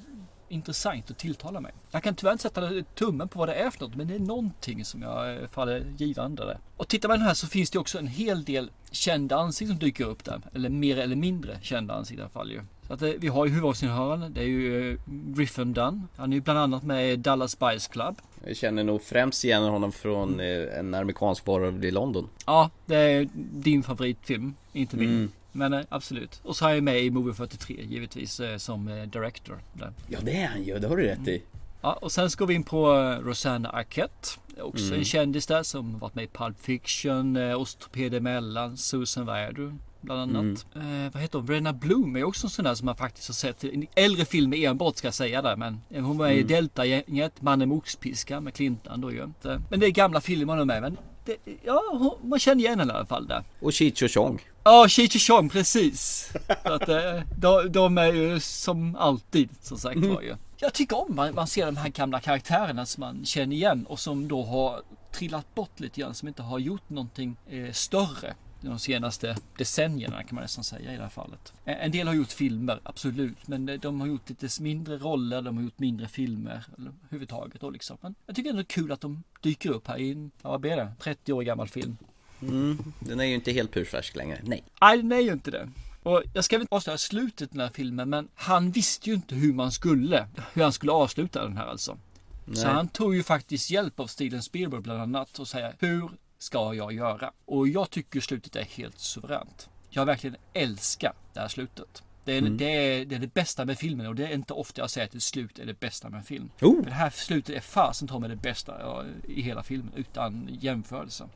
intressant 0.50 1.10
och 1.10 1.18
tilltalar 1.18 1.62
mig. 1.62 1.72
Jag 1.92 2.04
kan 2.04 2.16
tyvärr 2.16 2.32
inte 2.32 2.42
sätta 2.42 2.70
tummen 2.96 3.28
på 3.28 3.40
vad 3.40 3.48
det 3.50 3.56
är 3.56 3.70
för 3.70 3.80
något. 3.86 3.96
Men 3.96 4.08
det 4.08 4.16
är 4.16 4.20
någonting 4.20 4.86
som 4.86 5.02
jag 5.02 5.50
faller 5.50 5.86
givande 5.98 6.46
där. 6.46 6.60
Och 6.78 6.88
tittar 6.88 7.10
man 7.10 7.22
här 7.22 7.34
så 7.34 7.48
finns 7.48 7.70
det 7.70 7.80
också 7.80 8.00
en 8.00 8.08
hel 8.08 8.44
del 8.44 8.72
kända 8.92 9.36
ansikten 9.38 9.78
som 9.78 9.86
dyker 9.86 10.06
upp 10.06 10.24
där. 10.24 10.42
Eller 10.54 10.70
mer 10.70 10.98
eller 10.98 11.16
mindre 11.16 11.58
kända 11.62 11.94
ansikten 11.94 12.20
i 12.20 12.24
alla 12.24 12.30
fall 12.30 12.52
ju. 12.52 12.62
Så 12.94 13.06
att 13.06 13.14
eh, 13.14 13.20
vi 13.20 13.28
har 13.28 13.46
ju 13.46 13.52
huvudrollsinnehavaren. 13.52 14.34
Det 14.34 14.42
är 14.42 14.46
ju 14.46 14.92
eh, 14.92 14.98
Griffin 15.08 15.74
Dunn. 15.74 16.08
Han 16.18 16.32
är 16.32 16.36
ju 16.36 16.42
bland 16.42 16.60
annat 16.60 16.84
med 16.84 17.12
i 17.14 17.16
Dallas 17.16 17.52
Spice 17.52 17.92
Club. 17.92 18.16
Jag 18.46 18.58
känner 18.58 18.84
nog 18.84 19.02
främst 19.02 19.44
igen 19.44 19.64
honom 19.64 19.92
från 19.92 20.40
eh, 20.40 20.80
en 20.80 20.94
amerikansk 20.94 21.48
varulv 21.48 21.86
i 21.86 21.92
London. 21.92 22.30
Ja, 22.46 22.70
det 22.86 22.96
är 22.96 23.28
din 23.54 23.84
favoritfilm, 23.84 24.54
inte 24.74 24.98
min. 24.98 25.10
Mm. 25.10 25.32
Men 25.52 25.86
absolut. 25.90 26.42
Och 26.44 26.56
så 26.56 26.66
är 26.68 26.74
jag 26.74 26.84
med 26.84 27.04
i 27.04 27.10
Movie 27.12 27.34
43 27.34 27.76
givetvis 27.84 28.42
som 28.58 29.10
director. 29.14 29.60
Där. 29.74 29.94
Ja 30.08 30.20
det 30.22 30.38
är 30.42 30.48
han 30.48 30.64
ju, 30.64 30.80
det 30.80 30.88
har 30.88 30.98
du 30.98 31.04
rätt 31.04 31.28
i. 31.28 31.42
Ja, 31.82 31.94
och 31.94 32.12
sen 32.12 32.30
ska 32.30 32.46
vi 32.46 32.54
in 32.54 32.64
på 32.64 32.94
Rosanna 33.24 33.70
Arquette. 33.70 34.28
Också 34.62 34.86
Mm. 34.86 35.00
en 35.00 35.06
kändis 35.06 35.48
där 35.48 35.64
som 35.64 36.00
varit 36.00 36.16
med 36.16 36.24
i 36.24 36.28
Pulp 36.28 36.60
Fiction, 36.60 37.38
Ostroped 37.38 38.14
emellan, 38.14 38.78
Susan 38.78 39.26
Värdu 39.26 39.72
bland 40.04 40.22
annat. 40.22 40.66
Mm. 40.76 41.06
Eh, 41.06 41.12
vad 41.14 41.22
heter 41.22 41.38
hon? 41.40 41.46
Brenna 41.46 41.74
Bloom 41.74 42.16
är 42.16 42.24
också 42.24 42.48
en 42.48 42.52
sån 42.52 42.66
där 42.66 42.76
som 42.76 42.86
man 42.86 42.96
faktiskt 42.96 43.28
har 43.28 43.34
sett. 43.34 43.64
En 43.64 43.88
äldre 43.96 44.26
film 44.26 44.54
enbart 44.54 44.98
ska 44.98 45.08
jag 45.08 45.14
säga 45.14 45.42
där. 45.42 45.56
Men 45.56 45.82
eh, 45.90 46.04
hon 46.04 46.18
var 46.18 46.28
i 46.28 46.34
Mm. 46.34 46.48
Delta-gänget, 46.48 47.42
Mannen 47.42 47.70
med 47.70 47.78
oxpiska 47.78 48.40
med 48.40 48.54
Clinton 48.54 49.02
då 49.02 49.12
ju. 49.12 49.30
Men 49.70 49.80
det 49.80 49.86
är 49.86 49.92
gamla 49.92 50.22
filmer 50.22 50.58
hon 50.58 50.68
med. 50.68 50.82
Men 50.82 50.98
det, 51.26 51.38
ja, 51.64 51.82
hon, 51.92 52.30
man 52.30 52.40
känner 52.40 52.64
igen 52.64 52.80
henne 52.80 52.94
i 52.94 52.96
alla 52.96 53.06
fall 53.06 53.28
där. 53.28 53.44
Och 53.60 53.74
Cheech 53.74 54.04
och 54.04 54.12
Chong. 54.12 54.40
Ja, 54.64 54.88
Cheech 54.90 55.16
och 55.16 55.22
Chong, 55.22 55.50
precis. 55.50 56.32
Så 56.64 56.74
att, 56.74 56.90
eh, 56.90 57.22
de, 57.38 57.72
de 57.72 57.98
är 57.98 58.14
ju 58.14 58.40
som 58.40 58.96
alltid, 58.96 59.50
som 59.62 59.78
sagt 59.78 59.98
var 59.98 60.22
ju. 60.22 60.36
Jag 60.58 60.74
tycker 60.74 61.10
om 61.10 61.16
man, 61.16 61.36
man 61.36 61.48
ser 61.48 61.66
de 61.66 61.78
här 61.78 61.90
gamla 61.90 62.20
karaktärerna 62.20 62.86
som 62.86 63.02
man 63.02 63.26
känner 63.26 63.56
igen 63.56 63.86
och 63.90 64.00
som 64.00 64.28
då 64.28 64.44
har 64.44 64.82
trillat 65.12 65.56
bort 65.56 65.80
lite 65.80 66.02
grann, 66.02 66.14
som 66.14 66.28
inte 66.28 66.42
har 66.42 66.60
gjort 66.60 66.90
någonting 66.90 67.36
eh, 67.50 67.72
större. 67.72 68.34
De 68.70 68.80
senaste 68.80 69.38
decennierna 69.58 70.24
kan 70.24 70.36
man 70.36 70.42
nästan 70.42 70.64
säga 70.64 70.94
i 70.94 70.96
det 70.96 71.02
här 71.02 71.10
fallet. 71.10 71.54
En- 71.66 71.92
del 71.92 72.08
har 72.08 72.14
gjort 72.14 72.32
filmer, 72.32 72.80
absolut, 72.84 73.48
men 73.48 73.80
de 73.82 74.02
har 74.02 74.08
gjort 74.08 74.30
lite 74.30 74.62
mindre 74.62 74.98
roller, 74.98 75.42
de 75.42 75.58
har 75.58 75.64
gjort 75.64 75.80
mindre 75.80 76.08
filmer 76.08 76.64
överhuvudtaget 76.78 77.62
då 77.62 77.70
liksom. 77.70 77.98
Men 78.02 78.16
jag 78.26 78.36
tycker 78.36 78.50
ändå 78.50 78.62
det 78.62 78.66
är 78.66 78.82
kul 78.82 78.92
att 78.92 79.02
de 79.02 79.24
dyker 79.42 79.70
upp 79.70 79.88
här 79.88 79.98
i 79.98 80.12
en, 80.12 80.32
vad 80.42 80.62
blir 80.62 80.76
det, 80.76 80.94
30 81.00 81.34
år 81.34 81.42
gammal 81.42 81.68
film. 81.68 81.98
Mm, 82.42 82.94
den 83.00 83.20
är 83.20 83.24
ju 83.24 83.34
inte 83.36 83.52
helt 83.52 83.72
purfärsk 83.72 84.16
längre, 84.16 84.40
nej. 84.44 84.64
Nej, 84.82 84.98
den 84.98 85.12
är 85.12 85.20
ju 85.20 85.32
inte 85.34 85.52
det. 85.52 85.70
Och 86.04 86.24
jag 86.34 86.44
ska 86.44 86.58
väl 86.58 86.62
inte 86.62 86.76
avslöja 86.76 86.98
slutet 86.98 87.50
i 87.50 87.52
den 87.52 87.60
här 87.62 87.72
filmen, 87.74 88.10
men 88.10 88.28
han 88.36 88.72
visste 88.72 89.10
ju 89.10 89.16
inte 89.16 89.36
hur 89.36 89.54
man 89.54 89.72
skulle, 89.72 90.28
hur 90.54 90.64
han 90.64 90.74
skulle 90.74 90.92
avsluta 90.92 91.44
den 91.44 91.58
här 91.58 91.66
alltså. 91.66 91.98
Så 92.46 92.52
Nej. 92.66 92.74
han 92.74 92.88
tog 92.88 93.16
ju 93.16 93.24
faktiskt 93.24 93.70
hjälp 93.72 94.00
av 94.00 94.08
Steven 94.08 94.42
Spielberg 94.42 94.82
bland 94.82 95.02
annat 95.02 95.40
och 95.40 95.48
säga 95.48 95.74
hur 95.80 96.10
ska 96.44 96.74
jag 96.74 96.94
göra? 96.94 97.32
Och 97.46 97.68
jag 97.68 97.90
tycker 97.90 98.20
slutet 98.20 98.56
är 98.56 98.64
helt 98.64 99.00
suveränt. 99.00 99.70
Jag 99.90 100.06
verkligen 100.06 100.36
älskar 100.54 101.14
det 101.34 101.40
här 101.40 101.48
slutet. 101.48 102.04
Det 102.26 102.34
är, 102.34 102.38
Mm. 102.38 102.58
det, 102.58 102.66
är, 102.66 103.06
det 103.06 103.16
är 103.16 103.20
det 103.20 103.34
bästa 103.34 103.66
med 103.66 103.78
filmen 103.78 104.08
och 104.08 104.16
det 104.16 104.28
är 104.28 104.34
inte 104.34 104.54
ofta 104.54 104.82
jag 104.82 104.90
säger 104.90 105.08
att 105.08 105.16
ett 105.16 105.24
slut 105.24 105.60
är 105.60 105.66
det 105.66 105.80
bästa 105.80 106.10
med 106.10 106.18
en 106.18 106.24
film. 106.24 106.50
Oh. 106.62 106.84
För 106.84 106.90
det 106.90 106.96
här 106.96 107.10
slutet 107.10 107.56
är 107.56 107.60
fasen 107.60 108.08
ta 108.08 108.20
med 108.20 108.30
det 108.30 108.36
bästa 108.36 108.76
ja, 108.80 109.04
i 109.28 109.42
hela 109.42 109.64
filmen 109.64 109.94
utan 109.96 110.50
jämförelse. 110.62 111.30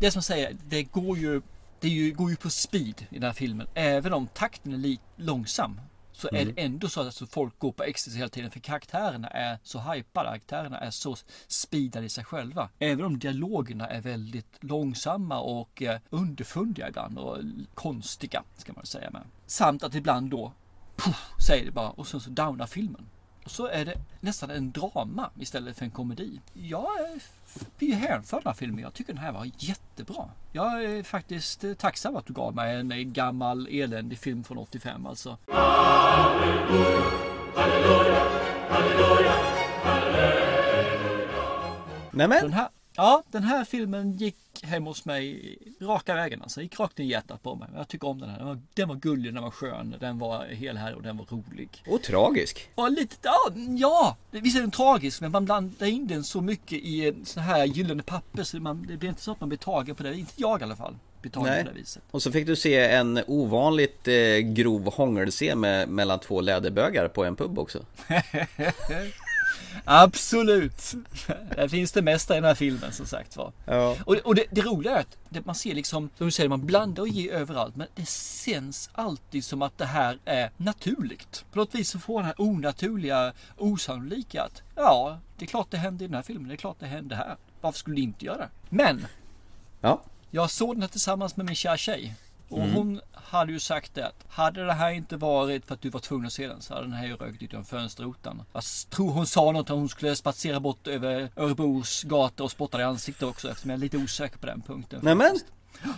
Det 0.00 0.10
som 0.10 0.22
säger, 0.22 0.56
det 0.66 0.82
går 0.82 1.18
ju, 1.18 1.42
det 1.80 1.88
ju, 1.88 2.12
går 2.12 2.30
ju 2.30 2.36
på 2.36 2.50
speed 2.50 3.06
i 3.10 3.14
den 3.14 3.22
här 3.22 3.32
filmen. 3.32 3.66
Även 3.74 4.12
om 4.12 4.26
takten 4.26 4.72
är 4.72 4.78
lite 4.78 5.02
långsam. 5.16 5.80
Så 6.18 6.28
är 6.28 6.42
Mm. 6.42 6.54
det 6.54 6.62
ändå 6.62 6.88
så 6.88 7.00
att 7.00 7.06
alltså, 7.06 7.26
folk 7.26 7.58
går 7.58 7.72
på 7.72 7.84
ecstasy 7.84 8.16
hela 8.18 8.28
tiden. 8.28 8.50
För 8.50 8.60
karaktärerna 8.60 9.28
är 9.28 9.58
så 9.62 9.78
hypade. 9.78 10.28
Karaktärerna 10.28 10.78
är 10.78 10.90
så 10.90 11.16
speedade 11.48 12.06
i 12.06 12.08
sig 12.08 12.24
själva. 12.24 12.68
Även 12.78 13.04
om 13.04 13.18
dialogerna 13.18 13.86
är 13.88 14.00
väldigt 14.00 14.58
långsamma 14.64 15.40
och 15.40 15.82
eh, 15.82 16.00
underfundiga 16.10 16.88
ibland. 16.88 17.18
Och 17.18 17.38
konstiga 17.74 18.42
ska 18.56 18.72
man 18.72 18.86
säga 18.86 19.10
med. 19.10 19.22
Samt 19.46 19.82
att 19.82 19.94
ibland 19.94 20.30
då 20.30 20.52
puff, 20.96 21.30
säger 21.46 21.64
det 21.64 21.72
bara 21.72 21.90
och 21.90 22.06
sen 22.06 22.20
så 22.20 22.30
downar 22.30 22.66
filmen. 22.66 23.06
Och 23.44 23.50
så 23.50 23.66
är 23.66 23.84
det 23.84 23.94
nästan 24.20 24.50
en 24.50 24.72
drama 24.72 25.30
istället 25.40 25.76
för 25.78 25.84
en 25.84 25.90
komedi. 25.90 26.40
Jag 26.54 27.00
är- 27.00 27.20
blir 27.78 27.94
hänförd 27.94 28.42
den 28.42 28.50
här 28.50 28.54
filmen. 28.54 28.82
Jag 28.82 28.94
tycker 28.94 29.12
den 29.12 29.22
här 29.22 29.32
var 29.32 29.50
jättebra. 29.56 30.30
Jag 30.52 30.84
är 30.84 31.02
faktiskt 31.02 31.64
eh, 31.64 31.74
tacksam 31.74 32.16
att 32.16 32.26
du 32.26 32.32
gav 32.32 32.54
mig 32.54 32.76
en 32.76 32.92
eh, 32.92 32.98
gammal 32.98 33.68
eländig 33.70 34.18
film 34.18 34.44
från 34.44 34.58
85 34.58 35.06
alltså. 35.06 35.38
Nämen! 42.10 42.42
Den 42.42 42.52
här, 42.52 42.68
ja, 42.98 43.22
den 43.30 43.42
här 43.42 43.64
filmen 43.64 44.12
gick 44.12 44.36
hem 44.62 44.86
hos 44.86 45.04
mig 45.04 45.58
raka 45.80 46.14
vägen. 46.14 46.42
Alltså, 46.42 46.62
gick 46.62 46.80
rakt 46.80 46.98
in 46.98 47.06
i 47.06 47.08
hjärtat 47.08 47.42
på 47.42 47.54
mig. 47.54 47.68
Jag 47.74 47.88
tycker 47.88 48.08
om 48.08 48.20
den 48.20 48.30
här. 48.30 48.38
Den 48.38 48.46
var, 48.46 48.60
den 48.74 48.88
var 48.88 48.96
gullig, 48.96 49.34
den 49.34 49.42
var 49.42 49.50
skön, 49.50 49.94
den 50.00 50.18
var 50.18 50.46
hel 50.46 50.76
här 50.76 50.94
och 50.94 51.02
den 51.02 51.16
var 51.16 51.24
rolig. 51.24 51.68
Och 51.86 52.02
tragisk. 52.02 52.70
Och 52.74 52.92
lite, 52.92 53.16
ja, 53.22 53.52
ja, 53.78 54.16
visst 54.30 54.56
är 54.56 54.60
den 54.60 54.70
tragisk 54.70 55.20
men 55.20 55.32
man 55.32 55.44
blandar 55.44 55.86
in 55.86 56.06
den 56.06 56.24
så 56.24 56.40
mycket 56.40 56.78
i 56.78 57.14
sån 57.24 57.42
här 57.42 57.64
gyllene 57.64 58.02
papper 58.02 58.42
så 58.42 58.56
man, 58.56 58.86
det 58.88 58.96
blir 58.96 59.08
inte 59.08 59.22
så 59.22 59.32
att 59.32 59.40
man 59.40 59.48
blir 59.48 59.58
tagen 59.58 59.94
på 59.94 60.02
det. 60.02 60.14
Inte 60.14 60.32
jag 60.36 60.60
i 60.60 60.64
alla 60.64 60.76
fall. 60.76 60.96
Nej. 61.34 61.66
Och 62.10 62.22
så 62.22 62.32
fick 62.32 62.46
du 62.46 62.56
se 62.56 62.78
en 62.78 63.20
ovanligt 63.26 64.08
eh, 64.08 64.38
grov 64.38 64.94
hångelscen 64.94 65.60
med, 65.60 65.88
mellan 65.88 66.20
två 66.20 66.40
läderbögar 66.40 67.08
på 67.08 67.24
en 67.24 67.36
pub 67.36 67.58
också. 67.58 67.84
Absolut! 69.90 70.94
Där 71.56 71.68
finns 71.68 71.92
det 71.92 72.02
mesta 72.02 72.34
i 72.34 72.36
den 72.36 72.44
här 72.44 72.54
filmen 72.54 72.92
som 72.92 73.06
sagt 73.06 73.36
var. 73.36 73.52
Ja. 73.64 73.96
Och, 74.04 74.14
och 74.14 74.34
det, 74.34 74.44
det 74.50 74.60
roliga 74.60 74.96
är 74.96 75.00
att 75.00 75.46
man 75.46 75.54
ser 75.54 75.74
liksom, 75.74 76.10
som 76.16 76.26
du 76.26 76.30
säger, 76.30 76.48
man 76.48 76.66
blandar 76.66 77.02
och 77.02 77.08
ger 77.08 77.32
överallt. 77.32 77.76
Men 77.76 77.86
det 77.94 78.08
känns 78.08 78.90
alltid 78.92 79.44
som 79.44 79.62
att 79.62 79.78
det 79.78 79.84
här 79.84 80.18
är 80.24 80.50
naturligt. 80.56 81.44
På 81.52 81.58
något 81.58 81.74
vis 81.74 81.90
så 81.90 81.98
får 81.98 82.18
den 82.18 82.26
här 82.26 82.34
onaturliga, 82.38 83.32
osannolika 83.56 84.42
att 84.42 84.62
ja, 84.74 85.18
det 85.38 85.44
är 85.44 85.46
klart 85.46 85.70
det 85.70 85.76
hände 85.76 86.04
i 86.04 86.06
den 86.06 86.14
här 86.14 86.22
filmen. 86.22 86.48
Det 86.48 86.54
är 86.54 86.56
klart 86.56 86.76
det 86.80 86.86
hände 86.86 87.16
här. 87.16 87.36
Varför 87.60 87.78
skulle 87.78 87.96
det 87.96 88.02
inte 88.02 88.24
göra 88.24 88.38
det? 88.38 88.48
Men! 88.68 89.06
Ja. 89.80 90.02
Jag 90.30 90.50
såg 90.50 90.74
den 90.74 90.82
här 90.82 90.88
tillsammans 90.88 91.36
med 91.36 91.46
min 91.46 91.54
kära 91.54 91.76
tjej. 91.76 92.14
Och 92.48 92.58
Mm. 92.58 92.74
hon 92.74 93.00
hade 93.14 93.52
ju 93.52 93.60
sagt 93.60 93.94
det 93.94 94.06
att 94.06 94.24
hade 94.28 94.64
det 94.66 94.72
här 94.72 94.90
inte 94.90 95.16
varit 95.16 95.66
för 95.66 95.74
att 95.74 95.82
du 95.82 95.90
var 95.90 96.00
tvungen 96.00 96.26
att 96.26 96.32
se 96.32 96.48
den 96.48 96.62
så 96.62 96.74
hade 96.74 96.86
den 96.86 96.92
här 96.92 97.06
ju 97.06 97.16
rökt 97.16 97.42
ut 97.42 97.52
genom 97.52 97.64
fönsterrutan. 97.64 98.42
Jag 98.52 98.62
tror 98.90 99.10
hon 99.12 99.26
sa 99.26 99.52
något 99.52 99.70
om 99.70 99.78
hon 99.78 99.88
skulle 99.88 100.16
spatsera 100.16 100.60
bort 100.60 100.86
över 100.86 101.30
Örebros 101.36 102.02
gator 102.02 102.44
och 102.44 102.50
spotta 102.50 102.80
i 102.80 102.84
ansiktet 102.84 103.22
också 103.28 103.50
eftersom 103.50 103.70
jag 103.70 103.76
är 103.76 103.80
lite 103.80 103.96
osäker 103.96 104.38
på 104.38 104.46
den 104.46 104.60
punkten. 104.62 105.00
Nämen! 105.02 105.38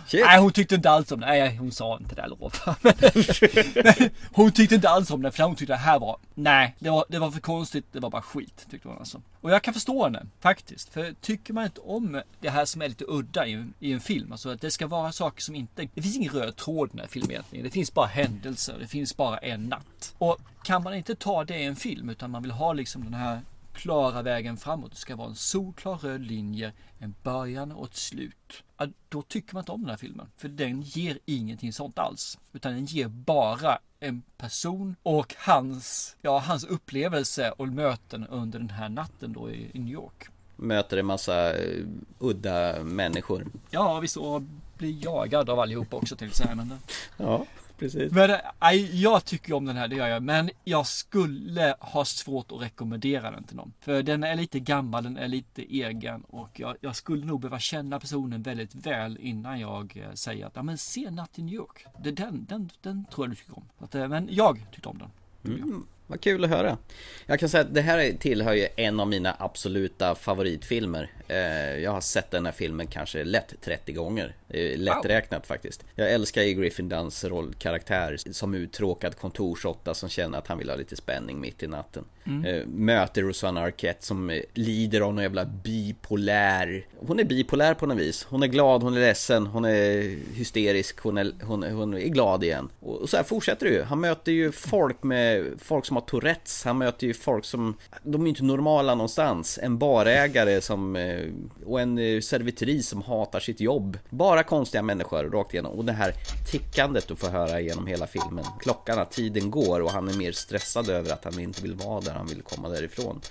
Shit. 0.07 0.25
Nej 0.25 0.39
hon 0.39 0.51
tyckte 0.51 0.75
inte 0.75 0.89
alls 0.89 1.11
om 1.11 1.19
det. 1.19 1.25
Nej 1.25 1.55
hon 1.55 1.71
sa 1.71 1.97
inte 1.97 2.15
det 2.15 2.27
lov. 2.27 2.53
Hon 4.33 4.51
tyckte 4.51 4.75
inte 4.75 4.89
alls 4.89 5.11
om 5.11 5.21
det 5.21 5.31
för 5.31 5.43
hon 5.43 5.55
tyckte 5.55 5.73
det 5.73 5.77
här 5.77 5.99
var 5.99 6.17
Nej 6.33 6.75
det 6.79 6.89
var, 6.89 7.05
det 7.09 7.19
var 7.19 7.31
för 7.31 7.39
konstigt. 7.39 7.85
Det 7.91 7.99
var 7.99 8.09
bara 8.09 8.21
skit 8.21 8.67
tyckte 8.71 8.87
hon 8.87 8.97
alltså. 8.97 9.21
Och 9.41 9.51
jag 9.51 9.61
kan 9.61 9.73
förstå 9.73 10.03
henne 10.03 10.25
faktiskt. 10.39 10.93
För 10.93 11.13
tycker 11.21 11.53
man 11.53 11.63
inte 11.63 11.81
om 11.81 12.21
det 12.39 12.49
här 12.49 12.65
som 12.65 12.81
är 12.81 12.89
lite 12.89 13.05
udda 13.07 13.47
i, 13.47 13.65
i 13.79 13.91
en 13.91 13.99
film. 13.99 14.31
Alltså 14.31 14.49
att 14.49 14.61
det 14.61 14.71
ska 14.71 14.87
vara 14.87 15.11
saker 15.11 15.41
som 15.41 15.55
inte 15.55 15.87
Det 15.93 16.01
finns 16.01 16.15
ingen 16.15 16.33
röd 16.33 16.55
tråd 16.55 16.89
i 16.89 16.91
den 16.91 16.99
här 16.99 17.07
filmen 17.07 17.31
egentligen. 17.31 17.65
Det 17.65 17.71
finns 17.71 17.93
bara 17.93 18.05
händelser. 18.05 18.75
Det 18.79 18.87
finns 18.87 19.17
bara 19.17 19.37
en 19.37 19.63
natt. 19.63 20.15
Och 20.17 20.39
kan 20.63 20.83
man 20.83 20.93
inte 20.93 21.15
ta 21.15 21.43
det 21.43 21.57
i 21.57 21.63
en 21.63 21.75
film 21.75 22.09
utan 22.09 22.31
man 22.31 22.41
vill 22.41 22.51
ha 22.51 22.73
liksom 22.73 23.03
den 23.03 23.13
här 23.13 23.41
klara 23.81 24.21
vägen 24.21 24.57
framåt. 24.57 24.91
Det 24.91 24.97
ska 24.97 25.15
vara 25.15 25.27
en 25.27 25.35
solklar 25.35 25.97
röd 25.97 26.21
linje, 26.21 26.73
en 26.99 27.15
början 27.23 27.71
och 27.71 27.85
ett 27.85 27.95
slut. 27.95 28.63
Ja, 28.77 28.87
då 29.09 29.21
tycker 29.21 29.53
man 29.53 29.61
inte 29.61 29.71
om 29.71 29.81
den 29.81 29.89
här 29.89 29.97
filmen. 29.97 30.27
För 30.37 30.47
den 30.47 30.81
ger 30.81 31.19
ingenting 31.25 31.73
sånt 31.73 31.99
alls. 31.99 32.39
Utan 32.53 32.73
den 32.73 32.85
ger 32.85 33.07
bara 33.07 33.77
en 33.99 34.21
person 34.37 34.95
och 35.03 35.35
hans, 35.37 36.15
ja, 36.21 36.39
hans 36.39 36.63
upplevelse 36.63 37.51
och 37.51 37.67
möten 37.67 38.27
under 38.27 38.59
den 38.59 38.69
här 38.69 38.89
natten 38.89 39.33
då 39.33 39.49
i, 39.49 39.71
i 39.73 39.79
New 39.79 39.93
York. 39.93 40.27
Möter 40.55 40.97
en 40.97 41.05
massa 41.05 41.53
eh, 41.57 41.85
udda 42.19 42.83
människor. 42.83 43.47
Ja, 43.69 43.99
visst 43.99 44.17
och 44.17 44.41
blir 44.77 45.05
jagad 45.05 45.49
av 45.49 45.59
allihop 45.59 45.93
också 45.93 46.15
säga. 46.17 46.55
Men, 46.55 46.73
Ja, 47.17 47.45
precis. 47.81 48.11
men 48.11 48.29
nej, 48.61 49.01
jag 49.01 49.25
tycker 49.25 49.53
om 49.53 49.65
den 49.65 49.77
här, 49.77 49.87
det 49.87 49.95
gör 49.95 50.07
jag. 50.07 50.23
Men 50.23 50.49
jag 50.63 50.87
skulle 50.87 51.75
ha 51.79 52.05
svårt 52.05 52.51
att 52.51 52.61
rekommendera 52.61 53.31
den 53.31 53.43
till 53.43 53.55
någon. 53.55 53.73
För 53.79 54.03
den 54.03 54.23
är 54.23 54.35
lite 54.35 54.59
gammal, 54.59 55.03
den 55.03 55.17
är 55.17 55.27
lite 55.27 55.61
egen 55.61 56.21
och 56.21 56.59
jag, 56.59 56.75
jag 56.81 56.95
skulle 56.95 57.25
nog 57.25 57.41
behöva 57.41 57.59
känna 57.59 57.99
personen 57.99 58.41
väldigt 58.41 58.75
väl 58.75 59.17
innan 59.21 59.59
jag 59.59 59.97
eh, 59.97 60.13
säger 60.13 60.45
att 60.45 60.55
ja, 60.55 60.63
men 60.63 60.77
se 60.77 61.11
Natt 61.11 61.39
i 61.39 61.41
New 61.41 61.55
York. 61.55 61.85
Det, 62.03 62.11
den, 62.11 62.45
den, 62.49 62.69
den 62.81 63.05
tror 63.05 63.25
jag 63.25 63.31
du 63.31 63.35
tycker 63.35 63.57
om. 63.57 63.65
Att, 63.79 63.95
eh, 63.95 64.07
men 64.07 64.27
jag 64.31 64.65
tyckte 64.71 64.89
om 64.89 64.97
den. 64.97 65.09
Mm, 65.55 65.85
vad 66.11 66.21
kul 66.21 66.43
att 66.43 66.49
höra. 66.49 66.77
Jag 67.25 67.39
kan 67.39 67.49
säga 67.49 67.61
att 67.61 67.73
det 67.73 67.81
här 67.81 68.11
tillhör 68.19 68.53
ju 68.53 68.67
en 68.75 68.99
av 68.99 69.07
mina 69.07 69.35
absoluta 69.39 70.15
favoritfilmer. 70.15 71.11
Eh, 71.27 71.37
Jag 71.79 71.91
har 71.91 72.01
sett 72.01 72.31
den 72.31 72.45
här 72.45 72.53
filmen 72.53 72.87
kanske 72.87 73.23
lätt 73.23 73.53
30 73.61 73.93
gånger. 73.93 74.35
Det 74.47 74.73
är 74.73 74.77
Lätt 74.77 74.95
Wow. 74.95 75.03
räknat 75.05 75.47
faktiskt. 75.47 75.83
Jag 75.95 76.11
älskar 76.11 76.41
ju 76.41 76.53
Griffin 76.53 76.89
Dunns 76.89 77.23
rollkaraktär 77.25 78.17
som 78.31 78.53
uttråkad 78.55 79.17
kontorsråtta 79.17 79.93
som 79.93 80.09
känner 80.09 80.37
att 80.37 80.47
han 80.47 80.57
vill 80.57 80.69
ha 80.69 80.75
lite 80.77 80.95
spänning 80.95 81.39
mitt 81.39 81.63
i 81.63 81.67
natten. 81.67 82.03
Mm. 82.25 82.45
Eh, 82.45 82.65
Möter 82.67 83.21
Rosanna 83.21 83.61
Arquette 83.61 84.05
som 84.05 84.29
eh, 84.29 84.39
lider 84.53 85.01
av 85.01 85.13
någon 85.13 85.23
jävla 85.23 85.45
bipolär. 85.45 86.85
Hon 87.07 87.19
är 87.19 87.23
bipolär 87.23 87.73
på 87.73 87.85
något 87.85 87.97
vis. 87.97 88.23
Hon 88.29 88.43
är 88.43 88.47
glad, 88.47 88.83
hon 88.83 88.95
är 88.97 88.99
ledsen, 88.99 89.47
hon 89.47 89.65
är 89.65 90.01
hysterisk, 90.35 90.99
hon 90.99 91.17
är, 91.17 91.31
hon, 91.43 91.63
hon 91.63 91.93
är 91.93 91.99
glad 91.99 92.43
igen. 92.43 92.69
Och 92.79 93.09
så 93.09 93.17
här 93.17 93.23
fortsätter 93.23 93.65
det 93.65 93.71
ju. 93.71 93.81
Han 93.83 93.99
möter 93.99 94.31
ju 94.31 94.51
folk 94.51 95.03
med 95.03 95.45
folk 95.59 95.85
som 95.85 95.95
har 95.95 96.00
har 96.01 96.07
Tourettes. 96.07 96.63
Han 96.63 96.77
möter 96.77 97.07
ju 97.07 97.13
folk 97.13 97.45
som, 97.45 97.77
de 98.03 98.21
är 98.21 98.25
ju 98.25 98.29
inte 98.29 98.43
normala 98.43 98.95
någonstans. 98.95 99.59
En 99.61 99.77
barägare 99.77 100.61
som, 100.61 100.95
eh, 100.95 101.27
och 101.65 101.81
en 101.81 101.97
eh, 101.97 102.21
servitris 102.21 102.87
som 102.87 103.01
hatar 103.01 103.39
sitt 103.39 103.59
jobb. 103.59 103.97
Bara 104.09 104.43
konstiga 104.43 104.81
människor 104.81 105.23
rakt 105.23 105.53
igenom. 105.53 105.71
Och 105.71 105.85
det 105.85 105.93
här 105.93 106.13
tickandet 106.51 107.07
du 107.07 107.15
får 107.15 107.27
höra 107.27 107.59
genom 107.59 107.87
hela 107.87 108.07
filmen. 108.07 108.45
Klockan, 108.59 108.99
att 108.99 109.11
tiden 109.11 109.51
går 109.51 109.79
och 109.79 109.91
han 109.91 110.07
är 110.07 110.13
mer 110.13 110.31
stressad 110.31 110.89
över 110.89 111.13
att 111.13 111.23
han 111.23 111.39
inte 111.39 111.61
vill 111.61 111.75
vara 111.75 112.01
där, 112.01 112.11
han 112.11 112.27
vill 112.27 112.41
komma 112.41 112.69
därifrån. 112.69 113.21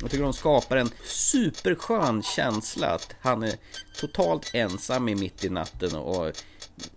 Jag 0.00 0.10
tycker 0.10 0.24
de 0.24 0.32
skapar 0.32 0.76
en 0.76 0.90
superskön 1.04 2.22
känsla 2.22 2.86
att 2.86 3.14
han 3.20 3.42
är 3.42 3.54
totalt 4.00 4.50
ensam 4.54 5.08
i 5.08 5.14
mitt 5.14 5.44
i 5.44 5.50
natten 5.50 5.94
och 5.96 6.32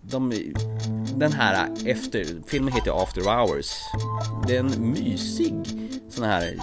de, 0.00 0.52
den 1.16 1.32
här 1.32 1.68
efter, 1.86 2.26
filmen 2.46 2.72
heter 2.72 3.02
After 3.02 3.20
Hours. 3.20 3.72
Det 4.46 4.56
är 4.56 4.60
en 4.60 4.90
mysig 4.90 5.54
sån 6.08 6.24
här 6.24 6.54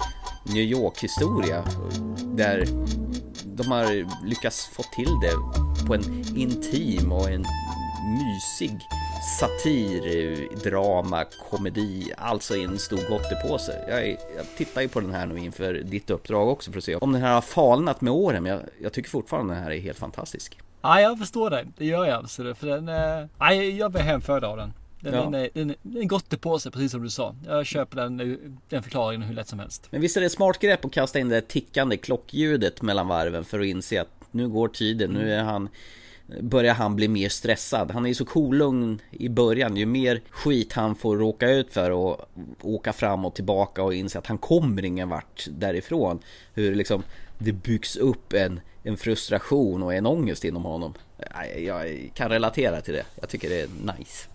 New 0.46 0.62
York 0.62 1.02
historia 1.02 1.64
där 2.36 2.64
de 3.44 3.70
har 3.70 4.26
lyckats 4.26 4.66
få 4.66 4.82
till 4.82 5.20
det 5.22 5.34
på 5.86 5.94
en 5.94 6.36
intim 6.36 7.12
och 7.12 7.30
en 7.30 7.44
mysig 8.18 8.78
satir, 9.38 10.48
drama, 10.64 11.24
komedi, 11.50 12.12
alltså 12.16 12.56
i 12.56 12.64
en 12.64 12.78
stor 12.78 13.08
gottepåse. 13.08 13.84
Jag, 13.88 14.08
jag 14.08 14.56
tittar 14.56 14.80
ju 14.80 14.88
på 14.88 15.00
den 15.00 15.14
här 15.14 15.26
nu 15.26 15.38
inför 15.38 15.74
ditt 15.74 16.10
uppdrag 16.10 16.48
också 16.48 16.70
för 16.70 16.78
att 16.78 16.84
se 16.84 16.96
om 16.96 17.12
den 17.12 17.22
här 17.22 17.34
har 17.34 17.40
falnat 17.40 18.00
med 18.00 18.12
åren, 18.12 18.42
men 18.42 18.52
jag, 18.52 18.60
jag 18.82 18.92
tycker 18.92 19.10
fortfarande 19.10 19.54
den 19.54 19.62
här 19.62 19.70
är 19.70 19.80
helt 19.80 19.98
fantastisk. 19.98 20.58
Ja, 20.82 21.00
jag 21.00 21.18
förstår 21.18 21.50
det. 21.50 21.66
Det 21.76 21.86
gör 21.86 22.04
jag 22.04 22.18
absolut. 22.24 22.58
För 22.58 22.66
den, 22.66 22.88
eh, 22.88 23.62
jag 23.78 23.92
blir 23.92 24.02
hemförd 24.02 24.44
av 24.44 24.56
den. 24.56 24.72
Den, 25.00 25.14
Ja. 25.14 25.22
den, 25.22 25.34
är, 25.34 25.48
den, 25.54 25.74
den 25.82 25.96
är 25.96 26.00
en 26.00 26.08
gottepåse, 26.08 26.70
precis 26.70 26.92
som 26.92 27.02
du 27.02 27.10
sa. 27.10 27.34
Jag 27.46 27.66
köper 27.66 27.96
den, 27.96 28.16
den 28.68 28.82
förklaringen 28.82 29.22
hur 29.22 29.34
lätt 29.34 29.48
som 29.48 29.58
helst. 29.58 29.88
Men 29.90 30.00
visst 30.00 30.16
är 30.16 30.20
det 30.20 30.26
ett 30.26 30.32
smart 30.32 30.58
grepp 30.58 30.84
att 30.84 30.92
kasta 30.92 31.18
in 31.18 31.28
det 31.28 31.40
tickande 31.40 31.96
klockljudet 31.96 32.82
mellan 32.82 33.08
varven 33.08 33.44
för 33.44 33.60
att 33.60 33.66
inse 33.66 34.00
att 34.00 34.08
nu 34.30 34.48
går 34.48 34.68
tiden, 34.68 35.10
nu 35.10 35.32
är 35.34 35.42
han 35.42 35.68
Börjar 36.40 36.74
han 36.74 36.96
bli 36.96 37.08
mer 37.08 37.28
stressad. 37.28 37.90
Han 37.90 38.04
är 38.04 38.08
ju 38.08 38.14
så 38.14 38.24
kolugn 38.24 39.00
i 39.10 39.28
början. 39.28 39.76
Ju 39.76 39.86
mer 39.86 40.20
skit 40.30 40.72
han 40.72 40.94
får 40.94 41.16
råka 41.16 41.50
ut 41.50 41.72
för 41.72 41.90
och 41.90 42.30
åka 42.62 42.92
fram 42.92 43.24
och 43.24 43.34
tillbaka 43.34 43.82
och 43.82 43.94
inse 43.94 44.18
att 44.18 44.26
han 44.26 44.38
kommer 44.38 44.84
ingen 44.84 45.08
vart 45.08 45.46
därifrån. 45.50 46.18
Hur 46.54 46.74
liksom 46.74 47.02
det 47.40 47.52
byggs 47.52 47.96
upp 47.96 48.32
en, 48.32 48.60
en 48.82 48.96
frustration 48.96 49.82
och 49.82 49.94
en 49.94 50.06
ångest 50.06 50.44
inom 50.44 50.64
honom. 50.64 50.94
Jag, 51.36 51.62
jag 51.62 52.10
kan 52.14 52.28
relatera 52.28 52.80
till 52.80 52.94
det. 52.94 53.04
Jag 53.20 53.28
tycker 53.28 53.48
det 53.48 53.60
är 53.60 53.68
nice. 53.98 54.28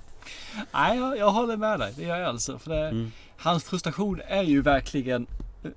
Nej, 0.73 0.97
jag, 0.97 1.17
jag 1.17 1.31
håller 1.31 1.57
med 1.57 1.79
dig. 1.79 1.93
Det 1.97 2.03
gör 2.03 2.17
jag 2.17 2.29
alltså. 2.29 2.57
För 2.59 2.69
det, 2.69 2.87
Mm. 2.87 3.11
Hans 3.37 3.63
frustration 3.63 4.21
är 4.27 4.43
ju 4.43 4.61
verkligen 4.61 5.27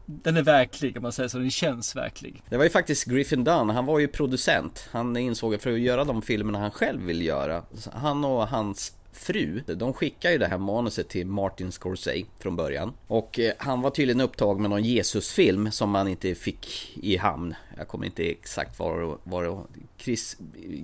den 0.07 0.37
är 0.37 0.43
verklig 0.43 0.97
om 0.97 1.03
man 1.03 1.13
säger 1.13 1.29
så. 1.29 1.39
Den 1.39 1.51
känns 1.51 1.97
verklig. 1.97 2.43
Det 2.49 2.57
var 2.57 2.65
ju 2.65 2.71
faktiskt 2.71 3.05
Griffin 3.05 3.45
Dunn, 3.45 3.71
han 3.71 3.87
var 3.87 3.99
ju 3.99 4.09
producent. 4.09 4.89
Han 4.91 5.17
insåg 5.17 5.55
att 5.55 5.63
för 5.63 5.73
att 5.73 5.81
göra 5.81 6.05
de 6.05 6.23
filmerna 6.23 6.59
han 6.59 6.71
själv 6.71 7.03
vill 7.03 7.23
göra. 7.23 7.63
Han 7.93 8.25
och 8.25 8.49
hans 8.49 8.93
fru, 9.19 9.63
de 9.67 9.93
skickade 9.93 10.33
ju 10.33 10.39
det 10.39 10.47
här 10.47 10.59
manuset 10.59 11.09
till 11.09 11.27
Martin 11.27 11.73
Scorsese 11.73 12.25
från 12.39 12.57
början. 12.57 12.93
Och 13.07 13.39
eh, 13.39 13.53
han 13.59 13.81
var 13.83 13.91
tydligen 13.91 14.21
upptagen 14.21 14.63
med 14.63 14.71
någon 14.71 14.85
Jesusfilm 14.85 15.71
som 15.73 15.91
man 15.91 16.09
inte 16.09 16.35
fick 16.35 16.93
i 17.03 17.17
hamn. 17.17 17.55
Jag 17.77 17.89
kommer 17.89 18.07
inte 18.07 18.31
exakt 18.31 18.79
vad 18.79 18.99
det 19.01 19.17
var. 19.25 19.43
det- 19.45 19.81
Chris, 20.05 20.37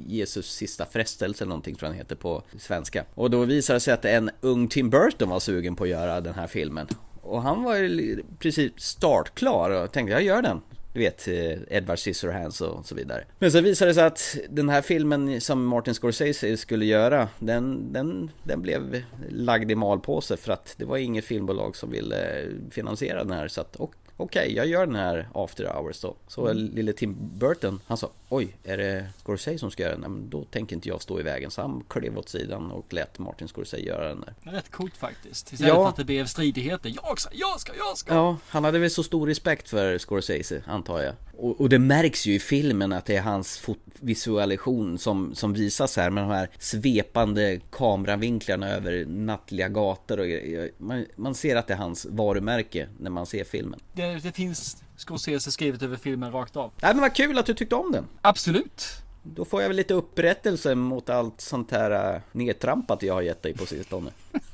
Jesus 0.06 0.46
sista 0.50 0.86
frestelse 0.86 1.44
eller 1.44 1.48
någonting 1.48 1.74
tror 1.74 1.86
jag 1.86 1.92
den 1.92 1.98
heter 1.98 2.16
på 2.16 2.42
svenska. 2.58 3.04
Och 3.14 3.30
då 3.30 3.44
visade 3.44 3.76
det 3.76 3.80
sig 3.80 3.94
att 3.94 4.04
en 4.04 4.30
ung 4.40 4.68
Tim 4.68 4.90
Burton 4.90 5.28
var 5.28 5.40
sugen 5.40 5.76
på 5.76 5.84
att 5.84 5.90
göra 5.90 6.20
den 6.20 6.34
här 6.34 6.46
filmen. 6.46 6.86
Och 7.22 7.42
han 7.42 7.62
var 7.62 7.76
ju 7.76 7.86
i 7.88 8.24
princip 8.38 8.80
startklar 8.80 9.70
och 9.70 9.92
tänkte 9.92 10.12
jag 10.12 10.22
gör 10.22 10.42
den. 10.42 10.60
Du 10.94 11.00
vet, 11.00 11.28
eh, 11.28 11.76
Edward 11.76 11.98
Scissorhands 11.98 12.60
och 12.60 12.86
så 12.86 12.94
vidare. 12.94 13.24
Men 13.38 13.52
så 13.52 13.60
visade 13.60 13.90
det 13.90 13.94
sig 13.94 14.04
att 14.04 14.36
den 14.48 14.68
här 14.68 14.82
filmen 14.82 15.40
som 15.40 15.66
Martin 15.66 15.94
Scorsese 15.94 16.56
skulle 16.56 16.84
göra, 16.84 17.28
den, 17.38 17.92
den, 17.92 18.30
den 18.42 18.62
blev 18.62 19.02
lagd 19.28 19.70
i 19.70 19.74
malpåse 19.74 20.36
för 20.36 20.52
att 20.52 20.74
det 20.76 20.84
var 20.84 20.96
inget 20.96 21.24
filmbolag 21.24 21.76
som 21.76 21.90
ville 21.90 22.46
finansiera 22.70 23.24
den 23.24 23.32
här. 23.32 23.48
Så 23.48 23.60
att 23.60 23.76
okej, 24.16 24.52
jag 24.56 24.66
gör 24.66 24.86
den 24.86 24.96
här 24.96 25.28
After 25.32 25.64
Hours 25.64 26.00
då. 26.00 26.16
Så 26.28 26.52
lille 26.52 26.92
Tim 26.92 27.16
Burton, 27.38 27.80
han 27.86 27.96
sa 27.96 28.10
oj, 28.34 28.56
är 28.64 28.76
det 28.76 29.06
Scorsese 29.18 29.58
som 29.58 29.70
ska 29.70 29.82
göra 29.82 29.92
den? 29.92 30.00
Nej, 30.00 30.10
men 30.10 30.30
då 30.30 30.44
tänker 30.44 30.76
inte 30.76 30.88
jag 30.88 31.02
stå 31.02 31.20
i 31.20 31.22
vägen. 31.22 31.50
Så 31.50 31.62
han 31.62 31.84
klev 31.88 32.18
åt 32.18 32.28
sidan 32.28 32.70
och 32.70 32.92
lät 32.92 33.18
Martin 33.18 33.48
Scorsese 33.48 33.78
göra 33.80 34.08
den 34.08 34.20
där. 34.20 34.52
Rätt 34.52 34.70
coolt 34.70 34.96
faktiskt. 34.96 35.52
Istället 35.52 35.74
Ja. 35.74 35.82
för 35.82 35.88
att 35.88 35.96
det 35.96 36.04
blev 36.04 36.26
stridigheter. 36.26 36.92
Jag 37.04 37.20
ska, 37.20 37.30
jag 37.34 37.60
ska, 37.60 37.72
jag 37.76 37.98
ska. 37.98 38.14
Ja, 38.14 38.36
han 38.48 38.64
hade 38.64 38.78
väl 38.78 38.90
så 38.90 39.02
stor 39.02 39.26
respekt 39.26 39.68
för 39.68 39.98
Scorsese, 39.98 40.62
antar 40.66 41.02
jag. 41.02 41.14
Och, 41.36 41.60
och 41.60 41.68
det 41.68 41.78
märks 41.78 42.26
ju 42.26 42.34
i 42.34 42.38
filmen 42.38 42.92
att 42.92 43.04
det 43.06 43.16
är 43.16 43.22
hans 43.22 43.68
visualisation 44.00 44.98
som, 44.98 45.34
som 45.34 45.52
visas 45.52 45.96
här 45.96 46.10
med 46.10 46.24
de 46.24 46.30
här 46.30 46.50
svepande 46.58 47.60
kameravinklarna 47.70 48.68
över 48.68 49.04
nattliga 49.06 49.68
gator 49.68 50.20
och 50.20 50.26
man, 50.78 51.06
man 51.16 51.34
ser 51.34 51.56
att 51.56 51.66
det 51.66 51.74
är 51.74 51.78
hans 51.78 52.06
varumärke 52.10 52.88
när 52.98 53.10
man 53.10 53.26
ser 53.26 53.44
filmen. 53.44 53.80
Det, 53.92 54.22
det 54.22 54.32
finns 54.32 54.83
Scorsese 54.96 55.50
skrivet 55.50 55.82
över 55.82 55.96
filmen 55.96 56.32
rakt 56.32 56.56
av. 56.56 56.72
Nej 56.82 56.94
men 56.94 57.00
vad 57.00 57.14
kul 57.14 57.38
att 57.38 57.46
du 57.46 57.54
tyckte 57.54 57.74
om 57.74 57.92
den! 57.92 58.04
Absolut! 58.20 58.84
Då 59.22 59.44
får 59.44 59.62
jag 59.62 59.68
väl 59.68 59.76
lite 59.76 59.94
upprättelse 59.94 60.74
mot 60.74 61.10
allt 61.10 61.40
sånt 61.40 61.70
här 61.70 62.14
äh, 62.14 62.20
nedtrampat 62.32 63.02
jag 63.02 63.14
har 63.14 63.22
gett 63.22 63.42
dig 63.42 63.54
på 63.54 63.66
sistone. 63.66 64.10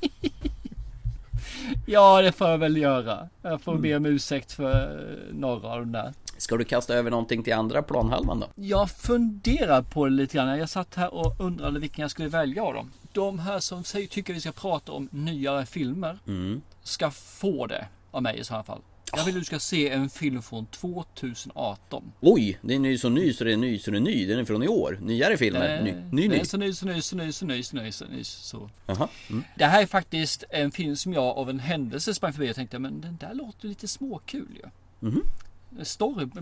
Ja, 1.85 2.21
det 2.21 2.31
får 2.31 2.49
jag 2.49 2.57
väl 2.57 2.77
göra. 2.77 3.29
Jag 3.41 3.61
får 3.61 3.77
be 3.77 3.95
om 3.95 4.05
ursäkt 4.05 4.51
för 4.51 4.71
eh, 5.11 5.33
några 5.35 5.67
av 5.67 5.79
de 5.79 5.91
där. 5.91 6.13
Ska 6.37 6.57
du 6.57 6.63
kasta 6.63 6.93
över 6.93 7.11
någonting 7.11 7.43
till 7.43 7.53
andra 7.53 7.81
planhalvan 7.81 8.39
då? 8.39 8.47
Jag 8.55 8.91
funderar 8.91 9.81
på 9.81 10.05
det 10.05 10.11
lite 10.11 10.37
grann. 10.37 10.59
Jag 10.59 10.69
satt 10.69 10.95
här 10.95 11.13
och 11.13 11.35
undrade 11.39 11.79
vilken 11.79 12.01
jag 12.01 12.11
skulle 12.11 12.29
välja 12.29 12.63
av 12.63 12.73
dem. 12.73 12.91
De 13.11 13.39
här 13.39 13.59
som 13.59 13.83
tycker 13.83 14.33
vi 14.33 14.41
ska 14.41 14.51
prata 14.51 14.91
om 14.91 15.09
nyare 15.11 15.65
filmer 15.65 16.19
Mm. 16.27 16.61
ska 16.83 17.11
få 17.11 17.67
det 17.67 17.87
av 18.11 18.23
mig 18.23 18.39
i 18.39 18.43
så 18.43 18.53
här 18.53 18.63
fall. 18.63 18.81
Jag 19.13 19.25
vill 19.25 19.35
att 19.35 19.41
du 19.41 19.45
ska 19.45 19.59
se 19.59 19.89
en 19.89 20.09
film 20.09 20.41
från 20.41 20.65
2018. 20.65 22.11
Oj, 22.19 22.59
det 22.61 22.75
är 22.75 22.79
ny 22.79 22.97
så 22.97 23.09
ny 23.09 23.33
så 23.33 23.43
det 23.43 23.53
är 23.53 23.57
ny 23.57 23.79
så 23.79 23.91
det 23.91 23.97
är 23.97 24.01
ny. 24.01 24.25
Den 24.25 24.39
är 24.39 24.45
från 24.45 24.63
i 24.63 24.67
år. 24.67 24.99
Nyare 25.01 25.37
filmer. 25.37 25.81
Ny, 25.83 25.91
ny, 25.91 26.21
Den 26.21 26.31
ny. 26.31 26.39
är 26.39 26.43
så 26.43 26.57
ny, 26.57 26.73
så 26.73 26.85
ny, 26.85 27.01
så 27.01 27.15
ny, 27.15 27.31
så 27.31 27.45
ny, 27.45 27.63
så 27.63 27.75
ny, 27.75 27.91
så 27.91 28.05
ny, 28.05 28.23
så. 28.23 28.69
Jaha. 28.85 29.07
Mm. 29.29 29.43
Det 29.57 29.65
här 29.65 29.81
är 29.81 29.85
faktiskt 29.85 30.43
en 30.49 30.71
film 30.71 30.95
som 30.95 31.13
jag 31.13 31.37
av 31.37 31.49
en 31.49 31.59
händelse 31.59 32.13
sprang 32.13 32.33
förbi 32.33 32.51
och 32.51 32.55
tänkte 32.55 32.79
men 32.79 33.01
den 33.01 33.17
där 33.19 33.33
låter 33.33 33.67
lite 33.67 33.87
småkul 33.87 34.47
ju. 34.55 34.69
Mhm. 35.09 35.21
Story, 35.21 35.50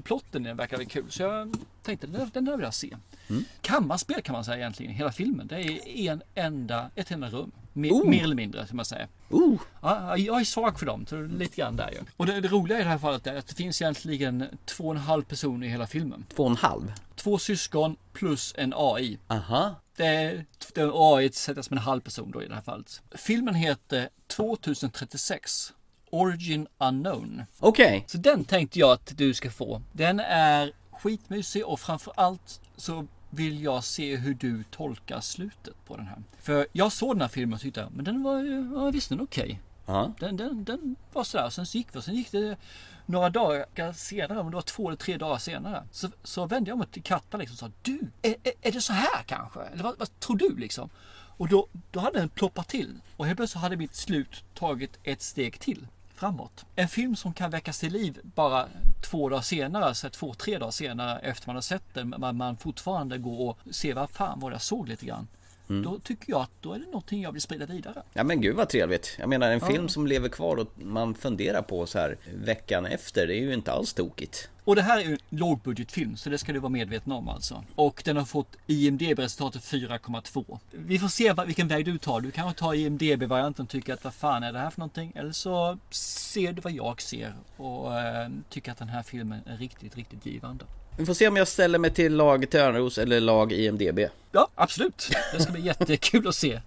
plotten 0.04 0.46
i 0.46 0.48
den 0.48 0.58
verkar 0.58 0.78
väl 0.78 0.86
kul 0.86 1.12
så 1.12 1.22
jag 1.22 1.56
tänkte 1.84 2.08
den 2.08 2.20
där, 2.20 2.30
den 2.34 2.46
där 2.46 2.58
vill 2.58 2.64
jag 2.64 2.74
se. 2.74 2.98
Mm. 3.30 3.44
Kammarspel 3.62 4.22
kan 4.22 4.34
man 4.34 4.46
säga 4.46 4.58
egentligen, 4.58 4.94
hela 4.94 5.12
filmen. 5.12 5.48
Det 5.48 5.62
är 6.00 6.12
en 6.12 6.22
enda, 6.36 6.92
ett 6.96 7.12
enda 7.12 7.30
rum. 7.30 7.52
Mer, 7.74 7.92
Oh. 7.92 8.10
mer 8.10 8.24
eller 8.24 8.36
mindre 8.36 8.66
kan 8.66 8.76
man 8.76 8.86
säga. 8.86 9.08
Oh. 9.30 9.60
Ja, 9.82 10.18
jag 10.18 10.40
är 10.40 10.44
svag 10.44 10.80
för 10.80 10.86
dem, 10.86 11.06
så 11.06 11.22
lite 11.22 11.56
grann 11.56 11.76
där 11.76 11.92
ju. 11.92 11.98
Och 12.18 12.26
det, 12.26 12.42
det 12.42 12.48
roliga 12.48 12.80
i 12.80 12.84
det 12.84 12.90
här 12.90 12.98
fallet 12.98 13.28
är 13.28 13.36
att 13.36 13.48
det 13.48 13.56
finns 13.56 13.82
egentligen 13.82 14.46
två 14.66 14.84
och 14.84 14.96
en 14.96 15.02
halv 15.02 15.24
person 15.24 15.64
i 15.64 15.68
hela 15.68 15.88
filmen. 15.88 16.26
Två 16.36 16.44
och 16.44 16.50
en 16.50 16.56
halv? 16.56 16.94
Två 17.16 17.38
syskon 17.38 17.96
plus 18.14 18.54
en 18.58 18.74
AI. 18.76 19.20
Aha. 19.28 19.76
Det 19.96 20.06
är, 20.06 20.46
det 20.74 20.82
är 20.82 21.16
AI 21.16 21.32
sätts 21.32 21.68
som 21.68 21.78
en 21.78 21.84
halv 21.84 22.02
person 22.02 22.32
då 22.32 22.44
i 22.44 22.48
det 22.48 22.56
här 22.56 22.62
fallet. 22.62 23.02
Filmen 23.12 23.56
heter 23.56 24.10
2036 24.28 25.74
Origin 26.12 26.68
Unknown. 26.78 27.44
Okej. 27.60 28.06
Så 28.08 28.18
den 28.18 28.46
tänkte 28.46 28.80
jag 28.80 28.92
att 28.92 29.18
du 29.18 29.34
ska 29.34 29.52
få. 29.52 29.82
Den 29.92 30.20
är 30.20 30.72
skitmysig 30.92 31.66
och 31.66 31.80
framförallt 31.80 32.62
så 32.76 33.08
vill 33.30 33.64
jag 33.64 33.84
se 33.84 34.16
hur 34.16 34.34
du 34.34 34.64
tolkar 34.64 35.20
slutet 35.20 35.86
på 35.86 35.98
den 35.98 36.08
här. 36.08 36.24
För 36.40 36.68
jag 36.72 36.92
såg 36.92 37.16
den 37.16 37.22
här 37.22 37.28
filmen 37.28 37.54
och 37.54 37.62
tyckte 37.62 37.88
men 37.92 38.06
den 38.06 38.24
var 38.24 38.40
ju, 38.40 38.72
ja, 38.76 38.90
visst 38.92 39.10
den 39.10 39.22
okej. 39.22 39.62
Ja. 39.86 40.14
Den, 40.20 40.38
den, 40.38 40.64
den 40.64 40.96
var 41.14 41.24
sådär. 41.24 41.50
Sen 41.50 41.66
så 41.66 41.78
gick 41.78 41.88
vi 41.96 42.02
sen 42.02 42.16
gick 42.16 42.32
det 42.32 42.58
några 43.06 43.30
dagar 43.30 43.94
senare, 43.94 44.40
om 44.40 44.50
det 44.50 44.56
var 44.56 44.62
två 44.62 44.88
eller 44.88 44.98
tre 44.98 45.18
dagar 45.18 45.38
senare. 45.38 45.84
Så, 45.92 46.10
så 46.24 46.46
vände 46.46 46.72
jag 46.72 46.78
mig 46.78 46.88
till 46.88 47.04
katten 47.04 47.40
liksom 47.40 47.54
och 47.54 47.60
sa 47.60 47.72
Du, 47.82 48.00
är, 48.22 48.36
är, 48.44 48.54
är 48.62 48.72
det 48.72 48.82
så 48.82 48.94
här 48.94 49.24
kanske? 49.26 49.62
Eller 49.62 49.84
vad, 49.84 50.00
vad 50.00 50.20
tror 50.20 50.38
du 50.38 50.56
liksom? 50.56 50.90
Och 51.38 51.48
då, 51.48 51.68
då 51.92 52.00
hade 52.00 52.20
den 52.20 52.30
ploppat 52.30 52.68
till. 52.68 53.02
Och 53.18 53.26
helt 53.26 53.38
plötsligt 53.38 53.62
hade 53.62 53.78
mitt 53.78 53.96
slut 53.96 54.44
tagit 54.54 55.00
ett 55.04 55.22
steg 55.22 55.60
till 55.60 55.88
framåt. 56.20 56.66
En 56.76 56.88
film 56.88 57.16
som 57.16 57.34
kan 57.34 57.52
väckas 57.52 57.80
till 57.80 57.94
liv 57.94 58.20
bara 58.24 58.66
två 59.02 59.30
dagar 59.30 59.42
senare, 59.42 59.96
så 59.96 60.10
två, 60.10 60.34
tre 60.34 60.58
dagar 60.58 60.72
senare 60.72 61.20
efter 61.20 61.48
man 61.48 61.56
har 61.56 61.62
sett 61.62 61.94
den. 61.94 62.10
Men 62.10 62.38
man 62.38 62.58
fortfarande 62.58 63.18
går 63.18 63.50
och 63.50 63.76
ser 63.76 63.94
vad 63.94 64.10
fan 64.10 64.40
var 64.40 64.50
det 64.50 64.54
jag 64.54 64.62
såg 64.62 64.88
lite 64.88 65.06
grann. 65.06 65.28
Mm. 65.70 65.84
Då 65.84 66.00
tycker 66.00 66.32
jag 66.32 66.42
att 66.42 66.52
då 66.62 66.74
är 66.74 66.80
det 66.80 66.86
någonting 66.86 67.22
jag 67.22 67.32
vill 67.32 67.42
sprida 67.42 67.66
vidare. 67.66 68.04
Ja 68.14 68.24
men 68.24 68.42
gud 68.42 68.56
vad 68.56 68.70
trevligt. 68.70 69.16
Jag 69.20 69.30
menar 69.30 69.52
en 69.52 69.62
film 69.62 69.90
som 69.90 70.08
lever 70.08 70.30
kvar 70.30 70.58
och 70.58 70.68
man 70.76 71.16
funderar 71.16 71.62
på 71.62 71.86
så 71.86 72.00
här 72.00 72.18
veckan 72.34 72.86
efter. 72.86 73.28
Det 73.28 73.36
är 73.36 73.42
ju 73.42 73.54
inte 73.54 73.72
alls 73.72 73.94
tokigt. 73.94 74.50
Och 74.64 74.76
det 74.76 74.82
här 74.82 75.00
är 75.00 75.04
ju 75.04 75.12
en 75.12 75.20
lågbudgetfilm 75.30 76.18
så 76.18 76.30
det 76.30 76.38
ska 76.38 76.54
du 76.54 76.60
vara 76.60 76.70
medveten 76.70 77.12
om 77.12 77.30
alltså. 77.30 77.64
Och 77.76 78.02
den 78.06 78.18
har 78.18 78.26
fått 78.26 78.58
IMDB-resultatet 78.68 79.62
4,2. 79.62 80.60
Vi 80.72 81.00
får 81.00 81.08
se 81.08 81.34
vilken 81.46 81.68
väg 81.68 81.86
du 81.86 81.98
tar. 81.98 82.22
Du 82.22 82.32
kan 82.32 82.54
ta 82.54 82.76
IMDB-varianten 82.76 83.64
och 83.66 83.70
tycka 83.70 83.94
att 83.94 84.04
vad 84.04 84.14
fan 84.14 84.44
är 84.44 84.54
det 84.54 84.60
här 84.60 84.70
för 84.70 84.80
någonting? 84.80 85.12
Eller 85.16 85.32
så 85.32 85.78
ser 85.90 86.54
du 86.54 86.62
vad 86.62 86.74
jag 86.74 87.02
ser 87.02 87.34
och 87.58 88.00
eh, 88.00 88.30
tycker 88.50 88.72
att 88.72 88.78
den 88.78 88.90
här 88.90 89.04
filmen 89.04 89.40
är 89.46 89.58
riktigt, 89.58 89.96
riktigt 89.96 90.26
givande. 90.26 90.66
Vi 91.00 91.06
får 91.06 91.14
se 91.14 91.28
om 91.28 91.36
jag 91.36 91.48
ställer 91.48 91.80
mig 91.80 91.92
till 91.92 92.16
lag 92.16 92.50
Törnros 92.50 92.98
eller 92.98 93.20
lag 93.20 93.52
IMDB. 93.52 94.00
Ja, 94.32 94.48
absolut. 94.56 95.10
Det 95.34 95.42
ska 95.42 95.52
bli 95.52 95.62
jättekul 95.62 96.28
att 96.28 96.36
se. 96.36 96.62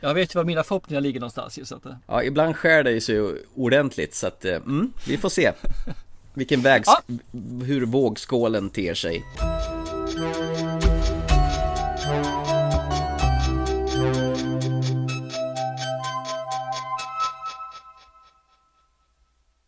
Jag 0.00 0.14
vet 0.14 0.34
ju 0.34 0.38
var 0.38 0.44
mina 0.44 0.64
förhoppningar 0.64 1.00
ligger 1.00 1.20
någonstans. 1.20 1.58
ju, 1.58 1.64
Så 1.64 1.74
att, 1.76 1.86
eh, 1.86 1.92
Ja, 2.06 2.22
ibland 2.22 2.56
skär 2.56 2.82
det 2.82 2.90
ju 2.90 3.00
så 3.00 3.34
ordentligt 3.54 4.14
så 4.14 4.26
att, 4.26 4.44
eh, 4.44 4.54
mm, 4.54 4.92
vi 5.08 5.16
får 5.16 5.28
se. 5.28 5.52
Vilken 6.34 6.62
väg, 6.62 6.84
hur 7.64 7.86
vågskålen 7.86 8.70
ter 8.70 8.94
sig. 8.94 9.24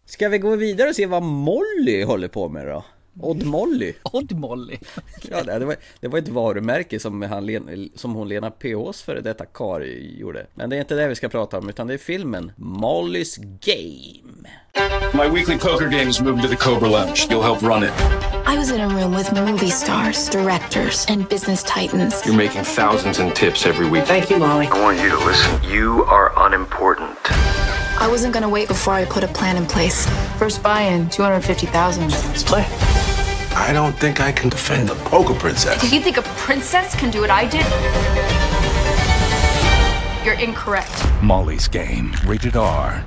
Ska 0.06 0.28
vi 0.28 0.38
gå 0.38 0.56
vidare 0.56 0.88
och 0.88 0.96
se 0.96 1.06
vad 1.06 1.22
Molly 1.22 2.04
håller 2.04 2.28
på 2.28 2.48
med 2.48 2.66
då? 2.66 2.84
Odd 3.22 3.42
Molly. 3.42 3.94
Odd 4.02 4.32
Molly. 4.32 4.78
Ja, 5.30 5.42
det 5.58 5.64
var, 5.64 5.76
det 6.00 6.08
var 6.08 6.18
ett 6.18 6.28
varumärke 6.28 7.00
som, 7.00 7.22
han, 7.22 7.90
som 7.94 8.14
hon 8.14 8.28
Lena 8.28 8.50
PHs 8.50 9.02
före 9.02 9.20
detta 9.20 9.46
kar 9.46 9.80
gjorde. 9.80 10.46
Men 10.54 10.70
det 10.70 10.76
är 10.76 10.80
inte 10.80 10.94
det 10.94 11.08
vi 11.08 11.14
ska 11.14 11.28
prata 11.28 11.58
om, 11.58 11.68
utan 11.68 11.86
det 11.86 11.94
är 11.94 11.98
filmen 11.98 12.52
Molly's 12.56 13.38
Game. 13.60 14.48
My 15.14 15.28
weekly 15.28 15.58
poker 15.58 15.88
game 15.88 16.08
is 16.08 16.20
moving 16.20 16.42
to 16.42 16.48
the 16.48 16.56
Cobra 16.56 16.88
Lounge. 16.88 17.26
You'll 17.30 17.42
help 17.42 17.62
run 17.62 17.82
it. 17.82 17.92
I 18.46 18.56
was 18.56 18.70
in 18.70 18.80
a 18.80 18.88
room 18.88 19.14
with 19.14 19.32
movie 19.32 19.70
stars, 19.70 20.28
directors, 20.28 21.06
and 21.08 21.28
business 21.28 21.62
titans. 21.62 22.24
You're 22.24 22.36
making 22.36 22.64
thousands 22.64 23.18
in 23.18 23.32
tips 23.32 23.66
every 23.66 23.88
week. 23.88 24.04
Thank 24.06 24.30
you, 24.30 24.38
Molly. 24.38 24.66
I 24.66 24.80
want 24.80 24.98
you 25.00 25.08
to 25.10 25.18
listen. 25.24 25.62
You 25.70 26.04
are 26.04 26.32
unimportant. 26.46 27.18
I 28.02 28.08
wasn't 28.08 28.32
gonna 28.32 28.48
wait 28.48 28.68
before 28.68 28.94
I 28.94 29.04
put 29.04 29.24
a 29.24 29.28
plan 29.28 29.56
in 29.58 29.66
place. 29.66 30.06
First 30.38 30.62
buy-in, 30.62 31.10
250,000. 31.10 32.10
Let's 32.10 32.42
play. 32.42 32.64
I 33.54 33.74
don't 33.74 33.92
think 33.92 34.20
I 34.20 34.32
can 34.32 34.48
defend 34.48 34.88
the 34.88 34.94
poker 34.94 35.34
princess. 35.34 35.84
If 35.84 35.92
you 35.92 36.00
think 36.00 36.16
a 36.16 36.22
princess 36.22 36.94
can 37.00 37.10
do 37.10 37.20
what 37.20 37.30
I 37.30 37.44
did, 37.44 37.66
you're 40.24 40.48
incorrect. 40.48 41.04
Molly's 41.22 41.68
Game, 41.68 42.12
rated 42.26 42.56
R. 42.56 43.04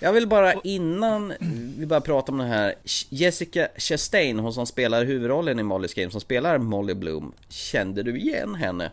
Jag 0.00 0.12
vill 0.12 0.28
bara 0.28 0.52
innan 0.52 1.34
vi 1.78 1.86
börjar 1.86 2.00
prata 2.00 2.32
om 2.32 2.38
den 2.38 2.48
här 2.48 2.74
Jessica 3.08 3.68
Chastain, 3.76 4.38
hon 4.38 4.52
som 4.52 4.66
spelar 4.66 5.04
huvudrollen 5.04 5.58
i 5.58 5.62
Molly's 5.62 5.96
Game, 5.96 6.10
som 6.10 6.20
spelar 6.20 6.58
Molly 6.58 6.94
Bloom. 6.94 7.32
Kände 7.48 8.02
du 8.02 8.18
igen 8.18 8.54
henne 8.54 8.90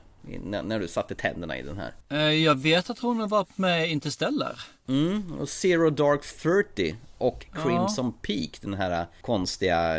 när 0.64 0.80
du 0.80 0.88
satte 0.88 1.16
tänderna 1.16 1.58
i 1.58 1.62
den 1.62 1.78
här? 1.78 1.94
Eh, 2.10 2.34
Jag 2.44 2.56
vet 2.56 2.90
att 2.90 3.00
hon 3.00 3.20
har 3.20 3.28
varit 3.28 3.58
med 3.58 3.90
Interstellar. 3.92 4.60
Mm, 4.88 5.34
och 5.40 5.50
Zero 5.50 5.90
Dark 5.90 6.22
Thirty 6.42 6.94
och 7.18 7.46
Crimson 7.64 8.14
Peak, 8.22 8.50
den 8.62 8.74
här 8.74 9.06
konstiga 9.22 9.96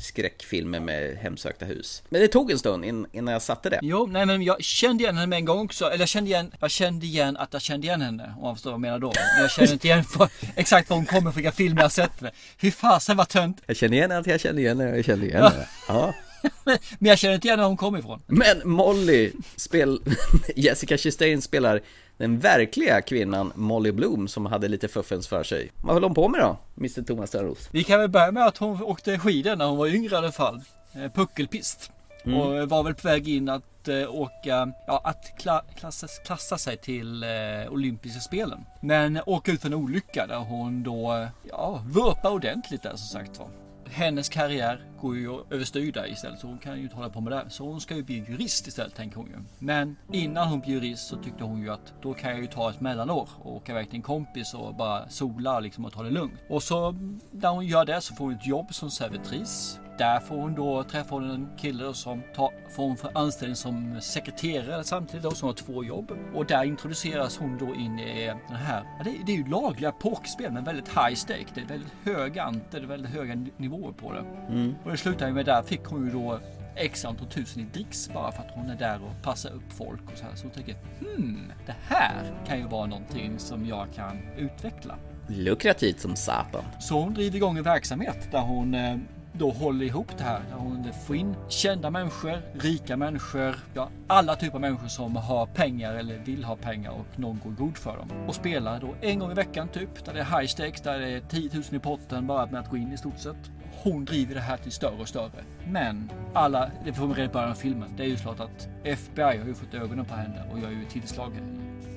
skräckfilmen 0.00 0.84
med 0.84 1.16
hemsökta 1.16 1.64
hus. 1.64 2.02
Men 2.08 2.20
det 2.20 2.28
tog 2.28 2.50
en 2.50 2.58
stund 2.58 2.84
innan 2.84 3.32
jag 3.32 3.42
satte 3.42 3.70
det. 3.70 3.78
Jo, 3.82 4.06
nej 4.06 4.26
men 4.26 4.42
jag 4.42 4.62
kände 4.64 5.02
igen 5.04 5.16
henne 5.16 5.26
med 5.26 5.36
en 5.36 5.44
gång 5.44 5.64
också. 5.64 5.84
Eller 5.84 5.98
jag 5.98 6.08
kände 6.08 6.30
igen, 6.30 6.52
jag 6.60 6.70
kände 6.70 7.06
igen 7.06 7.36
att 7.36 7.52
jag 7.52 7.62
kände 7.62 7.86
igen 7.86 8.00
henne. 8.00 8.34
Om 8.36 8.42
man 8.42 8.54
förstår 8.54 8.70
vad 8.70 8.74
jag 8.74 8.80
menar 8.80 8.98
då. 8.98 9.12
Men 9.34 9.42
jag 9.42 9.50
kände 9.50 9.72
inte 9.72 9.86
igen 9.86 10.04
för, 10.18 10.28
exakt 10.56 10.90
var 10.90 10.96
hon 10.96 11.06
kommer, 11.06 11.32
vilka 11.32 11.52
filmer 11.52 11.82
jag 11.82 11.92
sett. 11.92 12.12
Hur 12.58 12.70
fasen 12.70 13.16
vad 13.16 13.28
tönt. 13.28 13.62
Jag 13.66 13.76
känner 13.76 13.96
igen 13.96 14.12
att 14.12 14.26
jag 14.26 14.40
känner 14.40 14.58
igen 14.62 14.80
henne, 14.80 14.96
jag 14.96 15.04
känner 15.04 15.24
igen 15.26 15.42
henne. 15.42 15.68
Ja. 15.88 16.14
Men 16.98 17.08
jag 17.08 17.18
känner 17.18 17.34
inte 17.34 17.48
igen 17.48 17.60
var 17.60 17.66
hon 17.66 17.76
kommer 17.76 17.98
ifrån. 17.98 18.22
Men 18.26 18.68
Molly, 18.68 19.32
spel... 19.56 20.00
Jessica 20.56 20.98
Chastain 20.98 21.42
spelar 21.42 21.80
den 22.16 22.38
verkliga 22.38 23.02
kvinnan 23.02 23.52
Molly 23.54 23.92
Bloom 23.92 24.28
som 24.28 24.46
hade 24.46 24.68
lite 24.68 24.88
fuffens 24.88 25.28
för 25.28 25.44
sig. 25.44 25.72
Vad 25.82 25.94
höll 25.94 26.02
hon 26.02 26.14
på 26.14 26.28
med 26.28 26.40
då, 26.40 26.58
Mr 26.76 27.02
Thomas 27.02 27.30
Törnros? 27.30 27.68
Vi 27.72 27.84
kan 27.84 28.00
väl 28.00 28.10
börja 28.10 28.32
med 28.32 28.46
att 28.46 28.58
hon 28.58 28.82
åkte 28.82 29.18
skidor 29.18 29.56
när 29.56 29.66
hon 29.66 29.78
var 29.78 29.86
yngre 29.86 30.14
i 30.14 30.18
alla 30.18 30.32
fall. 30.32 30.60
Eh, 30.94 31.12
Puckelpist. 31.12 31.90
Mm. 32.24 32.40
Och 32.40 32.68
var 32.68 32.82
väl 32.82 32.94
på 32.94 33.08
väg 33.08 33.28
in 33.28 33.48
att 33.48 33.88
eh, 33.88 34.14
åka, 34.14 34.72
ja 34.86 35.00
att 35.04 35.38
kla, 35.38 35.62
klassa, 35.76 36.06
klassa 36.26 36.58
sig 36.58 36.76
till 36.76 37.22
eh, 37.22 37.28
olympiska 37.72 38.20
spelen. 38.20 38.64
Men 38.80 39.20
åka 39.26 39.52
ut 39.52 39.60
för 39.60 39.68
en 39.68 39.74
olycka 39.74 40.26
där 40.26 40.38
hon 40.38 40.82
då, 40.82 41.12
eh, 41.12 41.28
ja, 41.50 41.82
vurpar 41.86 42.30
ordentligt 42.30 42.82
där 42.82 42.96
som 42.96 43.20
sagt 43.20 43.38
var. 43.38 43.48
Hennes 43.90 44.28
karriär 44.28 44.80
går 45.00 45.16
ju 45.16 45.40
överstyr 45.50 45.92
där 45.92 46.12
istället 46.12 46.40
så 46.40 46.46
hon 46.46 46.58
kan 46.58 46.76
ju 46.76 46.82
inte 46.82 46.96
hålla 46.96 47.08
på 47.08 47.20
med 47.20 47.32
det. 47.32 47.44
Så 47.48 47.64
hon 47.64 47.80
ska 47.80 47.96
ju 47.96 48.02
bli 48.02 48.24
jurist 48.28 48.66
istället 48.66 48.94
tänker 48.94 49.16
hon 49.16 49.26
ju. 49.26 49.36
Men 49.58 49.96
innan 50.12 50.48
hon 50.48 50.60
blir 50.60 50.70
jurist 50.70 51.08
så 51.08 51.16
tyckte 51.16 51.44
hon 51.44 51.62
ju 51.62 51.70
att 51.70 51.94
då 52.02 52.14
kan 52.14 52.30
jag 52.30 52.40
ju 52.40 52.46
ta 52.46 52.70
ett 52.70 52.80
mellanår 52.80 53.28
och 53.42 53.56
åka 53.56 53.72
iväg 53.72 53.86
till 53.86 53.96
en 53.96 54.02
kompis 54.02 54.54
och 54.54 54.74
bara 54.74 55.08
sola 55.08 55.60
liksom 55.60 55.84
och 55.84 55.92
ta 55.92 56.02
det 56.02 56.10
lugnt. 56.10 56.40
Och 56.48 56.62
så 56.62 56.92
när 57.30 57.48
hon 57.48 57.66
gör 57.66 57.84
det 57.84 58.00
så 58.00 58.14
får 58.14 58.24
hon 58.24 58.34
ett 58.34 58.46
jobb 58.46 58.74
som 58.74 58.90
servitris. 58.90 59.80
Där 59.98 60.20
får 60.20 60.36
hon 60.36 60.54
då 60.54 60.82
träffa 60.82 61.16
en 61.16 61.48
kille 61.56 61.94
som 61.94 62.22
tar, 62.34 62.50
får 62.70 62.82
hon 62.82 62.96
för 62.96 63.10
anställning 63.14 63.56
som 63.56 64.00
sekreterare 64.00 64.84
samtidigt 64.84 65.22
då 65.22 65.30
som 65.30 65.46
har 65.46 65.54
två 65.54 65.84
jobb. 65.84 66.12
Och 66.34 66.46
där 66.46 66.64
introduceras 66.64 67.38
hon 67.38 67.58
då 67.58 67.74
in 67.74 67.98
i 67.98 68.26
den 68.26 68.56
här, 68.56 68.82
ja, 68.98 69.04
det, 69.04 69.10
det 69.26 69.32
är 69.32 69.36
ju 69.36 69.48
lagliga 69.48 69.92
pokerspel 69.92 70.52
men 70.52 70.64
väldigt 70.64 70.88
high 70.88 71.14
stake. 71.14 71.46
Det 71.54 71.60
är 71.60 71.66
väldigt 71.66 71.92
höga 72.04 72.42
ante, 72.42 72.78
det 72.78 72.84
är 72.84 72.88
väldigt 72.88 73.12
höga 73.12 73.46
nivåer 73.56 73.92
på 73.92 74.12
det. 74.12 74.24
Mm. 74.48 74.74
Och 74.86 74.92
det 74.92 74.98
slutar 74.98 75.26
ju 75.26 75.32
med 75.32 75.46
där 75.46 75.62
fick 75.62 75.84
hon 75.84 76.04
ju 76.04 76.12
då 76.12 76.40
x 76.76 77.04
antal 77.04 77.26
tusen 77.26 77.62
i 77.62 77.64
dricks 77.72 78.10
bara 78.14 78.32
för 78.32 78.42
att 78.42 78.50
hon 78.54 78.70
är 78.70 78.76
där 78.76 79.00
och 79.04 79.22
passar 79.22 79.50
upp 79.50 79.72
folk 79.72 80.00
och 80.12 80.18
så 80.18 80.24
här. 80.24 80.34
Så 80.34 80.42
hon 80.42 80.50
tänker, 80.50 80.76
hmm, 81.00 81.52
det 81.66 81.74
här 81.88 82.34
kan 82.46 82.58
ju 82.58 82.66
vara 82.66 82.86
någonting 82.86 83.38
som 83.38 83.66
jag 83.66 83.86
kan 83.94 84.18
utveckla. 84.36 84.94
Lukrativt 85.28 86.00
som 86.00 86.16
satan. 86.16 86.64
Så 86.80 87.00
hon 87.00 87.14
driver 87.14 87.36
igång 87.36 87.58
en 87.58 87.64
verksamhet 87.64 88.28
där 88.30 88.40
hon 88.40 88.74
eh, 88.74 88.96
då 89.32 89.50
håller 89.50 89.86
ihop 89.86 90.18
det 90.18 90.24
här. 90.24 90.40
Där 90.50 90.56
hon 90.56 90.92
får 91.06 91.16
in 91.16 91.34
kända 91.48 91.90
människor, 91.90 92.42
rika 92.54 92.96
människor, 92.96 93.56
ja 93.74 93.88
alla 94.06 94.36
typer 94.36 94.54
av 94.54 94.60
människor 94.60 94.88
som 94.88 95.16
har 95.16 95.46
pengar 95.46 95.94
eller 95.94 96.18
vill 96.18 96.44
ha 96.44 96.56
pengar 96.56 96.90
och 96.90 97.18
någon 97.18 97.40
går 97.44 97.50
god 97.50 97.76
för 97.76 97.96
dem. 97.96 98.08
Och 98.26 98.34
spelar 98.34 98.80
då 98.80 98.94
en 99.00 99.18
gång 99.18 99.30
i 99.30 99.34
veckan 99.34 99.68
typ, 99.68 100.04
där 100.04 100.14
det 100.14 100.20
är 100.20 100.40
high 100.40 100.46
stakes, 100.46 100.80
där 100.80 100.98
det 100.98 101.08
är 101.08 101.20
10 101.20 101.50
000 101.54 101.62
i 101.70 101.78
potten 101.78 102.26
bara 102.26 102.46
med 102.46 102.60
att 102.60 102.70
gå 102.70 102.76
in 102.76 102.92
i 102.92 102.96
stort 102.96 103.18
sett. 103.18 103.50
Hon 103.82 104.04
driver 104.04 104.34
det 104.34 104.40
här 104.40 104.56
till 104.56 104.72
större 104.72 105.00
och 105.00 105.08
större. 105.08 105.44
Men 105.68 106.10
alla, 106.32 106.70
det 106.84 106.92
får 106.92 107.06
man 107.06 107.16
redan 107.16 107.30
i 107.30 107.32
början 107.32 107.50
av 107.50 107.54
filmen, 107.54 107.88
det 107.96 108.02
är 108.02 108.08
ju 108.08 108.16
klart 108.16 108.40
att 108.40 108.68
FBI 108.84 109.22
har 109.22 109.46
ju 109.46 109.54
fått 109.54 109.74
ögonen 109.74 110.04
på 110.04 110.14
henne 110.14 110.42
och 110.52 110.58
gör 110.58 110.70
ju 110.70 110.84
tillslag 110.84 111.32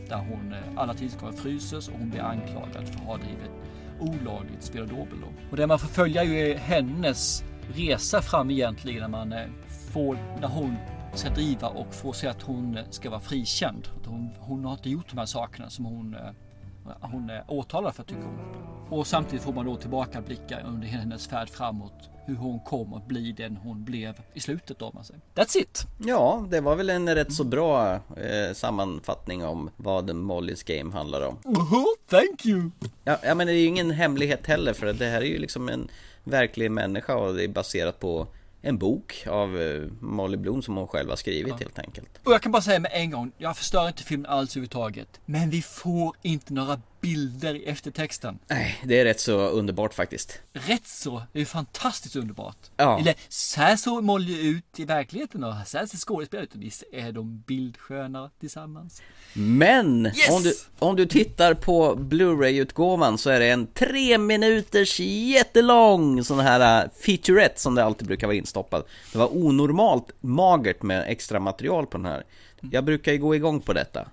där 0.09 0.17
hon, 0.17 0.53
eh, 0.53 0.81
alla 0.81 0.93
tillslag 0.93 1.35
fryses 1.35 1.87
och 1.87 1.93
hon 1.99 2.09
blir 2.09 2.21
anklagad 2.21 2.87
för 2.87 2.95
att 2.95 3.05
ha 3.05 3.17
drivit 3.17 3.51
olagligt 3.99 4.63
spel 4.63 4.81
och 4.81 4.87
dobbel. 4.87 5.19
Och 5.51 5.57
det 5.57 5.67
man 5.67 5.79
får 5.79 5.87
följa 5.87 6.23
ju 6.23 6.51
är 6.51 6.57
hennes 6.57 7.43
resa 7.73 8.21
fram 8.21 8.51
egentligen 8.51 9.01
när 9.01 9.07
man 9.07 9.33
eh, 9.33 9.45
får, 9.93 10.17
när 10.41 10.47
hon 10.47 10.75
ska 11.13 11.29
driva 11.29 11.67
och 11.67 11.93
får 11.93 12.13
se 12.13 12.27
att 12.27 12.41
hon 12.41 12.79
ska 12.89 13.09
vara 13.09 13.19
frikänd. 13.19 13.87
Att 13.99 14.05
hon, 14.05 14.29
hon 14.39 14.65
har 14.65 14.73
inte 14.73 14.89
gjort 14.89 15.09
de 15.09 15.17
här 15.17 15.25
sakerna 15.25 15.69
som 15.69 15.85
hon, 15.85 16.13
eh, 16.13 16.29
hon 17.01 17.29
är 17.29 17.43
åtalad 17.47 17.95
för 17.95 18.03
tycker 18.03 18.23
hon. 18.23 18.39
Och 18.89 19.07
samtidigt 19.07 19.43
får 19.43 19.53
man 19.53 19.65
då 19.65 19.75
tillbakablicka 19.75 20.59
under 20.61 20.87
hennes 20.87 21.27
färd 21.27 21.49
framåt 21.49 22.09
hur 22.29 22.35
hon 22.35 22.59
kommer 22.59 22.97
att 22.97 23.07
bli 23.07 23.31
den 23.31 23.57
hon 23.57 23.83
blev 23.83 24.13
i 24.33 24.39
slutet 24.39 24.81
av 24.81 24.95
man 24.95 25.03
säger. 25.03 25.21
That's 25.35 25.57
it! 25.57 25.87
Ja, 25.97 26.47
det 26.49 26.61
var 26.61 26.75
väl 26.75 26.89
en 26.89 27.15
rätt 27.15 27.33
så 27.33 27.43
bra 27.43 27.93
eh, 27.95 28.53
sammanfattning 28.53 29.45
om 29.45 29.69
vad 29.77 30.09
Molly's 30.09 30.77
Game 30.77 30.91
handlar 30.93 31.27
om. 31.27 31.37
Oh, 31.43 31.85
thank 32.09 32.45
you! 32.45 32.71
Ja, 33.03 33.17
ja, 33.23 33.35
men 33.35 33.47
det 33.47 33.53
är 33.53 33.57
ju 33.57 33.65
ingen 33.65 33.91
hemlighet 33.91 34.47
heller 34.47 34.73
för 34.73 34.93
det 34.93 35.05
här 35.05 35.21
är 35.21 35.25
ju 35.25 35.37
liksom 35.37 35.69
en 35.69 35.87
verklig 36.23 36.71
människa 36.71 37.15
och 37.15 37.33
det 37.33 37.43
är 37.43 37.47
baserat 37.47 37.99
på 37.99 38.27
en 38.61 38.77
bok 38.77 39.23
av 39.29 39.61
eh, 39.61 39.81
Molly 39.99 40.37
Bloom 40.37 40.61
som 40.61 40.75
hon 40.77 40.87
själv 40.87 41.09
har 41.09 41.15
skrivit 41.15 41.47
Ja. 41.49 41.57
helt 41.59 41.79
enkelt. 41.79 42.09
Och 42.23 42.33
jag 42.33 42.41
kan 42.41 42.51
bara 42.51 42.61
säga 42.61 42.79
med 42.79 42.91
en 42.93 43.11
gång, 43.11 43.31
jag 43.37 43.57
förstör 43.57 43.87
inte 43.87 44.03
filmen 44.03 44.25
alls 44.31 44.51
överhuvudtaget. 44.51 45.19
Men 45.25 45.49
vi 45.49 45.61
får 45.61 46.15
inte 46.21 46.53
några 46.53 46.81
bilder 47.01 47.55
i 47.55 47.65
eftertexten. 47.65 48.39
Nej, 48.47 48.81
det 48.83 48.99
är 48.99 49.05
rätt 49.05 49.19
så 49.19 49.39
underbart 49.39 49.93
faktiskt. 49.93 50.39
Rätt 50.53 50.87
så, 50.87 51.23
det 51.33 51.41
är 51.41 51.45
fantastiskt 51.45 52.15
underbart. 52.15 52.57
Ja. 52.77 52.99
Eller 52.99 53.15
så 53.29 53.61
här 53.61 53.75
såg 53.75 54.03
Molly 54.03 54.49
ut 54.49 54.79
i 54.79 54.85
verkligheten 54.85 55.43
och 55.43 55.53
så 55.65 55.77
här 55.77 55.85
ser 55.85 55.97
skådespelet 55.97 56.43
ut. 56.43 56.55
Visst 56.55 56.83
är 56.91 57.11
de 57.11 57.43
bildsköna 57.47 58.29
tillsammans? 58.39 59.01
Men 59.33 60.05
Yes! 60.05 60.29
om, 60.29 60.43
du, 60.43 60.53
om 60.79 60.95
du 60.95 61.05
tittar 61.05 61.53
på 61.53 61.95
Blu-ray-utgåvan 61.95 63.17
så 63.17 63.29
är 63.29 63.39
det 63.39 63.49
en 63.49 63.67
tre 63.67 64.17
minuters 64.17 64.99
jättelång 64.99 66.23
sån 66.23 66.39
här 66.39 66.83
äh, 66.83 66.89
featurette 67.05 67.61
som 67.61 67.75
det 67.75 67.83
alltid 67.83 68.07
brukar 68.07 68.27
vara 68.27 68.37
instoppad. 68.37 68.83
Det 69.11 69.17
var 69.17 69.37
onormalt 69.37 70.11
magert 70.21 70.81
med 70.81 71.05
extra 71.07 71.39
material 71.39 71.87
på 71.87 71.97
den 71.97 72.05
här. 72.05 72.23
Jag 72.71 72.83
brukar 72.85 73.11
ju 73.11 73.17
gå 73.17 73.35
igång 73.35 73.61
på 73.61 73.73
detta. 73.73 74.07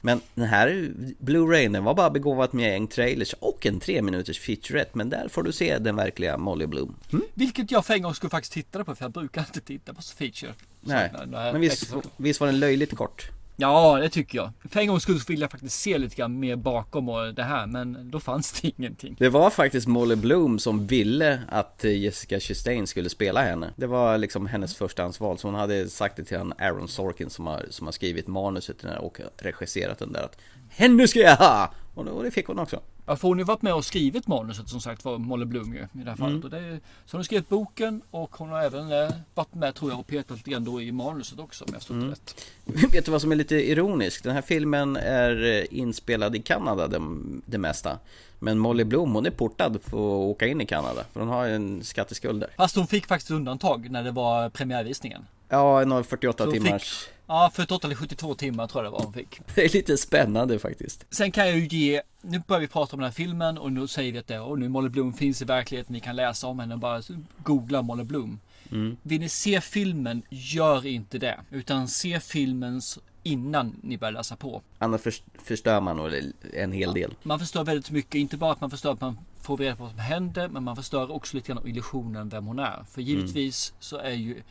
Men 0.00 0.20
den 0.34 0.46
här 0.46 0.92
Blu-rayen 1.18 1.84
var 1.84 1.94
bara 1.94 2.10
begåvat 2.10 2.52
med 2.52 2.76
en 2.76 2.86
trailers 2.86 3.32
och 3.32 3.66
en 3.66 3.80
tre 3.80 4.02
minuters 4.02 4.38
featurette. 4.38 4.90
Men 4.94 5.10
där 5.10 5.28
får 5.28 5.42
du 5.42 5.52
se 5.52 5.78
den 5.78 5.96
verkliga 5.96 6.36
Molly 6.36 6.66
Bloom. 6.66 6.96
Mm? 7.12 7.24
Vilket 7.34 7.70
jag 7.70 7.86
för 7.86 7.94
en 7.94 8.02
gång 8.02 8.14
skulle 8.14 8.30
faktiskt 8.30 8.52
titta 8.52 8.84
på 8.84 8.94
för 8.94 9.04
jag 9.04 9.12
brukar 9.12 9.40
inte 9.40 9.60
titta 9.60 9.94
på 9.94 10.02
feature. 10.02 10.54
Nej, 10.80 11.10
men 11.26 11.60
visst, 11.60 11.94
visst 12.16 12.40
var 12.40 12.46
den 12.46 12.60
löjligt 12.60 12.96
kort? 12.96 13.30
Ja, 13.60 13.98
det 13.98 14.08
tycker 14.08 14.38
jag. 14.38 14.52
För 14.70 14.80
en 14.80 14.86
gångs 14.86 15.02
skull 15.02 15.20
så 15.20 15.32
vill 15.32 15.40
jag 15.40 15.50
faktiskt 15.50 15.80
se 15.80 15.98
lite 15.98 16.16
grann 16.16 16.40
mer 16.40 16.56
bakom 16.56 17.08
och 17.08 17.34
det 17.34 17.42
här, 17.42 17.66
men 17.66 18.10
då 18.10 18.20
fanns 18.20 18.60
det 18.60 18.68
ingenting. 18.78 19.16
Det 19.18 19.28
var 19.28 19.50
faktiskt 19.50 19.86
Molly 19.86 20.16
Bloom 20.16 20.58
som 20.58 20.86
ville 20.86 21.42
att 21.48 21.84
eh, 21.84 21.98
Jessica 21.98 22.40
Chastain 22.40 22.86
skulle 22.86 23.08
spela 23.08 23.42
henne. 23.42 23.70
Det 23.76 23.86
var 23.86 24.18
liksom 24.18 24.46
hennes 24.46 24.76
förstahandsval. 24.76 25.38
Så 25.38 25.48
hon 25.48 25.54
hade 25.54 25.88
sagt 25.88 26.16
det 26.16 26.24
till 26.24 26.38
han 26.38 26.52
Aaron 26.58 26.88
Sorkin 26.88 27.30
som 27.30 27.46
har, 27.46 27.66
som 27.70 27.86
har 27.86 27.92
skrivit 27.92 28.26
manuset 28.26 28.84
och 29.00 29.20
regisserat 29.38 29.98
den 29.98 30.12
där 30.12 30.22
att 30.22 30.36
henne 30.70 31.08
ska 31.08 31.18
jag 31.18 31.36
ha! 31.36 31.72
Och 31.94 32.04
det, 32.04 32.10
och 32.10 32.22
det 32.22 32.30
fick 32.30 32.46
hon 32.46 32.58
också. 32.58 32.80
Ja, 33.06 33.16
för 33.16 33.28
hon 33.28 33.38
har 33.38 33.44
varit 33.44 33.62
med 33.62 33.74
och 33.74 33.84
skrivit 33.84 34.26
manuset 34.26 34.68
som 34.68 34.80
sagt 34.80 35.04
var 35.04 35.18
Molly 35.18 35.44
Bloom 35.44 35.74
ju 35.74 35.80
i 35.80 36.04
det 36.04 36.10
här 36.10 36.16
fallet. 36.16 36.32
Mm. 36.32 36.44
Och 36.44 36.50
det 36.50 36.58
är, 36.58 36.80
så 37.06 37.12
hon 37.12 37.18
har 37.18 37.22
skrivit 37.22 37.48
boken 37.48 38.02
och 38.10 38.36
hon 38.36 38.48
har 38.48 38.62
även 38.62 38.92
eh, 38.92 39.10
varit 39.34 39.54
med 39.54 39.74
tror 39.74 39.90
jag 39.90 40.00
och 40.00 40.06
petat 40.06 40.36
lite 40.36 40.50
grann 40.50 40.64
då 40.64 40.82
i 40.82 40.92
manuset 40.92 41.38
också 41.38 41.64
om 41.64 41.70
jag 41.72 41.80
förstått 41.80 41.94
Mm. 41.96 42.08
rätt. 42.10 42.46
Vet 42.92 43.04
du 43.04 43.10
vad 43.10 43.20
som 43.20 43.32
är 43.32 43.36
lite 43.36 43.54
ironiskt? 43.70 44.24
Den 44.24 44.34
här 44.34 44.42
filmen 44.42 44.96
är 44.96 45.58
eh, 45.58 45.64
inspelad 45.78 46.36
i 46.36 46.42
Kanada 46.42 46.88
det, 46.88 47.00
det 47.46 47.58
mesta. 47.58 47.98
Men 48.38 48.58
Molly 48.58 48.84
Bloom 48.84 49.14
hon 49.14 49.26
är 49.26 49.30
portad 49.30 49.78
för 49.82 49.96
att 49.96 50.30
åka 50.30 50.46
in 50.46 50.60
i 50.60 50.66
Kanada. 50.66 51.04
För 51.12 51.20
hon 51.20 51.28
har 51.28 51.46
en 51.46 51.84
skatteskuld 51.84 52.40
där. 52.40 52.50
Fast 52.56 52.76
hon 52.76 52.86
fick 52.86 53.06
faktiskt 53.06 53.30
undantag 53.30 53.90
när 53.90 54.04
det 54.04 54.10
var 54.10 54.48
premiärvisningen. 54.48 55.26
Ja, 55.48 55.82
en 55.82 56.04
48 56.04 56.44
Så 56.44 56.50
hon 56.50 56.52
timmars... 56.64 56.82
Fick, 57.04 57.14
Ja, 57.30 57.50
48 57.54 57.86
eller 57.86 57.96
72 57.96 58.34
timmar 58.34 58.66
tror 58.66 58.84
jag 58.84 58.92
det 58.92 58.96
var 58.96 59.04
hon 59.04 59.12
fick. 59.12 59.40
Det 59.54 59.64
är 59.64 59.68
lite 59.68 59.96
spännande 59.96 60.58
faktiskt. 60.58 61.06
Sen 61.10 61.32
kan 61.32 61.48
jag 61.48 61.58
ju 61.58 61.66
ge, 61.66 62.02
nu 62.22 62.42
börjar 62.46 62.60
vi 62.60 62.68
prata 62.68 62.96
om 62.96 63.00
den 63.00 63.06
här 63.06 63.12
filmen 63.12 63.58
och 63.58 63.72
nu 63.72 63.86
säger 63.88 64.12
vi 64.12 64.18
att 64.18 64.26
det, 64.26 64.40
och 64.40 64.58
nu 64.58 64.68
Molly 64.68 64.88
Bloom 64.88 65.12
finns 65.12 65.42
i 65.42 65.44
verkligheten, 65.44 65.92
ni 65.92 66.00
kan 66.00 66.16
läsa 66.16 66.46
om 66.46 66.58
henne, 66.58 66.76
bara 66.76 67.02
googla 67.38 67.82
Molly 67.82 68.04
Bloom. 68.04 68.40
Mm. 68.72 68.96
Vill 69.02 69.20
ni 69.20 69.28
se 69.28 69.60
filmen, 69.60 70.22
gör 70.28 70.86
inte 70.86 71.18
det. 71.18 71.40
Utan 71.50 71.88
se 71.88 72.20
filmen 72.20 72.80
innan 73.22 73.76
ni 73.82 73.98
börjar 73.98 74.12
läsa 74.12 74.36
på. 74.36 74.62
Annars 74.78 75.00
för, 75.00 75.14
förstör 75.42 75.80
man 75.80 75.96
nog 75.96 76.10
en 76.54 76.72
hel 76.72 76.94
del. 76.94 77.14
Man 77.22 77.38
förstör 77.38 77.64
väldigt 77.64 77.90
mycket, 77.90 78.14
inte 78.14 78.36
bara 78.36 78.52
att 78.52 78.60
man 78.60 78.70
förstör 78.70 78.92
att 78.92 79.00
man 79.00 79.18
får 79.40 79.56
reda 79.56 79.76
på 79.76 79.82
vad 79.82 79.92
som 79.92 80.00
händer, 80.00 80.48
men 80.48 80.62
man 80.62 80.76
förstör 80.76 81.10
också 81.10 81.36
lite 81.36 81.52
grann 81.52 81.66
illusionen 81.66 82.28
vem 82.28 82.46
hon 82.46 82.58
är. 82.58 82.84
För 82.90 83.02
givetvis 83.02 83.70
mm. 83.70 83.76
så 83.80 83.96
är 83.96 84.10
ju 84.10 84.42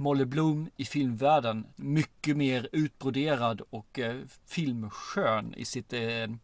Molly 0.00 0.24
Bloom 0.24 0.70
i 0.76 0.84
filmvärlden 0.84 1.66
mycket 1.76 2.36
mer 2.36 2.68
utbroderad 2.72 3.60
och 3.70 3.98
eh, 3.98 4.16
filmskön 4.46 5.54
i 5.56 5.64
sitt 5.64 5.92
eh, 5.92 6.00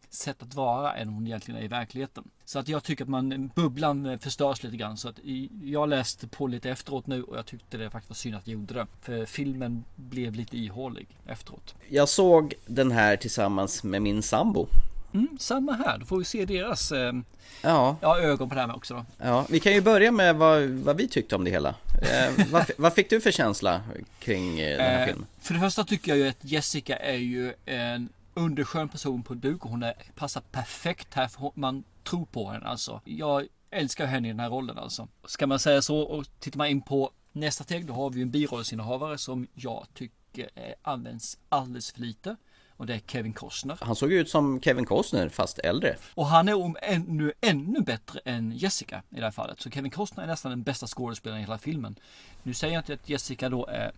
sätt 0.09 0.43
att 0.43 0.53
vara 0.53 0.95
än 0.95 1.09
hon 1.09 1.27
egentligen 1.27 1.59
är 1.59 1.65
i 1.65 1.67
verkligheten. 1.67 2.23
Så 2.45 2.59
att 2.59 2.67
jag 2.67 2.83
tycker 2.83 3.03
att 3.03 3.09
man, 3.09 3.51
bubblan 3.55 4.05
eh, 4.05 4.19
förstörs 4.19 4.63
lite 4.63 4.77
grann. 4.77 4.97
Så 4.97 5.09
att 5.09 5.19
jag 5.63 5.89
läste 5.89 6.27
på 6.27 6.47
lite 6.47 6.69
efteråt 6.69 7.07
nu 7.07 7.23
och 7.23 7.37
jag 7.37 7.45
tyckte 7.45 7.77
det 7.77 7.89
faktiskt 7.89 8.09
var 8.09 8.15
synd 8.15 8.35
att 8.35 8.47
jag 8.47 8.53
gjorde 8.53 8.73
det. 8.73 8.87
För 9.01 9.25
filmen 9.25 9.83
blev 9.95 10.35
lite 10.35 10.57
ihålig 10.57 11.07
efteråt. 11.25 11.75
Jag 11.89 12.09
såg 12.09 12.53
den 12.65 12.91
här 12.91 13.17
tillsammans 13.17 13.83
med 13.83 14.01
min 14.01 14.21
sambo. 14.21 14.67
Mm, 15.15 15.37
samma 15.39 15.73
här, 15.73 15.97
då 15.97 16.05
får 16.05 16.17
vi 16.17 16.25
se 16.25 16.45
deras 16.45 16.91
eh, 16.91 17.13
ja. 17.61 17.97
Ja, 18.01 18.19
ögon 18.19 18.49
på 18.49 18.55
det 18.55 18.61
här 18.61 18.67
med 18.67 18.75
också 18.75 18.93
då. 18.93 19.05
Ja, 19.17 19.45
vi 19.49 19.59
kan 19.59 19.73
ju 19.73 19.81
börja 19.81 20.11
med 20.11 20.35
vad, 20.35 20.63
vad 20.69 20.97
vi 20.97 21.07
tyckte 21.07 21.35
om 21.35 21.43
det 21.43 21.51
hela. 21.51 21.69
Eh, 22.01 22.45
vad, 22.51 22.71
vad, 22.77 22.93
fick 22.93 23.09
du 23.09 23.21
för 23.21 23.31
känsla 23.31 23.81
kring 24.19 24.59
eh, 24.59 24.77
den 24.77 24.85
här 24.85 25.01
eh, 25.01 25.07
filmen? 25.07 25.27
För 25.39 25.53
det 25.53 25.59
första 25.59 25.83
tycker 25.83 26.11
jag 26.11 26.17
ju 26.17 26.27
att 26.27 26.37
Jessica 26.41 26.97
är 26.97 27.17
ju 27.17 27.53
en 27.65 28.09
underskön 28.33 28.89
person 28.89 29.23
på 29.23 29.33
duk 29.33 29.65
och 29.65 29.71
hon 29.71 29.83
är, 29.83 29.93
passar 30.15 30.41
perfekt 30.51 31.13
här 31.13 31.27
för 31.27 31.51
man 31.55 31.83
tror 32.03 32.25
på 32.25 32.49
henne 32.49 32.65
alltså. 32.65 33.01
Jag 33.05 33.47
älskar 33.71 34.05
henne 34.05 34.27
i 34.27 34.31
den 34.31 34.39
här 34.39 34.49
rollen 34.49 34.77
alltså. 34.77 35.07
Ska 35.25 35.47
man 35.47 35.59
säga 35.59 35.81
så 35.81 35.97
och 35.99 36.25
tittar 36.39 36.57
man 36.57 36.67
in 36.67 36.81
på 36.81 37.11
nästa 37.31 37.63
steg 37.63 37.85
då 37.85 37.93
har 37.93 38.09
vi 38.09 38.21
en 38.21 38.31
birollsinnehavare 38.31 39.17
som 39.17 39.47
jag 39.53 39.87
tycker 39.93 40.49
används 40.81 41.37
alldeles 41.49 41.91
för 41.91 42.01
lite. 42.01 42.35
Och 42.77 42.85
det 42.85 42.93
är 42.93 42.99
Kevin 43.07 43.33
Costner. 43.33 43.77
Han 43.81 43.95
såg 43.95 44.11
ut 44.11 44.29
som 44.29 44.61
Kevin 44.61 44.85
Costner 44.85 45.29
fast 45.29 45.59
äldre. 45.59 45.95
Och 46.13 46.25
han 46.25 46.49
är 46.49 46.53
om 46.53 46.77
ännu, 46.81 47.33
ännu 47.41 47.81
bättre 47.81 48.19
än 48.25 48.51
Jessica 48.51 49.01
i 49.09 49.15
det 49.15 49.21
här 49.21 49.31
fallet. 49.31 49.61
Så 49.61 49.69
Kevin 49.69 49.91
Costner 49.91 50.23
är 50.23 50.27
nästan 50.27 50.49
den 50.49 50.63
bästa 50.63 50.87
skådespelaren 50.87 51.41
i 51.41 51.43
hela 51.43 51.57
filmen. 51.57 51.95
Nu 52.43 52.53
säger 52.53 52.73
jag 52.73 52.81
inte 52.81 52.93
att 52.93 53.09
Jessica 53.09 53.49
då 53.49 53.65
är 53.65 53.91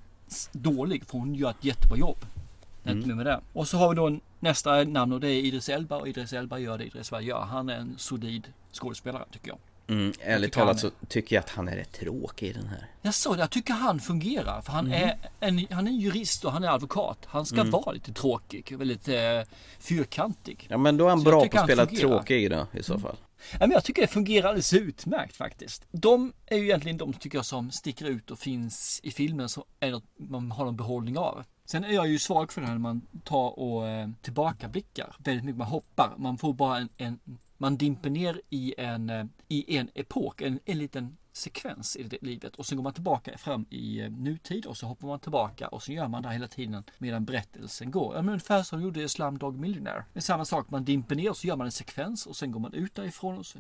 dålig 0.51 1.05
för 1.05 1.17
hon 1.17 1.35
gör 1.35 1.49
ett 1.49 1.63
jättebra 1.63 1.97
jobb. 1.97 2.25
Mm. 2.83 3.17
Med 3.17 3.25
det. 3.25 3.41
Och 3.53 3.67
så 3.67 3.77
har 3.77 3.89
vi 3.89 3.95
då 3.95 4.19
nästa 4.39 4.83
namn 4.83 5.13
och 5.13 5.19
det 5.19 5.27
är 5.27 5.41
Idris 5.41 5.69
Elba 5.69 5.97
och 5.97 6.07
Idris 6.07 6.33
Elba 6.33 6.59
gör 6.59 6.77
det 6.77 6.85
Idris 6.85 7.11
Elba 7.11 7.21
gör. 7.21 7.41
Han 7.41 7.69
är 7.69 7.75
en 7.75 7.95
solid 7.97 8.47
skådespelare 8.71 9.25
tycker 9.31 9.47
jag. 9.47 9.57
Mm, 9.89 10.13
ärligt 10.21 10.53
talat 10.53 10.79
så 10.79 10.91
tycker 11.07 11.35
jag 11.35 11.43
att 11.43 11.49
han 11.49 11.67
är 11.67 11.75
rätt 11.75 11.91
tråkig 11.91 12.47
i 12.47 12.53
den 12.53 12.67
här. 12.67 12.87
Jag 13.01 13.13
så 13.13 13.35
jag 13.37 13.49
tycker 13.49 13.73
han 13.73 13.99
fungerar. 13.99 14.61
För 14.61 14.71
han, 14.71 14.85
mm. 14.85 15.09
är 15.09 15.17
en, 15.39 15.67
han 15.69 15.87
är 15.87 15.91
jurist 15.91 16.45
och 16.45 16.51
han 16.51 16.63
är 16.63 16.67
advokat. 16.67 17.19
Han 17.25 17.45
ska 17.45 17.59
mm. 17.59 17.71
vara 17.71 17.91
lite 17.91 18.13
tråkig, 18.13 18.77
väldigt 18.77 19.07
eh, 19.07 19.15
fyrkantig. 19.79 20.67
Ja 20.69 20.77
men 20.77 20.97
då 20.97 21.05
är 21.05 21.09
han 21.09 21.19
så 21.19 21.29
bra 21.29 21.47
på 21.47 21.59
att 21.59 21.63
spela 21.63 21.85
tråkig 21.85 22.51
då 22.51 22.67
i 22.73 22.83
så 22.83 22.93
mm. 22.93 23.01
fall. 23.01 23.17
Ja, 23.51 23.59
men 23.59 23.71
jag 23.71 23.83
tycker 23.83 24.01
det 24.01 24.07
fungerar 24.07 24.47
alldeles 24.47 24.73
utmärkt 24.73 25.35
faktiskt. 25.35 25.85
De 25.91 26.33
är 26.45 26.57
ju 26.57 26.63
egentligen 26.63 26.97
de 26.97 27.13
tycker 27.13 27.37
jag 27.37 27.45
som 27.45 27.71
sticker 27.71 28.05
ut 28.05 28.31
och 28.31 28.39
finns 28.39 28.99
i 29.03 29.11
filmen 29.11 29.49
som 29.49 29.63
är 29.79 29.91
något 29.91 30.03
man 30.17 30.51
har 30.51 30.65
någon 30.65 30.77
behållning 30.77 31.17
av. 31.17 31.43
Sen 31.65 31.83
är 31.83 31.91
jag 31.91 32.07
ju 32.07 32.19
svag 32.19 32.53
för 32.53 32.61
det 32.61 32.67
här 32.67 32.73
när 32.73 32.81
man 32.81 33.01
tar 33.23 33.59
och 33.59 33.87
eh, 33.87 34.09
tillbakablickar. 34.21 35.15
Väldigt 35.19 35.45
mycket 35.45 35.57
man 35.57 35.67
hoppar. 35.67 36.13
Man 36.17 36.37
får 36.37 36.53
bara 36.53 36.77
en, 36.77 36.89
en 36.97 37.19
man 37.57 37.77
dimper 37.77 38.09
ner 38.09 38.41
i 38.49 38.73
en, 38.77 39.09
eh, 39.09 39.25
i 39.47 39.77
en 39.77 39.89
epok, 39.95 40.41
en, 40.41 40.59
en 40.65 40.77
liten 40.77 41.17
sekvens 41.37 41.95
i 41.95 42.03
det 42.03 42.17
livet 42.21 42.55
och 42.55 42.65
sen 42.65 42.75
går 42.75 42.83
man 42.83 42.93
tillbaka 42.93 43.37
fram 43.37 43.65
i 43.69 44.01
eh, 44.01 44.11
nutid 44.11 44.65
och 44.65 44.77
så 44.77 44.85
hoppar 44.87 45.07
man 45.07 45.19
tillbaka 45.19 45.67
och 45.67 45.83
så 45.83 45.91
gör 45.91 46.07
man 46.07 46.23
det 46.23 46.29
hela 46.29 46.47
tiden 46.47 46.83
medan 46.97 47.25
berättelsen 47.25 47.91
går. 47.91 48.15
Ja, 48.15 48.21
men 48.21 48.29
ungefär 48.29 48.63
som 48.63 48.81
gjorde 48.81 49.03
i 49.03 49.09
Slumdog 49.09 49.59
Millionaire. 49.59 50.05
Det 50.13 50.19
är 50.19 50.21
samma 50.21 50.45
sak, 50.45 50.69
man 50.69 50.85
dimper 50.85 51.15
ner 51.15 51.29
och 51.29 51.37
så 51.37 51.47
gör 51.47 51.55
man 51.55 51.65
en 51.65 51.71
sekvens 51.71 52.25
och 52.25 52.35
sen 52.35 52.51
går 52.51 52.59
man 52.59 52.73
ut 52.73 52.95
därifrån 52.95 53.37
och 53.37 53.45
så 53.45 53.59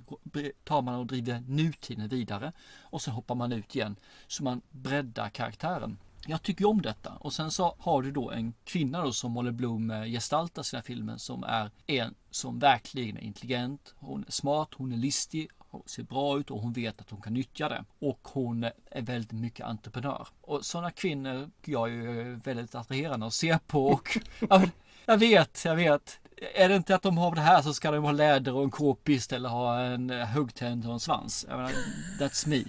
tar 0.63 0.81
man 0.81 0.95
och 0.95 1.05
driver 1.05 1.43
nutiden 1.47 2.07
vidare 2.07 2.51
och 2.79 3.01
sen 3.01 3.13
hoppar 3.13 3.35
man 3.35 3.51
ut 3.51 3.75
igen 3.75 3.95
så 4.27 4.43
man 4.43 4.61
breddar 4.71 5.29
karaktären. 5.29 5.97
Jag 6.29 6.41
tycker 6.41 6.65
om 6.65 6.81
detta. 6.81 7.13
Och 7.19 7.33
sen 7.33 7.51
så 7.51 7.75
har 7.79 8.01
du 8.01 8.11
då 8.11 8.31
en 8.31 8.53
kvinna 8.63 9.03
då 9.03 9.11
som 9.11 9.31
Molly 9.31 9.51
Bloom 9.51 9.91
eh, 9.91 10.03
gestaltar 10.03 10.63
sina 10.63 10.81
filmer 10.81 11.17
som 11.17 11.43
är 11.43 11.71
en 11.87 12.15
som 12.31 12.59
verkligen 12.59 13.17
är 13.17 13.21
intelligent. 13.21 13.93
Hon 13.97 14.23
är 14.27 14.31
smart, 14.31 14.69
hon 14.75 14.91
är 14.91 14.97
listig, 14.97 15.49
hon 15.57 15.83
ser 15.85 16.03
bra 16.03 16.39
ut 16.39 16.51
och 16.51 16.61
hon 16.61 16.73
vet 16.73 17.01
att 17.01 17.09
hon 17.09 17.21
kan 17.21 17.33
nyttja 17.33 17.69
det. 17.69 17.85
Och 17.99 18.19
hon 18.23 18.63
är 18.63 19.01
väldigt 19.01 19.31
mycket 19.31 19.65
entreprenör. 19.65 20.27
Och 20.41 20.65
sådana 20.65 20.91
kvinnor 20.91 21.49
jag 21.65 21.89
är 21.89 22.43
väldigt 22.43 22.75
attraherande 22.75 23.25
att 23.25 23.33
se 23.33 23.59
på. 23.67 23.87
Och, 23.87 24.17
jag 25.05 25.17
vet, 25.17 25.65
jag 25.65 25.75
vet 25.75 26.19
är 26.55 26.69
det 26.69 26.75
inte 26.75 26.95
att 26.95 27.01
de 27.01 27.17
har 27.17 27.35
det 27.35 27.41
här 27.41 27.61
så 27.61 27.73
ska 27.73 27.91
de 27.91 28.03
ha 28.03 28.11
läder 28.11 28.55
och 28.55 28.63
en 28.63 28.71
k-pist 28.71 29.33
eller 29.33 29.49
ha 29.49 29.79
en 29.79 30.09
eh, 30.09 30.27
huggtänd 30.27 30.85
och 30.85 30.93
en 30.93 30.99
svans. 30.99 31.45
Jag 31.49 31.57
menar, 31.57 31.71
that's 32.19 32.47
me. 32.47 32.63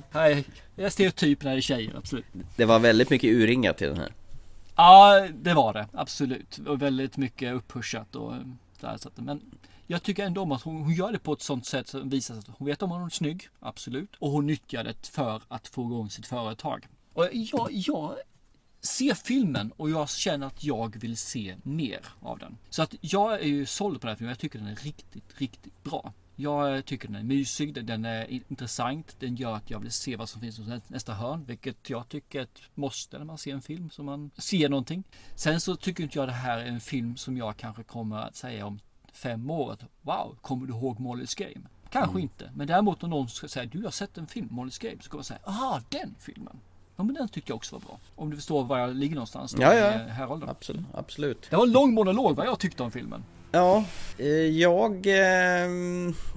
Jag 0.77 0.87
är 0.87 0.91
stereotyp 0.91 1.43
när 1.43 1.51
det 1.51 1.59
är 1.59 1.61
tjejer, 1.61 1.97
absolut. 1.97 2.27
Det 2.57 2.64
var 2.64 2.79
väldigt 2.79 3.11
mycket 3.11 3.31
urringat 3.31 3.77
till 3.77 3.89
den 3.89 3.97
här. 3.97 4.12
Ja, 4.77 5.29
det 5.35 5.55
var 5.55 5.73
det. 5.73 5.87
Absolut. 5.93 6.59
Och 6.66 6.83
väldigt 6.83 7.16
mycket 7.16 7.55
uppushat 7.55 8.14
och 8.14 8.35
eh, 8.35 8.41
där. 8.81 8.97
Så 8.97 9.09
att, 9.09 9.16
men 9.16 9.43
jag 9.87 10.03
tycker 10.03 10.27
ändå 10.27 10.43
om 10.43 10.53
att 10.53 10.62
hon, 10.62 10.83
hon, 10.83 10.95
gör 10.95 11.12
det 11.12 11.19
på 11.19 11.33
ett 11.33 11.43
sånt 11.43 11.66
sätt 11.66 11.89
som 11.89 12.09
visar 12.09 12.39
att 12.39 12.49
hon 12.49 12.66
vet 12.66 12.83
om 12.83 12.93
att 12.93 12.99
hon 12.99 13.07
är 13.07 13.11
snygg. 13.11 13.49
Absolut. 13.61 14.16
Och 14.19 14.31
hon 14.31 14.47
nyttjar 14.47 14.85
det 14.85 15.07
för 15.07 15.43
att 15.49 15.69
få 15.69 15.83
igång 15.83 16.11
sitt 16.11 16.27
företag. 16.27 16.87
Och 17.14 17.29
jag, 17.33 17.69
jag 17.73 18.14
se 18.81 19.14
filmen 19.14 19.72
och 19.76 19.91
jag 19.91 20.11
känner 20.11 20.47
att 20.47 20.64
jag 20.64 20.97
vill 21.01 21.16
se 21.16 21.57
mer 21.62 22.01
av 22.20 22.39
den. 22.39 22.59
Så 22.70 22.83
att 22.83 22.95
jag 23.01 23.35
är 23.35 23.47
ju 23.47 23.66
såld 23.66 24.01
på 24.01 24.07
den 24.07 24.11
här 24.11 24.16
filmen. 24.16 24.31
Jag 24.31 24.39
tycker 24.39 24.59
den 24.59 24.68
är 24.68 24.76
riktigt, 24.76 25.41
riktigt 25.41 25.85
bra. 25.85 26.12
Jag 26.41 26.85
tycker 26.85 27.09
den 27.09 27.16
är 27.16 27.22
mysig, 27.22 27.85
den 27.85 28.05
är 28.05 28.31
intressant, 28.31 29.16
den 29.18 29.37
gör 29.37 29.55
att 29.57 29.70
jag 29.70 29.81
vill 29.81 29.93
se 29.93 30.16
vad 30.16 30.29
som 30.29 30.41
finns 30.41 30.59
hos 30.59 30.68
nästa 30.89 31.14
hörn, 31.14 31.45
vilket 31.45 31.91
jag 31.91 32.09
tycker 32.09 32.39
är 32.39 32.43
ett 32.43 32.62
måste 32.74 33.18
när 33.18 33.24
man 33.24 33.39
ser 33.39 33.53
en 33.53 33.62
film, 33.62 33.91
så 33.91 34.03
man 34.03 34.31
ser 34.37 34.68
någonting. 34.68 35.05
Sen 35.35 35.61
så 35.61 35.76
tycker 35.76 36.03
inte 36.03 36.18
jag 36.18 36.29
det 36.29 36.33
här 36.33 36.59
är 36.59 36.66
en 36.66 36.81
film 36.81 37.16
som 37.16 37.37
jag 37.37 37.57
kanske 37.57 37.83
kommer 37.83 38.16
att 38.16 38.37
säga 38.37 38.66
om 38.66 38.81
fem 39.12 39.51
år 39.51 39.72
att 39.72 39.85
wow, 40.03 40.37
kommer 40.41 40.66
du 40.66 40.72
ihåg 40.72 40.99
Molly's 40.99 41.39
Game? 41.39 41.68
Kanske 41.91 42.11
mm. 42.11 42.22
inte, 42.22 42.51
men 42.55 42.66
däremot 42.66 43.03
om 43.03 43.11
någon 43.11 43.29
ska 43.29 43.49
säga 43.49 43.66
du 43.66 43.85
har 43.85 43.91
sett 43.91 44.18
en 44.18 44.26
film, 44.26 44.49
Molly's 44.51 44.83
Game, 44.83 45.03
så 45.03 45.11
kommer 45.11 45.18
jag 45.18 45.26
säga 45.26 45.41
aha, 45.45 45.81
den 45.89 46.14
filmen. 46.18 46.61
Ja 46.99 47.05
men 47.05 47.14
den 47.14 47.28
tyckte 47.28 47.51
jag 47.51 47.57
också 47.57 47.76
var 47.76 47.80
bra. 47.80 47.99
Om 48.16 48.30
du 48.30 48.36
förstår 48.36 48.64
var 48.64 48.78
jag 48.78 48.96
ligger 48.96 49.14
någonstans. 49.14 49.53
Då, 49.53 49.62
ja 49.62 49.74
ja. 49.74 50.12
Harold 50.12 50.44
absolut, 50.49 50.86
absolut. 50.94 51.46
Det 51.51 51.57
var 51.57 51.66
en 51.66 51.72
lång 51.72 51.94
monolog 51.94 52.36
vad 52.36 52.46
jag 52.46 52.59
tyckte 52.59 52.82
om 52.82 52.90
filmen. 52.90 53.24
Ja, 53.53 53.84
eh, 54.18 54.26
jag, 54.28 55.07
eh, 55.07 55.70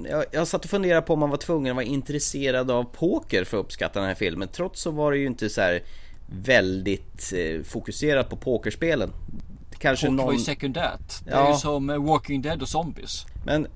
jag, 0.10 0.26
jag 0.32 0.48
satt 0.48 0.64
och 0.64 0.70
funderade 0.70 1.02
på 1.02 1.14
om 1.14 1.20
man 1.20 1.30
var 1.30 1.38
tvungen 1.38 1.72
att 1.72 1.76
vara 1.76 1.86
intresserad 1.86 2.72
av 2.72 2.84
poker 2.84 3.44
för 3.44 3.58
att 3.58 3.66
uppskatta 3.66 4.00
den 4.00 4.08
här 4.08 4.16
filmen. 4.16 4.48
Trots 4.48 4.82
så 4.82 4.92
var 4.92 5.12
det 5.12 5.18
ju 5.18 5.26
inte 5.26 5.50
så 5.50 5.62
här 5.62 5.84
väldigt 6.26 7.34
eh, 7.36 7.64
fokuserat 7.64 8.30
på 8.30 8.36
pokerspelen. 8.36 9.14
Kanske 9.78 10.08
Poker 10.08 10.16
någon... 10.18 10.26
var 10.26 10.34
ju 10.34 10.40
sekundärt. 10.40 11.26
Det 11.26 11.32
är 11.32 11.52
ju 11.52 11.56
som 11.56 12.06
Walking 12.06 12.42
Dead 12.42 12.62
och 12.62 12.70
Zombies. 12.70 13.26
Men 13.46 13.68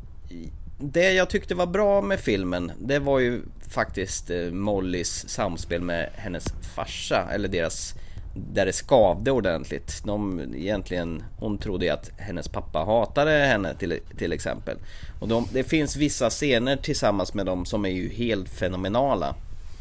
det 0.79 1.11
jag 1.11 1.29
tyckte 1.29 1.55
var 1.55 1.67
bra 1.67 2.01
med 2.01 2.19
filmen, 2.19 2.71
det 2.79 2.99
var 2.99 3.19
ju 3.19 3.41
faktiskt 3.69 4.29
eh, 4.29 4.51
Mollys 4.51 5.29
samspel 5.29 5.81
med 5.81 6.09
hennes 6.15 6.45
farsa, 6.75 7.27
eller 7.31 7.47
deras 7.47 7.95
där 8.35 8.65
det 8.65 8.73
skavde 8.73 9.31
ordentligt. 9.31 10.01
De 10.05 10.41
egentligen, 10.55 11.23
hon 11.39 11.57
trodde 11.57 11.93
att 11.93 12.11
hennes 12.17 12.47
pappa 12.47 12.79
hatade 12.79 13.31
henne 13.31 13.75
till, 13.75 13.99
till 14.17 14.33
exempel. 14.33 14.77
Och 15.19 15.27
de, 15.27 15.47
det 15.53 15.63
finns 15.63 15.95
vissa 15.95 16.29
scener 16.29 16.77
tillsammans 16.77 17.33
med 17.33 17.45
dem 17.45 17.65
som 17.65 17.85
är 17.85 17.89
ju 17.89 18.09
helt 18.09 18.49
fenomenala. 18.49 19.35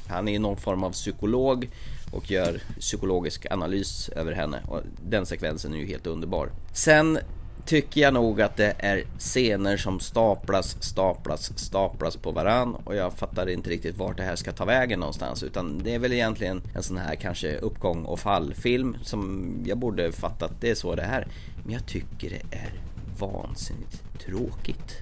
Han 0.09 0.28
är 0.28 0.39
någon 0.39 0.57
form 0.57 0.85
av 0.85 0.91
psykolog 0.91 1.68
och 2.12 2.30
gör 2.30 2.61
psykologisk 2.80 3.47
analys 3.51 4.09
över 4.09 4.32
henne 4.32 4.61
och 4.68 4.80
den 5.09 5.26
sekvensen 5.26 5.74
är 5.74 5.78
ju 5.78 5.87
helt 5.87 6.07
underbar. 6.07 6.51
Sen 6.72 7.18
tycker 7.64 8.00
jag 8.00 8.14
nog 8.14 8.42
att 8.42 8.56
det 8.56 8.74
är 8.78 9.04
scener 9.18 9.76
som 9.76 10.00
staplas, 10.00 10.76
staplas, 10.80 11.58
staplas 11.58 12.16
på 12.16 12.30
varann 12.30 12.74
och 12.74 12.96
jag 12.96 13.12
fattar 13.12 13.48
inte 13.48 13.70
riktigt 13.70 13.96
vart 13.96 14.16
det 14.16 14.22
här 14.22 14.36
ska 14.36 14.52
ta 14.52 14.64
vägen 14.64 15.00
någonstans 15.00 15.42
utan 15.42 15.80
det 15.84 15.94
är 15.94 15.98
väl 15.98 16.12
egentligen 16.12 16.62
en 16.74 16.82
sån 16.82 16.96
här 16.96 17.14
kanske 17.14 17.56
uppgång 17.56 18.04
och 18.04 18.20
fallfilm 18.20 18.96
som 19.02 19.50
jag 19.66 19.78
borde 19.78 20.12
fattat 20.12 20.52
det 20.60 20.70
är 20.70 20.74
så 20.74 20.94
det 20.94 21.02
är. 21.02 21.26
Men 21.64 21.72
jag 21.72 21.86
tycker 21.86 22.30
det 22.30 22.56
är 22.56 22.72
vansinnigt 23.18 24.02
tråkigt. 24.26 24.98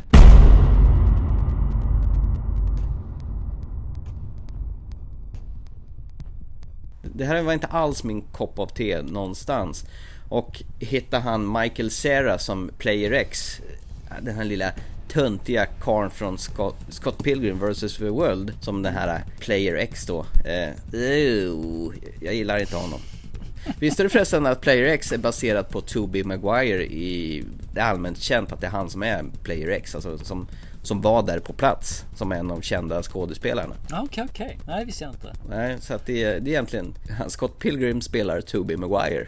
Det 7.14 7.24
här 7.24 7.42
var 7.42 7.52
inte 7.52 7.66
alls 7.66 8.04
min 8.04 8.22
kopp 8.22 8.58
av 8.58 8.66
te 8.66 9.02
någonstans. 9.02 9.86
Och 10.33 10.62
hitta 10.78 11.18
han 11.18 11.53
Michael 11.53 11.91
Cera 11.91 12.39
som 12.39 12.70
Player 12.78 13.12
X, 13.12 13.61
den 14.20 14.35
här 14.35 14.45
lilla 14.45 14.72
töntiga 15.09 15.66
karln 15.66 16.11
från 16.11 16.39
Scott, 16.39 16.76
Scott 16.89 17.24
Pilgrim 17.24 17.59
vs. 17.59 17.97
The 17.97 18.09
World 18.09 18.53
som 18.61 18.83
den 18.83 18.95
här 18.95 19.24
Player 19.41 19.74
X 19.74 20.07
då. 20.07 20.26
Eh, 20.45 21.01
ew, 21.01 21.93
jag 22.20 22.35
gillar 22.35 22.59
inte 22.59 22.76
honom. 22.76 23.01
Visste 23.78 24.03
du 24.03 24.09
förresten 24.09 24.47
att 24.47 24.61
Player 24.61 24.87
X 24.87 25.12
är 25.12 25.18
baserat 25.18 25.70
på 25.70 25.80
Tobey 25.80 26.24
Maguire 26.24 26.85
i... 26.85 27.45
Det 27.74 27.80
är 27.80 27.85
allmänt 27.85 28.18
känt 28.18 28.53
att 28.53 28.61
det 28.61 28.66
är 28.66 28.70
han 28.70 28.91
som 28.91 29.03
är 29.03 29.24
Player 29.43 29.68
X, 29.68 29.95
alltså 29.95 30.18
som, 30.18 30.47
som 30.83 31.01
var 31.01 31.22
där 31.22 31.39
på 31.39 31.53
plats 31.53 32.05
som 32.16 32.33
en 32.33 32.51
av 32.51 32.57
de 32.57 32.62
kända 32.62 33.03
skådespelarna. 33.03 33.74
Okej, 33.85 33.99
okay, 34.03 34.24
okej. 34.30 34.47
Okay. 34.47 34.59
Nej, 34.66 34.80
det 34.80 34.85
visste 34.87 35.05
jag 35.05 35.12
inte. 35.12 35.33
Nej, 35.49 35.76
så 35.80 35.95
att 35.95 36.07
det 36.07 36.24
är, 36.24 36.41
det 36.41 36.51
är 36.51 36.53
egentligen... 36.53 36.95
Scott 37.28 37.59
Pilgrim 37.59 38.01
spelar 38.01 38.41
Tobey 38.41 38.76
Maguire. 38.76 39.26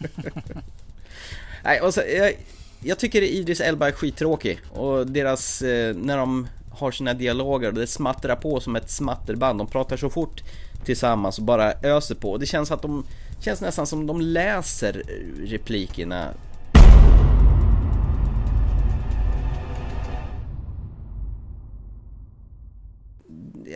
Nej, 1.64 1.80
och 1.80 1.94
så, 1.94 2.00
jag, 2.00 2.34
jag 2.82 2.98
tycker 2.98 3.22
Idris 3.22 3.60
Elba 3.60 3.88
är 3.88 3.92
skittråkig 3.92 4.60
och 4.70 5.06
deras, 5.06 5.62
eh, 5.62 5.96
när 5.96 6.18
de 6.18 6.48
har 6.70 6.90
sina 6.90 7.14
dialoger, 7.14 7.72
det 7.72 7.86
smattrar 7.86 8.36
på 8.36 8.60
som 8.60 8.76
ett 8.76 8.90
smatterband. 8.90 9.60
De 9.60 9.66
pratar 9.66 9.96
så 9.96 10.10
fort 10.10 10.42
tillsammans 10.84 11.38
och 11.38 11.44
bara 11.44 11.72
öser 11.72 12.14
på. 12.14 12.36
Det 12.36 12.46
känns 12.46 12.70
att 12.70 12.82
de, 12.82 13.04
känns 13.40 13.60
nästan 13.60 13.86
som 13.86 14.06
de 14.06 14.20
läser 14.20 15.02
replikerna. 15.44 16.34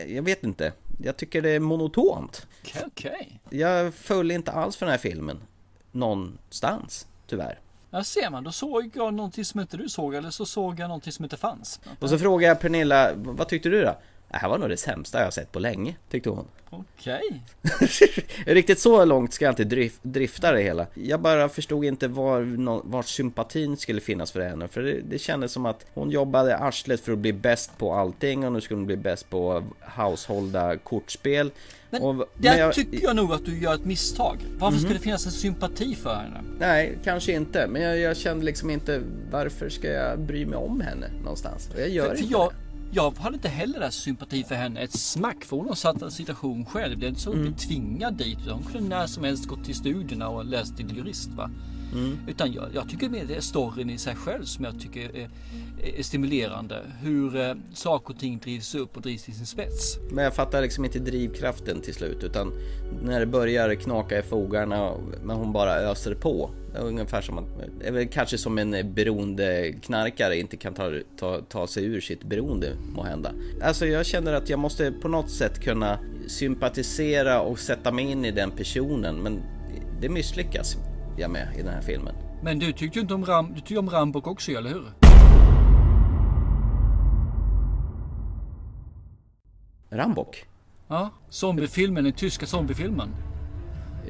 Jag 0.07 0.23
vet 0.23 0.43
inte. 0.43 0.73
Jag 0.97 1.17
tycker 1.17 1.41
det 1.41 1.49
är 1.49 1.59
monotont. 1.59 2.47
Okej, 2.63 2.83
okay. 2.87 3.59
Jag 3.59 3.93
föll 3.93 4.31
inte 4.31 4.51
alls 4.51 4.75
för 4.75 4.85
den 4.85 4.91
här 4.91 4.99
filmen. 4.99 5.39
Någonstans, 5.95 7.07
tyvärr. 7.27 7.59
Ja 7.89 8.03
ser 8.03 8.29
man, 8.29 8.43
då 8.43 8.51
såg 8.51 8.91
jag 8.93 9.13
någonting 9.13 9.45
som 9.45 9.59
inte 9.59 9.77
du 9.77 9.89
såg 9.89 10.15
eller 10.15 10.29
så 10.29 10.45
såg 10.45 10.79
jag 10.79 10.87
någonting 10.87 11.13
som 11.13 11.25
inte 11.25 11.37
fanns. 11.37 11.79
Och 11.99 12.09
så 12.09 12.19
frågade 12.19 12.47
jag 12.47 12.59
Pernilla, 12.59 13.11
vad 13.15 13.47
tyckte 13.47 13.69
du 13.69 13.81
då? 13.81 13.97
Det 14.29 14.37
här 14.37 14.49
var 14.49 14.57
nog 14.57 14.69
det 14.69 14.77
sämsta 14.77 15.21
jag 15.21 15.33
sett 15.33 15.51
på 15.51 15.59
länge, 15.59 15.95
tyckte 16.09 16.29
hon. 16.29 16.45
Okej. 16.69 17.41
Riktigt 18.45 18.79
så 18.79 19.05
långt 19.05 19.33
ska 19.33 19.45
jag 19.45 19.51
inte 19.51 19.63
drif 19.63 19.99
drifta 20.01 20.51
det 20.51 20.61
hela. 20.61 20.87
Jag 20.93 21.19
bara 21.19 21.49
förstod 21.49 21.85
inte 21.85 22.07
var, 22.07 22.41
var 22.89 23.03
sympatin 23.03 23.77
skulle 23.77 24.01
finnas 24.01 24.31
för 24.31 24.39
henne. 24.39 24.67
För 24.67 24.81
det, 24.81 25.01
det 25.01 25.19
kändes 25.19 25.51
som 25.51 25.65
att 25.65 25.85
hon 25.93 26.09
jobbade 26.09 26.57
arslet 26.57 27.01
för 27.01 27.11
att 27.11 27.17
bli 27.17 27.33
bäst 27.33 27.77
på 27.77 27.93
allting 27.93 28.45
och 28.45 28.53
nu 28.53 28.61
skulle 28.61 28.77
hon 28.77 28.85
bli 28.85 28.97
bäst 28.97 29.29
på 29.29 29.63
householda 29.97 30.77
kortspel. 30.77 31.51
Men 31.89 32.01
och, 32.01 32.15
där 32.15 32.49
men 32.49 32.59
jag, 32.59 32.73
tycker 32.73 33.03
jag 33.03 33.15
nog 33.15 33.31
att 33.31 33.45
du 33.45 33.59
gör 33.59 33.73
ett 33.73 33.85
misstag. 33.85 34.37
Varför 34.59 34.67
mm 34.67 34.79
-hmm. 34.79 34.83
ska 34.83 34.93
det 34.93 34.99
finnas 34.99 35.25
en 35.25 35.31
sympati 35.31 35.95
för 35.95 36.15
henne? 36.15 36.43
Nej, 36.59 36.97
kanske 37.03 37.31
inte. 37.31 37.67
Men 37.67 37.81
jag, 37.81 37.99
jag 37.99 38.17
kände 38.17 38.45
liksom 38.45 38.69
inte 38.69 39.01
varför 39.31 39.69
ska 39.69 39.87
jag 39.87 40.19
bry 40.19 40.45
mig 40.45 40.57
om 40.57 40.81
henne 40.81 41.07
någonstans? 41.21 41.69
Och 41.73 41.81
jag 41.81 41.89
gör 41.89 42.05
för, 42.05 42.15
inte 42.15 42.27
för 42.27 42.31
jag, 42.31 42.51
det 42.51 42.64
jag 42.91 43.17
hade 43.17 43.35
inte 43.35 43.49
heller 43.49 43.79
där 43.79 43.89
sympati 43.89 44.43
för 44.43 44.55
henne 44.55 44.81
ett 44.81 44.99
smack 44.99 45.45
för 45.45 45.57
hon 45.57 45.67
har 45.67 45.75
satt 45.75 46.01
en 46.01 46.11
situation 46.11 46.65
själv. 46.65 46.99
Det 46.99 47.05
är 47.05 47.09
inte 47.09 47.21
så 47.21 47.29
att 47.29 47.35
mm. 47.35 47.53
tvingad 47.53 48.13
dit. 48.13 48.39
Hon 48.49 48.63
kunde 48.63 48.89
när 48.89 49.07
som 49.07 49.23
helst 49.23 49.45
gått 49.45 49.65
till 49.65 49.75
studierna 49.75 50.29
och 50.29 50.45
läst 50.45 50.77
till 50.77 50.97
jurist. 50.97 51.29
Va? 51.29 51.49
Mm. 51.93 52.17
Utan 52.27 52.53
jag, 52.53 52.65
jag, 52.73 52.89
tycker 52.89 53.09
mer 53.09 53.25
det 53.25 53.35
är 53.35 53.41
storyn 53.41 53.89
i 53.89 53.97
sig 53.97 54.15
själv 54.15 54.43
som 54.43 54.65
jag 54.65 54.79
tycker 54.79 55.15
är, 55.15 55.29
är 55.97 56.03
stimulerande. 56.03 56.81
Hur 57.01 57.35
eh, 57.35 57.53
saker 57.73 58.13
och 58.13 58.19
ting 58.19 58.39
drivs 58.39 58.75
upp 58.75 58.95
och 58.95 59.01
drivs 59.01 59.23
till 59.23 59.35
sin 59.35 59.45
spets. 59.45 59.97
Men 60.11 60.23
jag 60.23 60.35
fattar 60.35 60.61
liksom 60.61 60.85
inte 60.85 60.99
drivkraften 60.99 61.81
till 61.81 61.93
slut 61.93 62.23
utan 62.23 62.51
när 63.03 63.19
det 63.19 63.25
börjar 63.25 63.75
knaka 63.75 64.19
i 64.19 64.21
fogarna 64.21 64.93
men 65.23 65.35
hon 65.35 65.53
bara 65.53 65.75
öser 65.75 66.15
på. 66.15 66.49
Ungefär 66.79 67.21
som 67.21 67.37
att, 67.37 67.45
väl 67.91 68.07
kanske 68.07 68.37
som 68.37 68.57
en 68.57 68.93
beroendeknarkare 68.93 70.37
inte 70.37 70.57
kan 70.57 70.73
ta, 70.73 70.91
ta, 71.17 71.41
ta 71.41 71.67
sig 71.67 71.85
ur 71.85 72.01
sitt 72.01 72.23
beroende 72.23 72.75
må 72.95 73.03
hända. 73.03 73.31
Alltså 73.61 73.85
jag 73.85 74.05
känner 74.05 74.33
att 74.33 74.49
jag 74.49 74.59
måste 74.59 74.91
på 74.91 75.07
något 75.07 75.31
sätt 75.31 75.59
kunna 75.59 75.99
sympatisera 76.27 77.41
och 77.41 77.59
sätta 77.59 77.91
mig 77.91 78.11
in 78.11 78.25
i 78.25 78.31
den 78.31 78.51
personen 78.51 79.15
men 79.15 79.41
det 80.01 80.09
misslyckas 80.09 80.77
jag 81.17 81.31
med 81.31 81.47
i 81.57 81.61
den 81.61 81.73
här 81.73 81.81
filmen. 81.81 82.15
Men 82.43 82.59
du 82.59 82.71
tyckte 82.71 82.99
ju 82.99 83.01
inte 83.01 83.13
om 83.13 83.25
Ram, 83.25 83.53
du 83.53 83.59
tyckte 83.59 83.77
om 83.77 83.89
Rambok 83.89 84.27
också, 84.27 84.51
eller 84.51 84.69
hur? 84.69 84.83
Rambok? 89.89 90.45
Ja, 90.87 91.09
zombiefilmen, 91.29 92.03
den 92.03 92.13
tyska 92.13 92.45
zombiefilmen. 92.45 93.09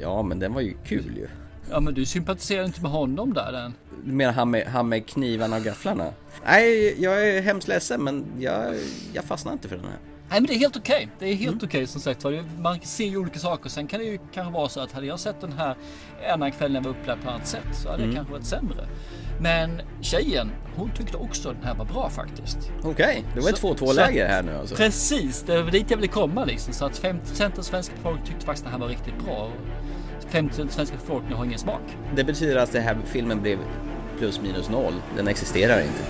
Ja, 0.01 0.24
men 0.24 0.39
den 0.39 0.53
var 0.53 0.61
ju 0.61 0.74
kul 0.86 1.18
ju. 1.18 1.28
Ja, 1.72 1.80
men 1.80 1.93
du 1.93 2.05
sympatiserar 2.05 2.66
inte 2.66 2.82
med 2.82 2.91
honom 2.91 3.34
där 3.34 3.51
den? 3.51 3.74
Du 4.05 4.11
menar 4.11 4.34
han 4.34 4.51
med, 4.51 4.68
han 4.68 4.89
med 4.89 5.07
knivarna 5.07 5.55
och 5.55 5.63
gafflarna? 5.63 6.13
Nej, 6.45 6.95
jag 7.03 7.28
är 7.28 7.41
hemskt 7.41 7.68
ledsen, 7.68 8.03
men 8.03 8.26
jag, 8.39 8.76
jag 9.13 9.24
fastnar 9.24 9.53
inte 9.53 9.68
för 9.68 9.76
den 9.76 9.86
här. 9.86 9.99
Nej 10.30 10.41
men 10.41 10.47
det 10.47 10.53
är 10.53 10.59
helt 10.59 10.78
okej. 10.78 10.95
Okay. 10.95 11.07
Det 11.20 11.26
är 11.26 11.36
helt 11.36 11.47
mm. 11.47 11.57
okej 11.57 11.68
okay, 11.68 11.88
som 11.88 12.01
sagt 12.01 12.26
Man 12.59 12.80
ser 12.82 13.05
ju 13.05 13.18
olika 13.18 13.39
saker. 13.39 13.70
Sen 13.70 13.88
kan 13.88 13.99
det 13.99 14.05
ju 14.05 14.20
kanske 14.34 14.53
vara 14.53 14.70
så 14.70 14.80
att 14.80 14.91
hade 14.91 15.05
jag 15.07 15.20
sett 15.20 15.41
den 15.41 15.53
här 15.53 15.76
ena 16.24 16.51
kvällen 16.51 16.76
jag 16.76 16.82
var 16.82 16.99
upplagd 16.99 17.24
på 17.24 17.30
annat 17.30 17.47
sätt 17.47 17.68
så 17.74 17.89
hade 17.89 18.03
mm. 18.03 18.09
det 18.09 18.16
kanske 18.16 18.34
varit 18.34 18.45
sämre. 18.45 18.88
Men 19.39 19.82
tjejen, 20.01 20.51
hon 20.76 20.91
tyckte 20.91 21.18
också 21.18 21.49
att 21.49 21.55
den 21.55 21.66
här 21.66 21.76
var 21.76 21.86
bra 21.86 22.09
faktiskt. 22.09 22.57
Okej, 22.80 22.91
okay. 22.91 23.24
det 23.34 23.39
var 23.39 23.49
ett 23.49 23.61
2-2 23.61 23.93
läge 23.93 24.26
här 24.26 24.43
nu 24.43 24.57
alltså. 24.57 24.76
Precis, 24.76 25.43
det 25.43 25.61
var 25.61 25.72
dit 25.72 25.91
jag 25.91 25.97
ville 25.97 26.07
komma 26.07 26.45
liksom. 26.45 26.74
Så 26.74 26.86
att 26.86 27.01
50% 27.01 27.59
av 27.59 27.61
svenska 27.61 27.95
folk 28.03 28.26
tyckte 28.26 28.45
faktiskt 28.45 28.66
att 28.66 28.72
den 28.72 28.82
här 28.82 28.88
var 28.88 28.95
riktigt 28.95 29.26
bra. 29.26 29.51
50% 30.32 30.63
av 30.63 30.67
svenska 30.67 30.95
befolkningen 30.95 31.38
har 31.38 31.45
ingen 31.45 31.59
smak. 31.59 31.82
Det 32.15 32.23
betyder 32.23 32.55
att 32.55 32.71
den 32.71 32.84
här 32.84 32.97
filmen 33.05 33.41
blev 33.41 33.59
plus 34.17 34.41
minus 34.41 34.69
noll. 34.69 34.93
Den 35.15 35.28
existerar 35.28 35.82
inte. 35.82 36.01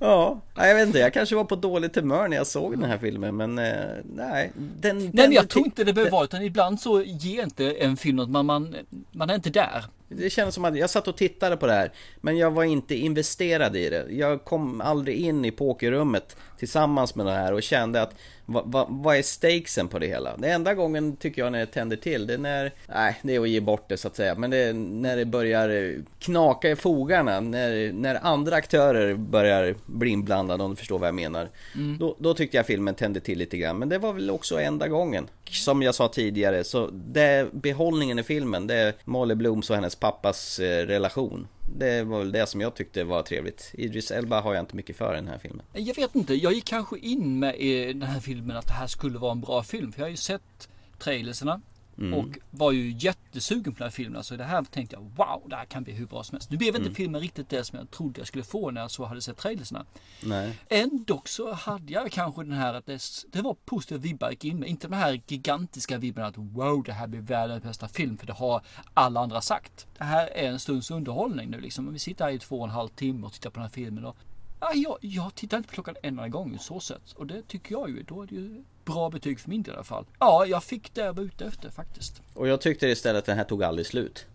Ja, 0.00 0.40
jag 0.54 0.74
vet 0.74 0.86
inte. 0.86 0.98
Jag 0.98 1.12
kanske 1.12 1.36
var 1.36 1.44
på 1.44 1.56
dåligt 1.56 1.96
humör 1.96 2.28
när 2.28 2.36
jag 2.36 2.46
såg 2.46 2.78
den 2.78 2.90
här 2.90 2.98
filmen, 2.98 3.36
men 3.36 3.58
eh, 3.58 3.74
nej. 4.14 4.52
Den, 4.56 4.98
nej, 4.98 5.10
men 5.14 5.32
jag 5.32 5.48
tror 5.48 5.64
inte 5.64 5.84
det 5.84 5.92
behöver 5.92 6.12
vara, 6.12 6.24
utan 6.24 6.42
ibland 6.42 6.80
så 6.80 7.02
ger 7.02 7.42
inte 7.42 7.72
en 7.72 7.96
film 7.96 8.16
något, 8.16 8.30
man, 8.30 8.46
man, 8.46 8.76
man 9.12 9.30
är 9.30 9.34
inte 9.34 9.50
där. 9.50 9.84
Det 10.08 10.30
känns 10.30 10.54
som 10.54 10.64
att 10.64 10.78
jag 10.78 10.90
satt 10.90 11.08
och 11.08 11.16
tittade 11.16 11.56
på 11.56 11.66
det 11.66 11.72
här, 11.72 11.92
men 12.20 12.36
jag 12.36 12.50
var 12.50 12.64
inte 12.64 12.94
investerad 12.94 13.76
i 13.76 13.90
det. 13.90 14.06
Jag 14.10 14.44
kom 14.44 14.80
aldrig 14.80 15.16
in 15.16 15.44
i 15.44 15.50
pokerrummet 15.50 16.36
tillsammans 16.58 17.14
med 17.14 17.26
det 17.26 17.32
här 17.32 17.52
och 17.52 17.62
kände 17.62 18.02
att 18.02 18.14
vad, 18.46 18.72
vad, 18.72 18.86
vad 18.90 19.16
är 19.16 19.22
stakesen 19.22 19.88
på 19.88 19.98
det 19.98 20.06
hela? 20.06 20.36
Det 20.36 20.48
enda 20.50 20.74
gången 20.74 21.16
tycker 21.16 21.42
jag 21.42 21.52
när 21.52 21.58
det 21.58 21.66
tänder 21.66 21.96
till, 21.96 22.26
det 22.26 22.34
är 22.34 22.38
när, 22.38 22.72
nej 22.88 23.18
det 23.22 23.34
är 23.34 23.40
att 23.40 23.48
ge 23.48 23.60
bort 23.60 23.88
det 23.88 23.96
så 23.96 24.08
att 24.08 24.16
säga, 24.16 24.34
men 24.34 24.50
det 24.50 24.56
är 24.56 24.72
när 24.74 25.16
det 25.16 25.24
börjar 25.24 25.94
knaka 26.18 26.70
i 26.70 26.76
fogarna, 26.76 27.40
när, 27.40 27.92
när 27.92 28.26
andra 28.26 28.56
aktörer 28.56 29.14
börjar 29.14 29.74
bli 29.86 30.10
inblandade 30.10 30.64
om 30.64 30.70
du 30.70 30.76
förstår 30.76 30.98
vad 30.98 31.08
jag 31.08 31.14
menar. 31.14 31.48
Mm. 31.74 31.98
Då, 31.98 32.16
då 32.18 32.34
tyckte 32.34 32.56
jag 32.56 32.66
filmen 32.66 32.94
tände 32.94 33.20
till 33.20 33.38
lite 33.38 33.56
grann, 33.56 33.78
men 33.78 33.88
det 33.88 33.98
var 33.98 34.12
väl 34.12 34.30
också 34.30 34.60
enda 34.60 34.88
gången. 34.88 35.28
Som 35.50 35.82
jag 35.82 35.94
sa 35.94 36.08
tidigare, 36.08 36.64
så 36.64 36.90
det 36.92 37.52
behållningen 37.52 38.18
i 38.18 38.22
filmen, 38.22 38.66
det 38.66 38.74
är 38.74 38.94
Molly 39.04 39.34
Blooms 39.34 39.70
och 39.70 39.76
hennes 39.76 39.94
pappas 39.94 40.58
eh, 40.58 40.86
relation. 40.86 41.48
Det 41.78 42.02
var 42.02 42.18
väl 42.18 42.32
det 42.32 42.46
som 42.46 42.60
jag 42.60 42.74
tyckte 42.74 43.04
var 43.04 43.22
trevligt. 43.22 43.70
Idris 43.74 44.10
Elba 44.10 44.40
har 44.40 44.54
jag 44.54 44.62
inte 44.62 44.76
mycket 44.76 44.96
för 44.96 45.12
i 45.12 45.16
den 45.16 45.28
här 45.28 45.38
filmen. 45.38 45.66
Jag 45.72 45.94
vet 45.94 46.14
inte, 46.14 46.34
jag 46.34 46.52
gick 46.52 46.64
kanske 46.64 46.98
in 46.98 47.38
med 47.38 47.56
i 47.56 47.92
den 47.92 48.02
här 48.02 48.20
filmen 48.20 48.56
att 48.56 48.66
det 48.66 48.72
här 48.72 48.86
skulle 48.86 49.18
vara 49.18 49.32
en 49.32 49.40
bra 49.40 49.62
film. 49.62 49.92
För 49.92 50.00
jag 50.00 50.06
har 50.06 50.10
ju 50.10 50.16
sett 50.16 50.68
trailerserna 50.98 51.60
Mm. 51.98 52.14
Och 52.14 52.38
var 52.50 52.72
ju 52.72 52.94
jättesugen 52.98 53.72
på 53.72 53.78
den 53.78 53.84
här 53.84 53.90
filmen. 53.90 54.16
Alltså 54.16 54.36
det 54.36 54.44
här 54.44 54.62
tänkte 54.62 54.96
jag, 54.96 55.02
wow, 55.02 55.42
det 55.46 55.56
här 55.56 55.64
kan 55.64 55.82
bli 55.82 55.92
hur 55.92 56.06
bra 56.06 56.24
som 56.24 56.34
helst. 56.34 56.50
Nu 56.50 56.56
blev 56.56 56.68
inte 56.68 56.80
mm. 56.80 56.94
filmen 56.94 57.20
riktigt 57.20 57.48
det 57.48 57.64
som 57.64 57.78
jag 57.78 57.90
trodde 57.90 58.20
jag 58.20 58.28
skulle 58.28 58.44
få 58.44 58.70
när 58.70 58.80
jag 58.80 58.90
så 58.90 59.04
hade 59.04 59.22
sett 59.22 59.36
trailersna. 59.36 59.86
Nej. 60.22 60.58
Ändå 60.68 61.22
så 61.24 61.52
hade 61.52 61.92
jag 61.92 62.12
kanske 62.12 62.42
den 62.42 62.52
här 62.52 62.74
att 62.74 62.86
det, 62.86 63.00
det 63.32 63.42
var 63.42 63.56
positiva 63.64 64.00
vibbar 64.00 64.30
gick 64.30 64.44
in 64.44 64.58
med. 64.58 64.68
Inte 64.68 64.88
de 64.88 64.96
här 64.96 65.20
gigantiska 65.26 65.98
vibbarna 65.98 66.26
att 66.26 66.38
wow, 66.38 66.82
det 66.82 66.92
här 66.92 67.06
blir 67.06 67.20
världens 67.20 67.62
bästa 67.62 67.88
film. 67.88 68.18
För 68.18 68.26
det 68.26 68.32
har 68.32 68.62
alla 68.94 69.20
andra 69.20 69.40
sagt. 69.40 69.86
Det 69.98 70.04
här 70.04 70.26
är 70.26 70.48
en 70.48 70.58
stunds 70.58 70.90
underhållning 70.90 71.50
nu 71.50 71.60
liksom. 71.60 71.92
Vi 71.92 71.98
sitter 71.98 72.24
här 72.24 72.32
i 72.32 72.38
två 72.38 72.58
och 72.58 72.64
en 72.64 72.70
halv 72.70 72.88
timme 72.88 73.26
och 73.26 73.32
tittar 73.32 73.50
på 73.50 73.54
den 73.54 73.62
här 73.62 73.72
filmen. 73.72 74.04
Och, 74.04 74.16
ja, 74.60 74.72
jag, 74.74 74.98
jag 75.00 75.34
tittar 75.34 75.56
inte 75.56 75.68
på 75.68 75.74
klockan 75.74 75.94
en 76.02 76.08
enda 76.08 76.28
gång 76.28 76.58
så 76.58 76.80
sett. 76.80 77.12
Och 77.12 77.26
det 77.26 77.42
tycker 77.42 77.72
jag 77.72 77.90
ju, 77.90 78.02
då 78.02 78.22
är 78.22 78.26
det 78.26 78.34
ju 78.34 78.64
bra 78.92 79.10
betyg 79.10 79.40
för 79.40 79.48
min 79.48 79.62
del 79.62 79.74
i 79.74 79.76
alla 79.76 79.84
fall. 79.84 80.04
Ja, 80.18 80.46
jag 80.46 80.64
fick 80.64 80.94
det 80.94 81.00
jag 81.00 81.12
var 81.12 81.22
ute 81.22 81.44
efter 81.44 81.70
faktiskt. 81.70 82.22
Och 82.34 82.48
jag 82.48 82.60
tyckte 82.60 82.86
istället 82.86 83.18
att 83.18 83.26
den 83.26 83.36
här 83.36 83.44
tog 83.44 83.64
aldrig 83.64 83.86
slut. 83.86 84.26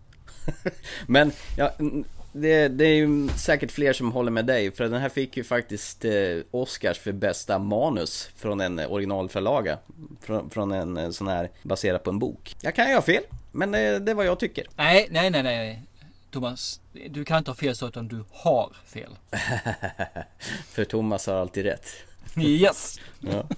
Men 1.06 1.32
ja, 1.56 1.72
det, 2.32 2.68
det, 2.68 2.84
är 2.84 2.94
ju 2.94 3.28
säkert 3.28 3.72
fler 3.72 3.92
som 3.92 4.12
håller 4.12 4.30
med 4.30 4.46
dig 4.46 4.70
för 4.70 4.84
den 4.84 5.00
här 5.00 5.08
fick 5.08 5.36
ju 5.36 5.44
faktiskt 5.44 6.04
eh, 6.04 6.12
Oscars 6.50 6.98
för 6.98 7.12
bästa 7.12 7.58
manus 7.58 8.30
från 8.36 8.60
en 8.60 8.78
originalförlaga 8.78 9.78
från, 10.20 10.50
från 10.50 10.72
en 10.72 10.96
eh, 10.96 11.10
sån 11.10 11.28
här 11.28 11.50
baserad 11.62 12.02
på 12.02 12.10
en 12.10 12.18
bok. 12.18 12.56
Jag 12.60 12.74
kan 12.74 12.88
ju 12.88 12.94
ha 12.94 13.02
fel, 13.02 13.22
men 13.52 13.70
det, 13.70 13.98
det 13.98 14.10
är 14.10 14.14
vad 14.14 14.26
jag 14.26 14.38
tycker. 14.38 14.66
Nej, 14.76 15.08
nej, 15.10 15.30
nej, 15.30 15.42
nej. 15.42 15.82
Thomas, 16.30 16.80
du 17.10 17.24
kan 17.24 17.38
inte 17.38 17.50
ha 17.50 17.56
fel 17.56 17.76
så 17.76 17.88
utan 17.88 18.08
du 18.08 18.24
har 18.30 18.76
fel. 18.86 19.16
för 20.68 20.84
Thomas 20.84 21.26
har 21.26 21.34
alltid 21.34 21.64
rätt. 21.64 21.86
Yes. 22.36 23.00
Ja. 23.20 23.48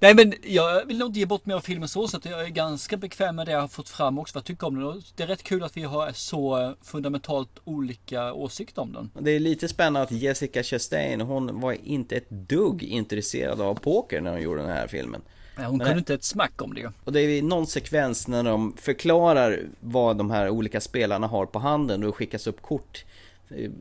Nej 0.00 0.14
men 0.14 0.34
jag 0.42 0.86
vill 0.86 0.98
nog 0.98 1.08
inte 1.08 1.18
ge 1.18 1.26
bort 1.26 1.46
mer 1.46 1.54
av 1.54 1.60
filmen 1.60 1.88
så, 1.88 2.04
att 2.04 2.24
jag 2.24 2.44
är 2.44 2.48
ganska 2.48 2.96
bekväm 2.96 3.36
med 3.36 3.46
det 3.46 3.52
jag 3.52 3.60
har 3.60 3.68
fått 3.68 3.88
fram 3.88 4.18
också, 4.18 4.34
vad 4.34 4.40
jag 4.40 4.46
tycker 4.46 4.66
om 4.66 4.80
den. 4.80 5.02
Det 5.16 5.22
är 5.22 5.26
rätt 5.26 5.42
kul 5.42 5.62
att 5.62 5.76
vi 5.76 5.82
har 5.82 6.12
så 6.12 6.74
fundamentalt 6.82 7.58
olika 7.64 8.32
åsikter 8.32 8.82
om 8.82 8.92
den. 8.92 9.10
Det 9.24 9.30
är 9.30 9.40
lite 9.40 9.68
spännande 9.68 10.02
att 10.02 10.12
Jessica 10.12 10.62
Chastain, 10.62 11.20
hon 11.20 11.60
var 11.60 11.76
inte 11.84 12.16
ett 12.16 12.30
dugg 12.30 12.82
intresserad 12.82 13.60
av 13.60 13.74
poker 13.74 14.20
när 14.20 14.30
hon 14.30 14.42
gjorde 14.42 14.60
den 14.60 14.70
här 14.70 14.86
filmen. 14.86 15.22
Nej, 15.56 15.66
hon 15.66 15.78
Men 15.78 15.86
kunde 15.86 15.98
inte 15.98 16.14
ett 16.14 16.24
smack 16.24 16.62
om 16.62 16.74
det. 16.74 16.92
Och 17.04 17.12
det 17.12 17.20
är 17.20 17.42
någon 17.42 17.66
sekvens 17.66 18.28
när 18.28 18.42
de 18.42 18.76
förklarar 18.76 19.60
vad 19.80 20.16
de 20.16 20.30
här 20.30 20.48
olika 20.50 20.80
spelarna 20.80 21.26
har 21.26 21.46
på 21.46 21.58
handen 21.58 22.04
och 22.04 22.16
skickas 22.16 22.46
upp 22.46 22.62
kort 22.62 23.04
eh, 23.08 23.13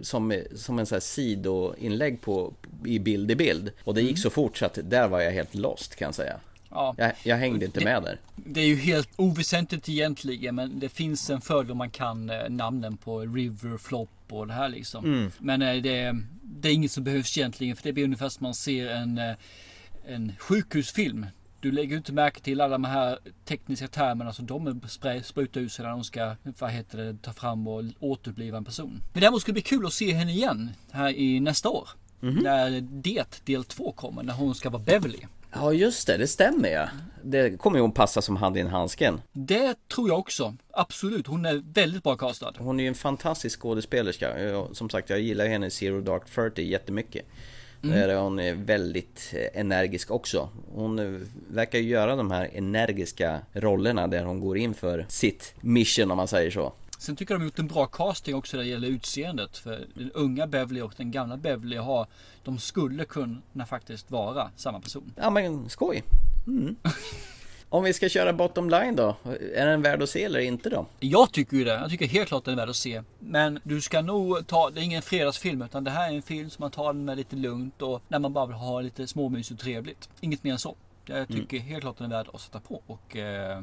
som, 0.02 0.42
som 0.56 0.80
en 0.80 0.86
sån 0.86 0.96
här 0.96 1.00
sidoinlägg 1.00 2.22
på, 2.22 2.54
i 2.86 3.00
bild 3.00 3.32
i 3.32 3.36
bild. 3.36 3.72
Och 3.84 3.94
det 3.94 4.02
gick 4.02 4.20
så 4.20 4.30
fort 4.30 4.58
så 4.58 4.66
att 4.66 4.80
där 4.84 5.08
var 5.08 5.22
jag 5.22 5.32
helt 5.32 5.56
lost 5.56 5.96
kan 5.96 6.06
jag 6.06 6.16
säga. 6.16 6.40
Ja. 6.70 6.96
Jag, 6.98 7.12
jag 7.24 7.38
hängde 7.38 7.66
inte 7.66 7.80
Det- 7.80 7.86
med 7.86 8.04
där. 8.04 8.20
Det 8.36 8.62
är 8.62 8.66
ju 8.66 8.76
helt 8.76 9.10
oväsentligt 9.16 9.90
egentligen 9.90 10.56
men 10.56 10.80
det 10.80 10.90
finns 10.90 11.30
en 11.30 11.42
fördel 11.42 11.72
om 11.72 11.78
man 11.78 11.90
kan 11.90 12.30
eh, 12.30 12.50
namnen 12.50 12.98
på 12.98 13.20
River, 13.20 13.78
Flop 13.78 14.10
och 14.30 14.48
det 14.48 14.54
här 14.54 14.70
liksom. 14.70 15.06
Mm. 15.06 15.32
Men 15.40 15.62
eh, 15.62 15.76
det, 15.82 16.16
det 16.44 16.70
är 16.70 16.74
inget 16.74 16.92
som 16.92 17.04
behövs 17.04 17.38
egentligen 17.38 17.76
för 17.76 17.84
det 17.84 17.94
blir 17.94 18.04
ungefär 18.04 18.30
som 18.30 18.44
man 18.44 18.54
ser 18.54 18.88
en, 18.88 19.18
eh, 19.18 19.34
en 20.08 20.32
sjukhusfilm. 20.40 21.26
Du 21.64 21.72
lägger 21.72 21.98
inte 21.98 22.14
märke 22.14 22.40
till 22.40 22.62
alla 22.62 22.72
de 22.72 22.84
här 22.84 23.20
tekniska 23.46 23.88
termerna 23.88 24.34
som 24.34 24.46
de 24.46 24.82
sprutar 25.24 25.62
ut 25.62 25.72
sig 25.72 25.86
när 25.86 25.92
de 25.92 26.04
ska, 26.04 26.36
vad 26.60 26.72
heter 26.72 26.98
det, 26.98 27.18
ta 27.22 27.34
fram 27.34 27.68
och 27.68 27.84
återuppliva 28.00 28.58
en 28.58 28.66
person. 28.66 29.02
Men 29.14 29.22
däremot 29.22 29.42
skulle 29.42 29.52
det 29.52 29.62
bli 29.62 29.62
kul 29.62 29.86
att 29.86 29.94
se 29.94 30.14
henne 30.14 30.32
igen 30.32 30.72
här 30.92 31.10
i 31.10 31.40
nästa 31.40 31.70
år. 31.70 31.90
När 32.20 32.82
det 32.82 33.42
del 33.46 33.64
två 33.64 33.92
kommer, 33.92 34.24
när 34.24 34.34
hon 34.34 34.56
ska 34.56 34.70
vara 34.70 34.84
Beverly. 34.84 35.20
Ja 35.54 35.74
just 35.74 36.08
det, 36.08 36.18
det 36.18 36.28
stämmer 36.28 36.70
ja. 36.70 36.90
Det 37.22 37.58
kommer 37.58 37.78
ju 37.78 37.82
hon 37.82 37.92
passa 37.92 38.22
som 38.22 38.36
hand 38.36 38.58
i 38.58 38.60
en 38.60 38.68
handsken. 38.68 39.22
Det 39.32 39.88
tror 39.88 40.10
jag 40.10 40.20
också. 40.20 40.56
Absolut. 40.72 41.28
Hon 41.28 41.46
är 41.46 41.64
väldigt 41.74 42.04
bra 42.04 42.16
castad. 42.16 42.54
Hon 42.58 42.80
är 42.80 42.84
ju 42.84 42.88
en 42.88 42.96
fantastisk 42.96 43.60
skådespelerska. 43.60 44.36
Som 44.72 44.90
sagt, 44.90 45.10
jag 45.10 45.20
gillar 45.20 45.48
henne 45.48 45.68
i 45.68 45.72
Zero 45.72 46.02
Dark 46.02 46.30
Thirty 46.36 46.64
jättemycket. 46.64 47.26
Mm. 47.84 47.96
Där 47.96 48.10
är 48.10 48.20
hon 48.20 48.40
är 48.40 48.54
väldigt 48.54 49.34
eh, 49.34 49.60
energisk 49.60 50.12
också. 50.12 50.50
Hon 50.74 51.00
eh, 51.00 51.22
verkar 51.50 51.80
ju 51.80 51.90
göra 51.90 52.16
de 52.16 52.32
här 52.32 52.50
energiska 52.54 53.40
rollerna 53.54 54.08
där 54.08 54.24
hon 54.24 54.40
går 54.40 54.58
in 54.58 54.74
för 54.74 55.06
sitt 55.10 55.54
mission 55.62 56.12
om 56.12 56.18
man 56.18 56.28
säger 56.28 56.52
så. 56.52 56.74
Sen 56.98 57.16
tycker 57.16 57.34
jag 57.34 57.40
de 57.40 57.44
har 57.44 57.46
gjort 57.46 57.60
en 57.60 57.68
bra 57.68 57.86
casting 57.86 58.36
också 58.36 58.58
när 58.58 58.64
det 58.64 58.70
gäller 58.70 58.88
utseendet. 58.88 59.58
För 59.58 59.88
den 59.94 60.12
unga 60.12 60.48
Beverly 60.48 60.82
och 60.82 60.94
den 60.98 61.12
gamla 61.12 61.38
Beverly 61.38 61.78
har, 61.78 62.08
de 62.44 62.60
skulle 62.60 63.06
kunna 63.06 63.66
faktiskt 63.68 64.12
vara 64.12 64.52
samma 64.56 64.80
person. 64.80 65.14
Ja 65.16 65.30
men 65.30 65.70
skoj. 65.70 66.04
Mm. 66.48 66.76
Om 67.74 67.84
vi 67.84 67.94
ska 67.94 68.10
köra 68.10 68.34
bottom 68.34 68.70
line 68.70 68.96
då, 68.96 69.16
är 69.56 69.66
den 69.66 69.82
värd 69.82 70.02
att 70.02 70.10
se 70.10 70.24
eller 70.24 70.40
inte 70.40 70.70
då? 70.70 70.86
Jag 71.00 71.32
tycker 71.32 71.58
ju 71.58 71.64
det. 71.64 71.74
Jag 71.74 71.90
tycker 71.90 72.08
helt 72.08 72.28
klart 72.28 72.46
den 72.46 72.54
är 72.54 72.58
värd 72.58 72.70
att 72.70 72.76
se. 72.76 73.04
Men 73.20 73.60
du 73.64 73.82
ska 73.82 74.02
nog 74.02 74.48
ta, 74.48 74.70
det 74.70 74.82
är 74.82 74.84
ingen 74.84 75.02
fredagsfilm 75.02 75.62
utan 75.62 75.84
det 75.84 75.92
här 75.92 76.12
är 76.12 76.16
en 76.16 76.22
film 76.22 76.50
som 76.50 76.64
man 76.64 76.72
tar 76.72 76.94
med 76.94 77.18
lite 77.18 77.36
lugnt 77.36 77.82
och 77.82 78.02
när 78.08 78.20
man 78.20 78.34
bara 78.34 78.46
vill 78.46 78.56
ha 78.56 78.82
lite 78.82 79.08
småmys 79.08 79.52
och 79.52 79.60
trevligt. 79.60 80.10
Inget 80.22 80.44
mer 80.44 80.52
än 80.52 80.60
så. 80.60 80.76
Jag 81.06 81.28
tycker 81.28 81.60
helt 81.60 81.82
klart 81.82 81.98
den 81.98 82.12
är 82.12 82.16
värd 82.16 82.28
att 82.34 82.42
sätta 82.42 82.60
på 82.60 82.82
och 82.88 83.18
eh, 83.18 83.62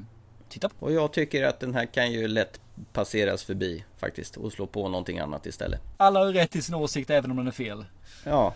titta 0.51 0.69
på. 0.69 0.87
Och 0.87 0.93
jag 0.93 1.13
tycker 1.13 1.45
att 1.45 1.61
den 1.61 1.75
här 1.75 1.87
kan 1.87 2.13
ju 2.13 2.29
lätt 2.29 2.61
passeras 2.93 3.45
förbi 3.45 3.85
faktiskt 3.99 4.37
och 4.37 4.53
slå 4.53 4.67
på 4.67 4.89
någonting 4.89 5.19
annat 5.19 5.47
istället. 5.47 5.81
Alla 5.97 6.21
har 6.21 6.33
rätt 6.33 6.51
till 6.51 6.63
sin 6.63 6.75
åsikt 6.75 7.11
även 7.11 7.31
om 7.31 7.37
den 7.37 7.47
är 7.47 7.51
fel. 7.51 7.85
Ja, 8.25 8.55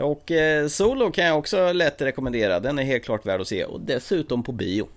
och 0.00 0.30
eh, 0.30 0.68
Solo 0.68 1.10
kan 1.10 1.24
jag 1.24 1.38
också 1.38 1.72
lätt 1.72 2.02
rekommendera. 2.02 2.60
Den 2.60 2.78
är 2.78 2.82
helt 2.82 3.04
klart 3.04 3.26
värd 3.26 3.40
att 3.40 3.48
se 3.48 3.64
och 3.64 3.80
dessutom 3.80 4.42
på 4.42 4.52
bio. 4.52 4.88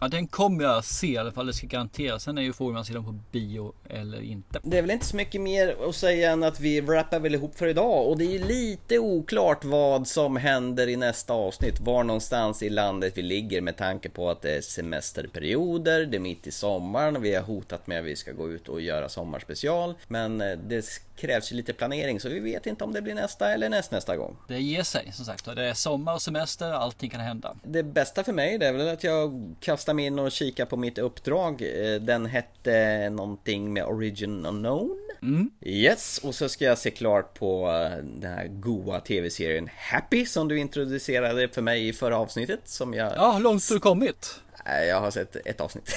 Ja, 0.00 0.08
den 0.08 0.26
kommer 0.26 0.64
jag 0.64 0.84
se 0.84 1.06
i 1.06 1.18
alla 1.18 1.32
fall, 1.32 1.46
det 1.46 1.52
ska 1.52 1.66
garanteras. 1.66 2.22
Sen 2.22 2.38
är 2.38 2.42
ju 2.42 2.52
frågan 2.52 2.68
om 2.68 2.74
man 2.74 2.84
ser 2.84 2.94
den 2.94 3.04
på 3.04 3.18
bio 3.32 3.74
eller 3.90 4.22
inte. 4.22 4.60
Det 4.62 4.78
är 4.78 4.82
väl 4.82 4.90
inte 4.90 5.06
så 5.06 5.16
mycket 5.16 5.40
mer 5.40 5.76
att 5.88 5.96
säga 5.96 6.30
än 6.30 6.42
att 6.42 6.60
vi 6.60 6.80
wrappar 6.80 7.20
väl 7.20 7.34
ihop 7.34 7.58
för 7.58 7.66
idag 7.66 8.08
och 8.08 8.18
det 8.18 8.24
är 8.24 8.30
ju 8.30 8.44
lite 8.44 8.98
oklart 8.98 9.64
vad 9.64 10.08
som 10.08 10.36
händer 10.36 10.88
i 10.88 10.96
nästa 10.96 11.34
avsnitt. 11.34 11.80
Var 11.80 12.04
någonstans 12.04 12.62
i 12.62 12.70
landet 12.70 13.12
vi 13.16 13.22
ligger 13.22 13.60
med 13.60 13.76
tanke 13.76 14.08
på 14.08 14.30
att 14.30 14.42
det 14.42 14.56
är 14.56 14.60
semesterperioder, 14.60 16.06
det 16.06 16.16
är 16.16 16.20
mitt 16.20 16.46
i 16.46 16.50
sommaren 16.50 17.16
och 17.16 17.24
vi 17.24 17.34
har 17.34 17.42
hotat 17.42 17.86
med 17.86 18.00
att 18.00 18.04
vi 18.06 18.16
ska 18.16 18.32
gå 18.32 18.50
ut 18.50 18.68
och 18.68 18.80
göra 18.80 19.08
sommarspecial. 19.08 19.94
Men 20.08 20.40
eh, 20.40 20.58
det 20.68 20.82
krävs 21.16 21.52
ju 21.52 21.56
lite 21.56 21.72
planering 21.72 22.20
så 22.20 22.28
vi 22.28 22.40
vet 22.40 22.66
inte 22.66 22.84
om 22.84 22.92
det 22.92 23.02
blir 23.02 23.14
nästa 23.14 23.52
eller 23.52 23.68
nästnästa 23.68 24.16
gång. 24.16 24.36
Det 24.48 24.60
ger 24.60 24.82
sig 24.82 25.12
som 25.12 25.24
sagt. 25.24 25.44
Det 25.56 25.64
är 25.64 25.74
sommar 25.74 26.14
och 26.14 26.22
semester, 26.22 26.72
allting 26.72 27.10
kan 27.10 27.20
hända. 27.20 27.56
Det 27.62 27.82
bästa 27.82 28.24
för 28.24 28.32
mig 28.32 28.58
det 28.58 28.66
är 28.66 28.72
väl 28.72 28.88
att 28.88 29.04
jag 29.04 29.54
kastar 29.60 29.94
mig 29.94 30.04
in 30.04 30.18
och 30.18 30.32
kikar 30.32 30.66
på 30.66 30.76
mitt 30.76 30.98
uppdrag. 30.98 31.62
Eh, 31.62 32.00
Den 32.00 32.26
hette 32.26 33.10
någonting 33.10 33.72
med 33.72 33.84
Origin 33.84 34.46
Unknown. 34.46 34.98
Mm. 35.22 35.50
Yes, 35.60 36.18
och 36.18 36.34
så 36.34 36.48
ska 36.48 36.64
jag 36.64 36.78
se 36.78 36.90
klart 36.90 37.34
på 37.38 37.68
eh, 37.70 38.04
den 38.04 38.32
här 38.32 38.46
goa 38.46 39.00
tv-serien 39.00 39.68
Happy 39.76 40.26
som 40.26 40.48
du 40.48 40.58
introducerade 40.58 41.48
för 41.48 41.62
mig 41.62 41.88
i 41.88 41.92
förra 41.92 42.18
avsnittet 42.18 42.60
som 42.64 42.94
jag... 42.94 43.12
Ja, 43.16 43.32
hur 43.32 43.40
långt 43.40 43.68
har 43.68 43.74
du 43.74 43.80
kommit? 43.80 44.40
Jag 44.88 45.00
har 45.00 45.10
sett 45.10 45.36
ett 45.36 45.60
avsnitt. 45.60 45.90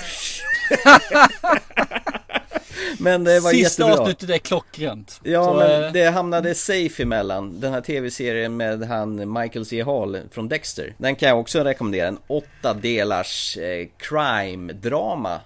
Men 2.99 3.23
det 3.23 3.39
var 3.39 3.51
Sista 3.51 3.83
jättebra. 3.83 4.01
avsnittet 4.03 4.29
är 4.29 4.37
klockrent. 4.37 5.19
Ja, 5.23 5.43
Så, 5.45 5.53
men 5.53 5.83
eh, 5.83 5.91
det 5.91 6.09
hamnade 6.09 6.55
safe 6.55 7.03
emellan. 7.03 7.59
Den 7.59 7.73
här 7.73 7.81
tv-serien 7.81 8.57
med 8.57 8.83
han 8.83 9.33
Michael 9.41 9.65
C. 9.65 9.83
Hall 9.83 10.19
från 10.31 10.47
Dexter. 10.49 10.93
Den 10.97 11.15
kan 11.15 11.29
jag 11.29 11.39
också 11.39 11.63
rekommendera. 11.63 12.07
En 12.07 12.17
åtta 12.27 12.73
delars 12.73 13.57
eh, 13.57 13.87
crime-drama. 13.97 15.39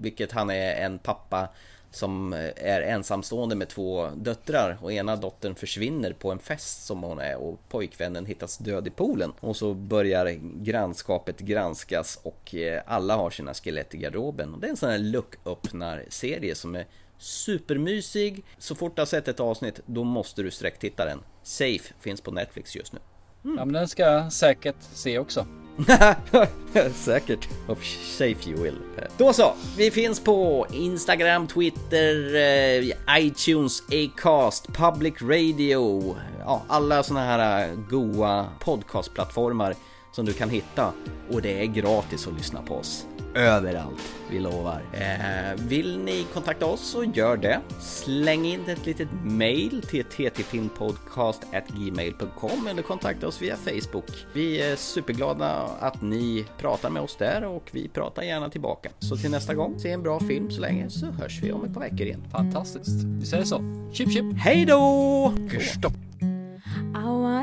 Vilket 0.00 0.32
han 0.32 0.50
är 0.50 0.74
en 0.74 0.98
pappa 0.98 1.48
som 1.90 2.32
eh, 2.32 2.50
är 2.56 2.80
ensamstående 2.80 3.56
med 3.56 3.68
två 3.68 4.10
döttrar 4.16 4.78
och 4.82 4.92
ena 4.92 5.16
dottern 5.16 5.54
försvinner 5.54 6.12
på 6.12 6.32
en 6.32 6.38
fest 6.38 6.86
som 6.86 7.02
hon 7.02 7.18
är 7.18 7.36
och 7.36 7.68
pojkvännen 7.68 8.26
hittas 8.26 8.58
död 8.58 8.86
i 8.86 8.90
poolen. 8.90 9.32
Och 9.40 9.56
så 9.56 9.74
börjar 9.74 10.26
grannskapet 10.64 11.38
granskas 11.40 12.20
och 12.22 12.54
eh, 12.54 12.82
alla 12.86 13.16
har 13.16 13.30
sina 13.30 13.54
skelett 13.54 13.94
i 13.94 13.98
garderoben. 13.98 14.60
Det 14.60 14.66
är 14.66 14.70
en 14.70 14.76
sån 14.76 14.90
här 14.90 14.98
lucköppnar-serie 14.98 16.54
som 16.54 16.74
är 16.74 16.86
supermysig. 17.18 18.44
Så 18.58 18.74
fort 18.74 18.96
du 18.96 19.00
har 19.00 19.06
sett 19.06 19.28
ett 19.28 19.40
avsnitt, 19.40 19.80
då 19.86 20.04
måste 20.04 20.42
du 20.42 20.50
sträcktitta 20.50 21.04
den. 21.04 21.20
Safe 21.42 21.94
finns 22.00 22.20
på 22.20 22.30
Netflix 22.30 22.76
just 22.76 22.92
nu. 22.92 22.98
Ja, 23.42 23.64
men 23.64 23.72
den 23.72 23.88
ska 23.88 24.02
jag 24.02 24.32
säkert 24.32 24.76
se 24.80 25.18
också. 25.18 25.46
Säkert. 26.94 27.48
Of 27.66 27.84
safe 28.18 28.50
you 28.50 28.62
will. 28.62 28.78
Då 29.16 29.32
så, 29.32 29.52
vi 29.76 29.90
finns 29.90 30.20
på 30.20 30.66
Instagram, 30.72 31.46
Twitter, 31.46 32.34
eh, 32.34 33.18
iTunes, 33.20 33.82
Acast, 33.92 34.66
Public 34.72 35.14
Radio. 35.22 36.16
Ja, 36.40 36.62
alla 36.68 37.02
såna 37.02 37.20
här 37.20 37.68
eh, 37.68 37.74
goa 37.90 38.46
podcastplattformar 38.60 39.74
som 40.12 40.26
du 40.26 40.32
kan 40.32 40.50
hitta. 40.50 40.92
Och 41.30 41.42
det 41.42 41.62
är 41.62 41.66
gratis 41.66 42.26
att 42.26 42.34
lyssna 42.34 42.62
på 42.62 42.74
oss. 42.74 43.06
Överallt, 43.34 44.14
vi 44.30 44.38
lovar. 44.38 44.82
Eh, 44.92 45.54
vill 45.56 45.98
ni 45.98 46.26
kontakta 46.34 46.66
oss 46.66 46.80
så 46.80 47.04
gör 47.04 47.36
det. 47.36 47.60
Släng 47.80 48.46
in 48.46 48.68
ett 48.68 48.86
litet 48.86 49.08
mail 49.24 49.82
till 49.82 50.04
ttfilmpodcast.gmail.com 50.04 52.66
eller 52.66 52.82
kontakta 52.82 53.28
oss 53.28 53.42
via 53.42 53.56
Facebook. 53.56 54.10
Vi 54.32 54.60
är 54.60 54.76
superglada 54.76 55.50
att 55.80 56.02
ni 56.02 56.46
pratar 56.58 56.90
med 56.90 57.02
oss 57.02 57.16
där 57.16 57.44
och 57.44 57.68
vi 57.72 57.88
pratar 57.88 58.22
gärna 58.22 58.50
tillbaka. 58.50 58.90
Så 58.98 59.16
till 59.16 59.30
nästa 59.30 59.54
gång, 59.54 59.78
se 59.78 59.90
en 59.90 60.02
bra 60.02 60.20
film 60.20 60.50
så 60.50 60.60
länge 60.60 60.90
så 60.90 61.06
hörs 61.06 61.42
vi 61.42 61.52
om 61.52 61.64
ett 61.64 61.74
par 61.74 61.80
veckor 61.80 62.00
igen. 62.00 62.24
Fantastiskt. 62.30 63.04
Vi 63.04 63.26
säger 63.26 63.44
så. 63.44 63.62
Chip 63.92 64.12
chip. 64.12 64.24
Hej 64.36 64.64
då! 64.64 65.32
Stopp. 65.78 66.07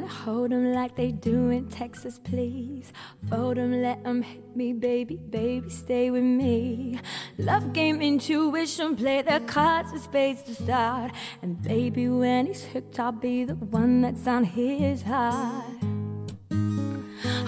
Hold 0.08 0.54
'em 0.54 0.74
like 0.74 0.96
they 0.96 1.12
do 1.12 1.50
in 1.50 1.68
Texas, 1.68 2.20
please. 2.20 2.92
Fold 3.30 3.58
'em, 3.58 3.72
let 3.82 4.00
'em 4.06 4.22
hit 4.22 4.56
me, 4.56 4.74
baby, 4.74 5.18
baby, 5.18 5.70
stay 5.70 6.10
with 6.12 6.24
me. 6.24 7.00
Love 7.38 7.74
game, 7.74 8.02
intuition, 8.02 8.96
play 8.96 9.22
the 9.22 9.40
cards 9.46 9.92
of 9.94 10.00
spades 10.02 10.42
to 10.44 10.56
start. 10.56 11.12
And 11.42 11.62
baby, 11.62 12.08
when 12.10 12.48
he's 12.48 12.64
hooked, 12.64 13.00
I'll 13.00 13.12
be 13.12 13.46
the 13.46 13.56
one 13.56 14.02
that's 14.02 14.28
on 14.28 14.44
his 14.44 15.04
heart. 15.04 15.66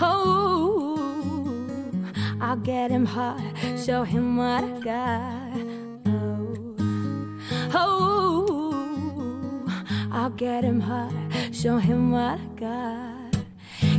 Oh, 0.01 0.99
I'll 2.39 2.57
get 2.57 2.91
him 2.91 3.05
hard, 3.05 3.41
show 3.83 4.03
him 4.03 4.37
what 4.37 4.63
I 4.63 4.79
got. 4.79 5.57
Oh, 6.05 6.55
oh, 7.73 9.65
I'll 10.11 10.29
get 10.29 10.63
him 10.63 10.79
hard, 10.81 11.13
show 11.57 11.77
him 11.77 12.11
what 12.11 12.39
I 12.39 12.45
got. 12.55 13.37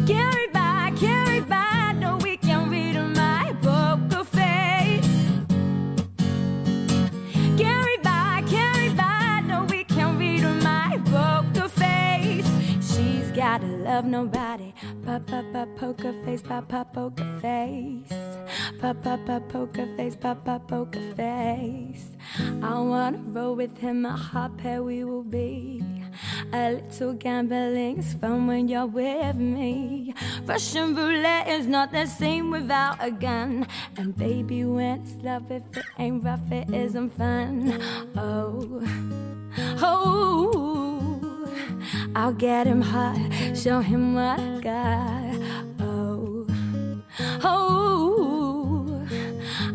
Carry 0.06 0.46
by, 0.52 0.92
carry 0.96 1.40
by, 1.40 1.92
no, 1.98 2.16
we 2.18 2.36
can 2.36 2.70
read 2.70 2.94
my 3.16 3.52
poker 3.60 4.22
face. 4.22 5.08
Carry 7.58 7.96
by, 8.04 8.44
carry 8.46 8.90
by, 8.90 9.42
no, 9.44 9.64
we 9.70 9.82
can 9.82 10.16
read 10.18 10.44
my 10.62 11.00
poker 11.06 11.68
face. 11.68 12.48
She's 12.80 13.28
gotta 13.32 13.66
love 13.66 14.04
nobody 14.04 14.72
Pa 15.04 15.18
pa 15.18 15.42
pa 15.52 15.66
poker 15.88 16.12
face, 16.24 16.42
pa 16.42 16.60
pa 16.60 16.84
poker 16.84 17.24
face. 17.40 18.12
Pa 18.76 18.92
pa 18.92 19.16
pa 19.16 19.40
poker 19.40 19.88
face, 19.96 20.16
pa 20.16 20.34
pa 20.34 20.58
poker 20.60 21.16
face. 21.16 22.12
I 22.60 22.76
wanna 22.76 23.16
roll 23.32 23.56
with 23.56 23.78
him, 23.78 24.04
a 24.04 24.12
hot 24.12 24.58
pair 24.58 24.82
we 24.82 25.04
will 25.04 25.24
be. 25.24 25.80
A 26.52 26.76
little 26.76 27.14
gambling 27.14 27.98
is 28.04 28.12
fun 28.20 28.46
when 28.46 28.68
you're 28.68 28.84
with 28.84 29.36
me. 29.36 30.12
Russian 30.44 30.94
roulette 30.94 31.48
is 31.48 31.66
not 31.66 31.90
the 31.90 32.04
same 32.04 32.50
without 32.50 32.96
a 33.00 33.10
gun. 33.10 33.66
And 33.96 34.14
baby, 34.14 34.64
when 34.64 35.00
it's 35.00 35.16
love, 35.24 35.50
if 35.50 35.64
it 35.72 35.84
ain't 35.98 36.22
rough, 36.22 36.52
it 36.52 36.68
isn't 36.68 37.16
fun. 37.16 37.80
Oh, 38.14 38.82
oh, 39.80 40.67
I'll 42.14 42.32
get 42.32 42.66
him 42.66 42.82
hot, 42.82 43.16
show 43.56 43.80
him 43.80 44.14
what 44.14 44.40
I 44.40 44.60
got. 44.60 45.34
Oh, 45.80 46.46
oh, 47.42 49.06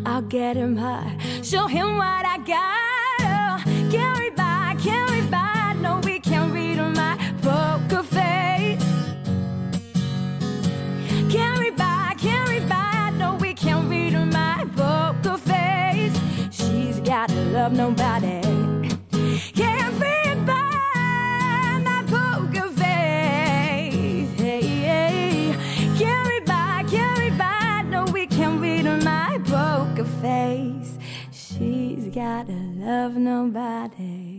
I'll 0.06 0.22
get 0.22 0.56
him 0.56 0.76
hot, 0.76 1.12
show 1.42 1.68
him 1.68 1.98
what 1.98 2.26
I 2.26 2.38
got. 2.46 2.84
Oh, 3.22 3.90
can't 3.92 4.20
we 4.20 4.30
buy, 4.32 4.76
can't 4.80 5.10
we 5.12 5.22
buy? 5.30 5.76
No, 5.82 6.00
we 6.04 6.20
can't 6.20 6.54
read 6.54 6.80
on 6.80 6.94
my 6.94 7.18
poker 7.42 8.04
face. 8.04 8.84
Can't 11.32 11.60
we 11.60 11.72
buy, 11.72 12.14
can't 12.18 12.50
we 12.50 12.60
buy? 12.68 13.12
No, 13.18 13.36
we 13.36 13.54
can't 13.54 13.90
read 13.90 14.14
on 14.16 14.30
my 14.30 14.66
poker 14.76 15.38
face. 15.38 16.16
She's 16.52 17.00
gotta 17.00 17.42
love 17.46 17.74
nobody. 17.74 18.43
Love 32.84 33.16
nobody. 33.16 34.33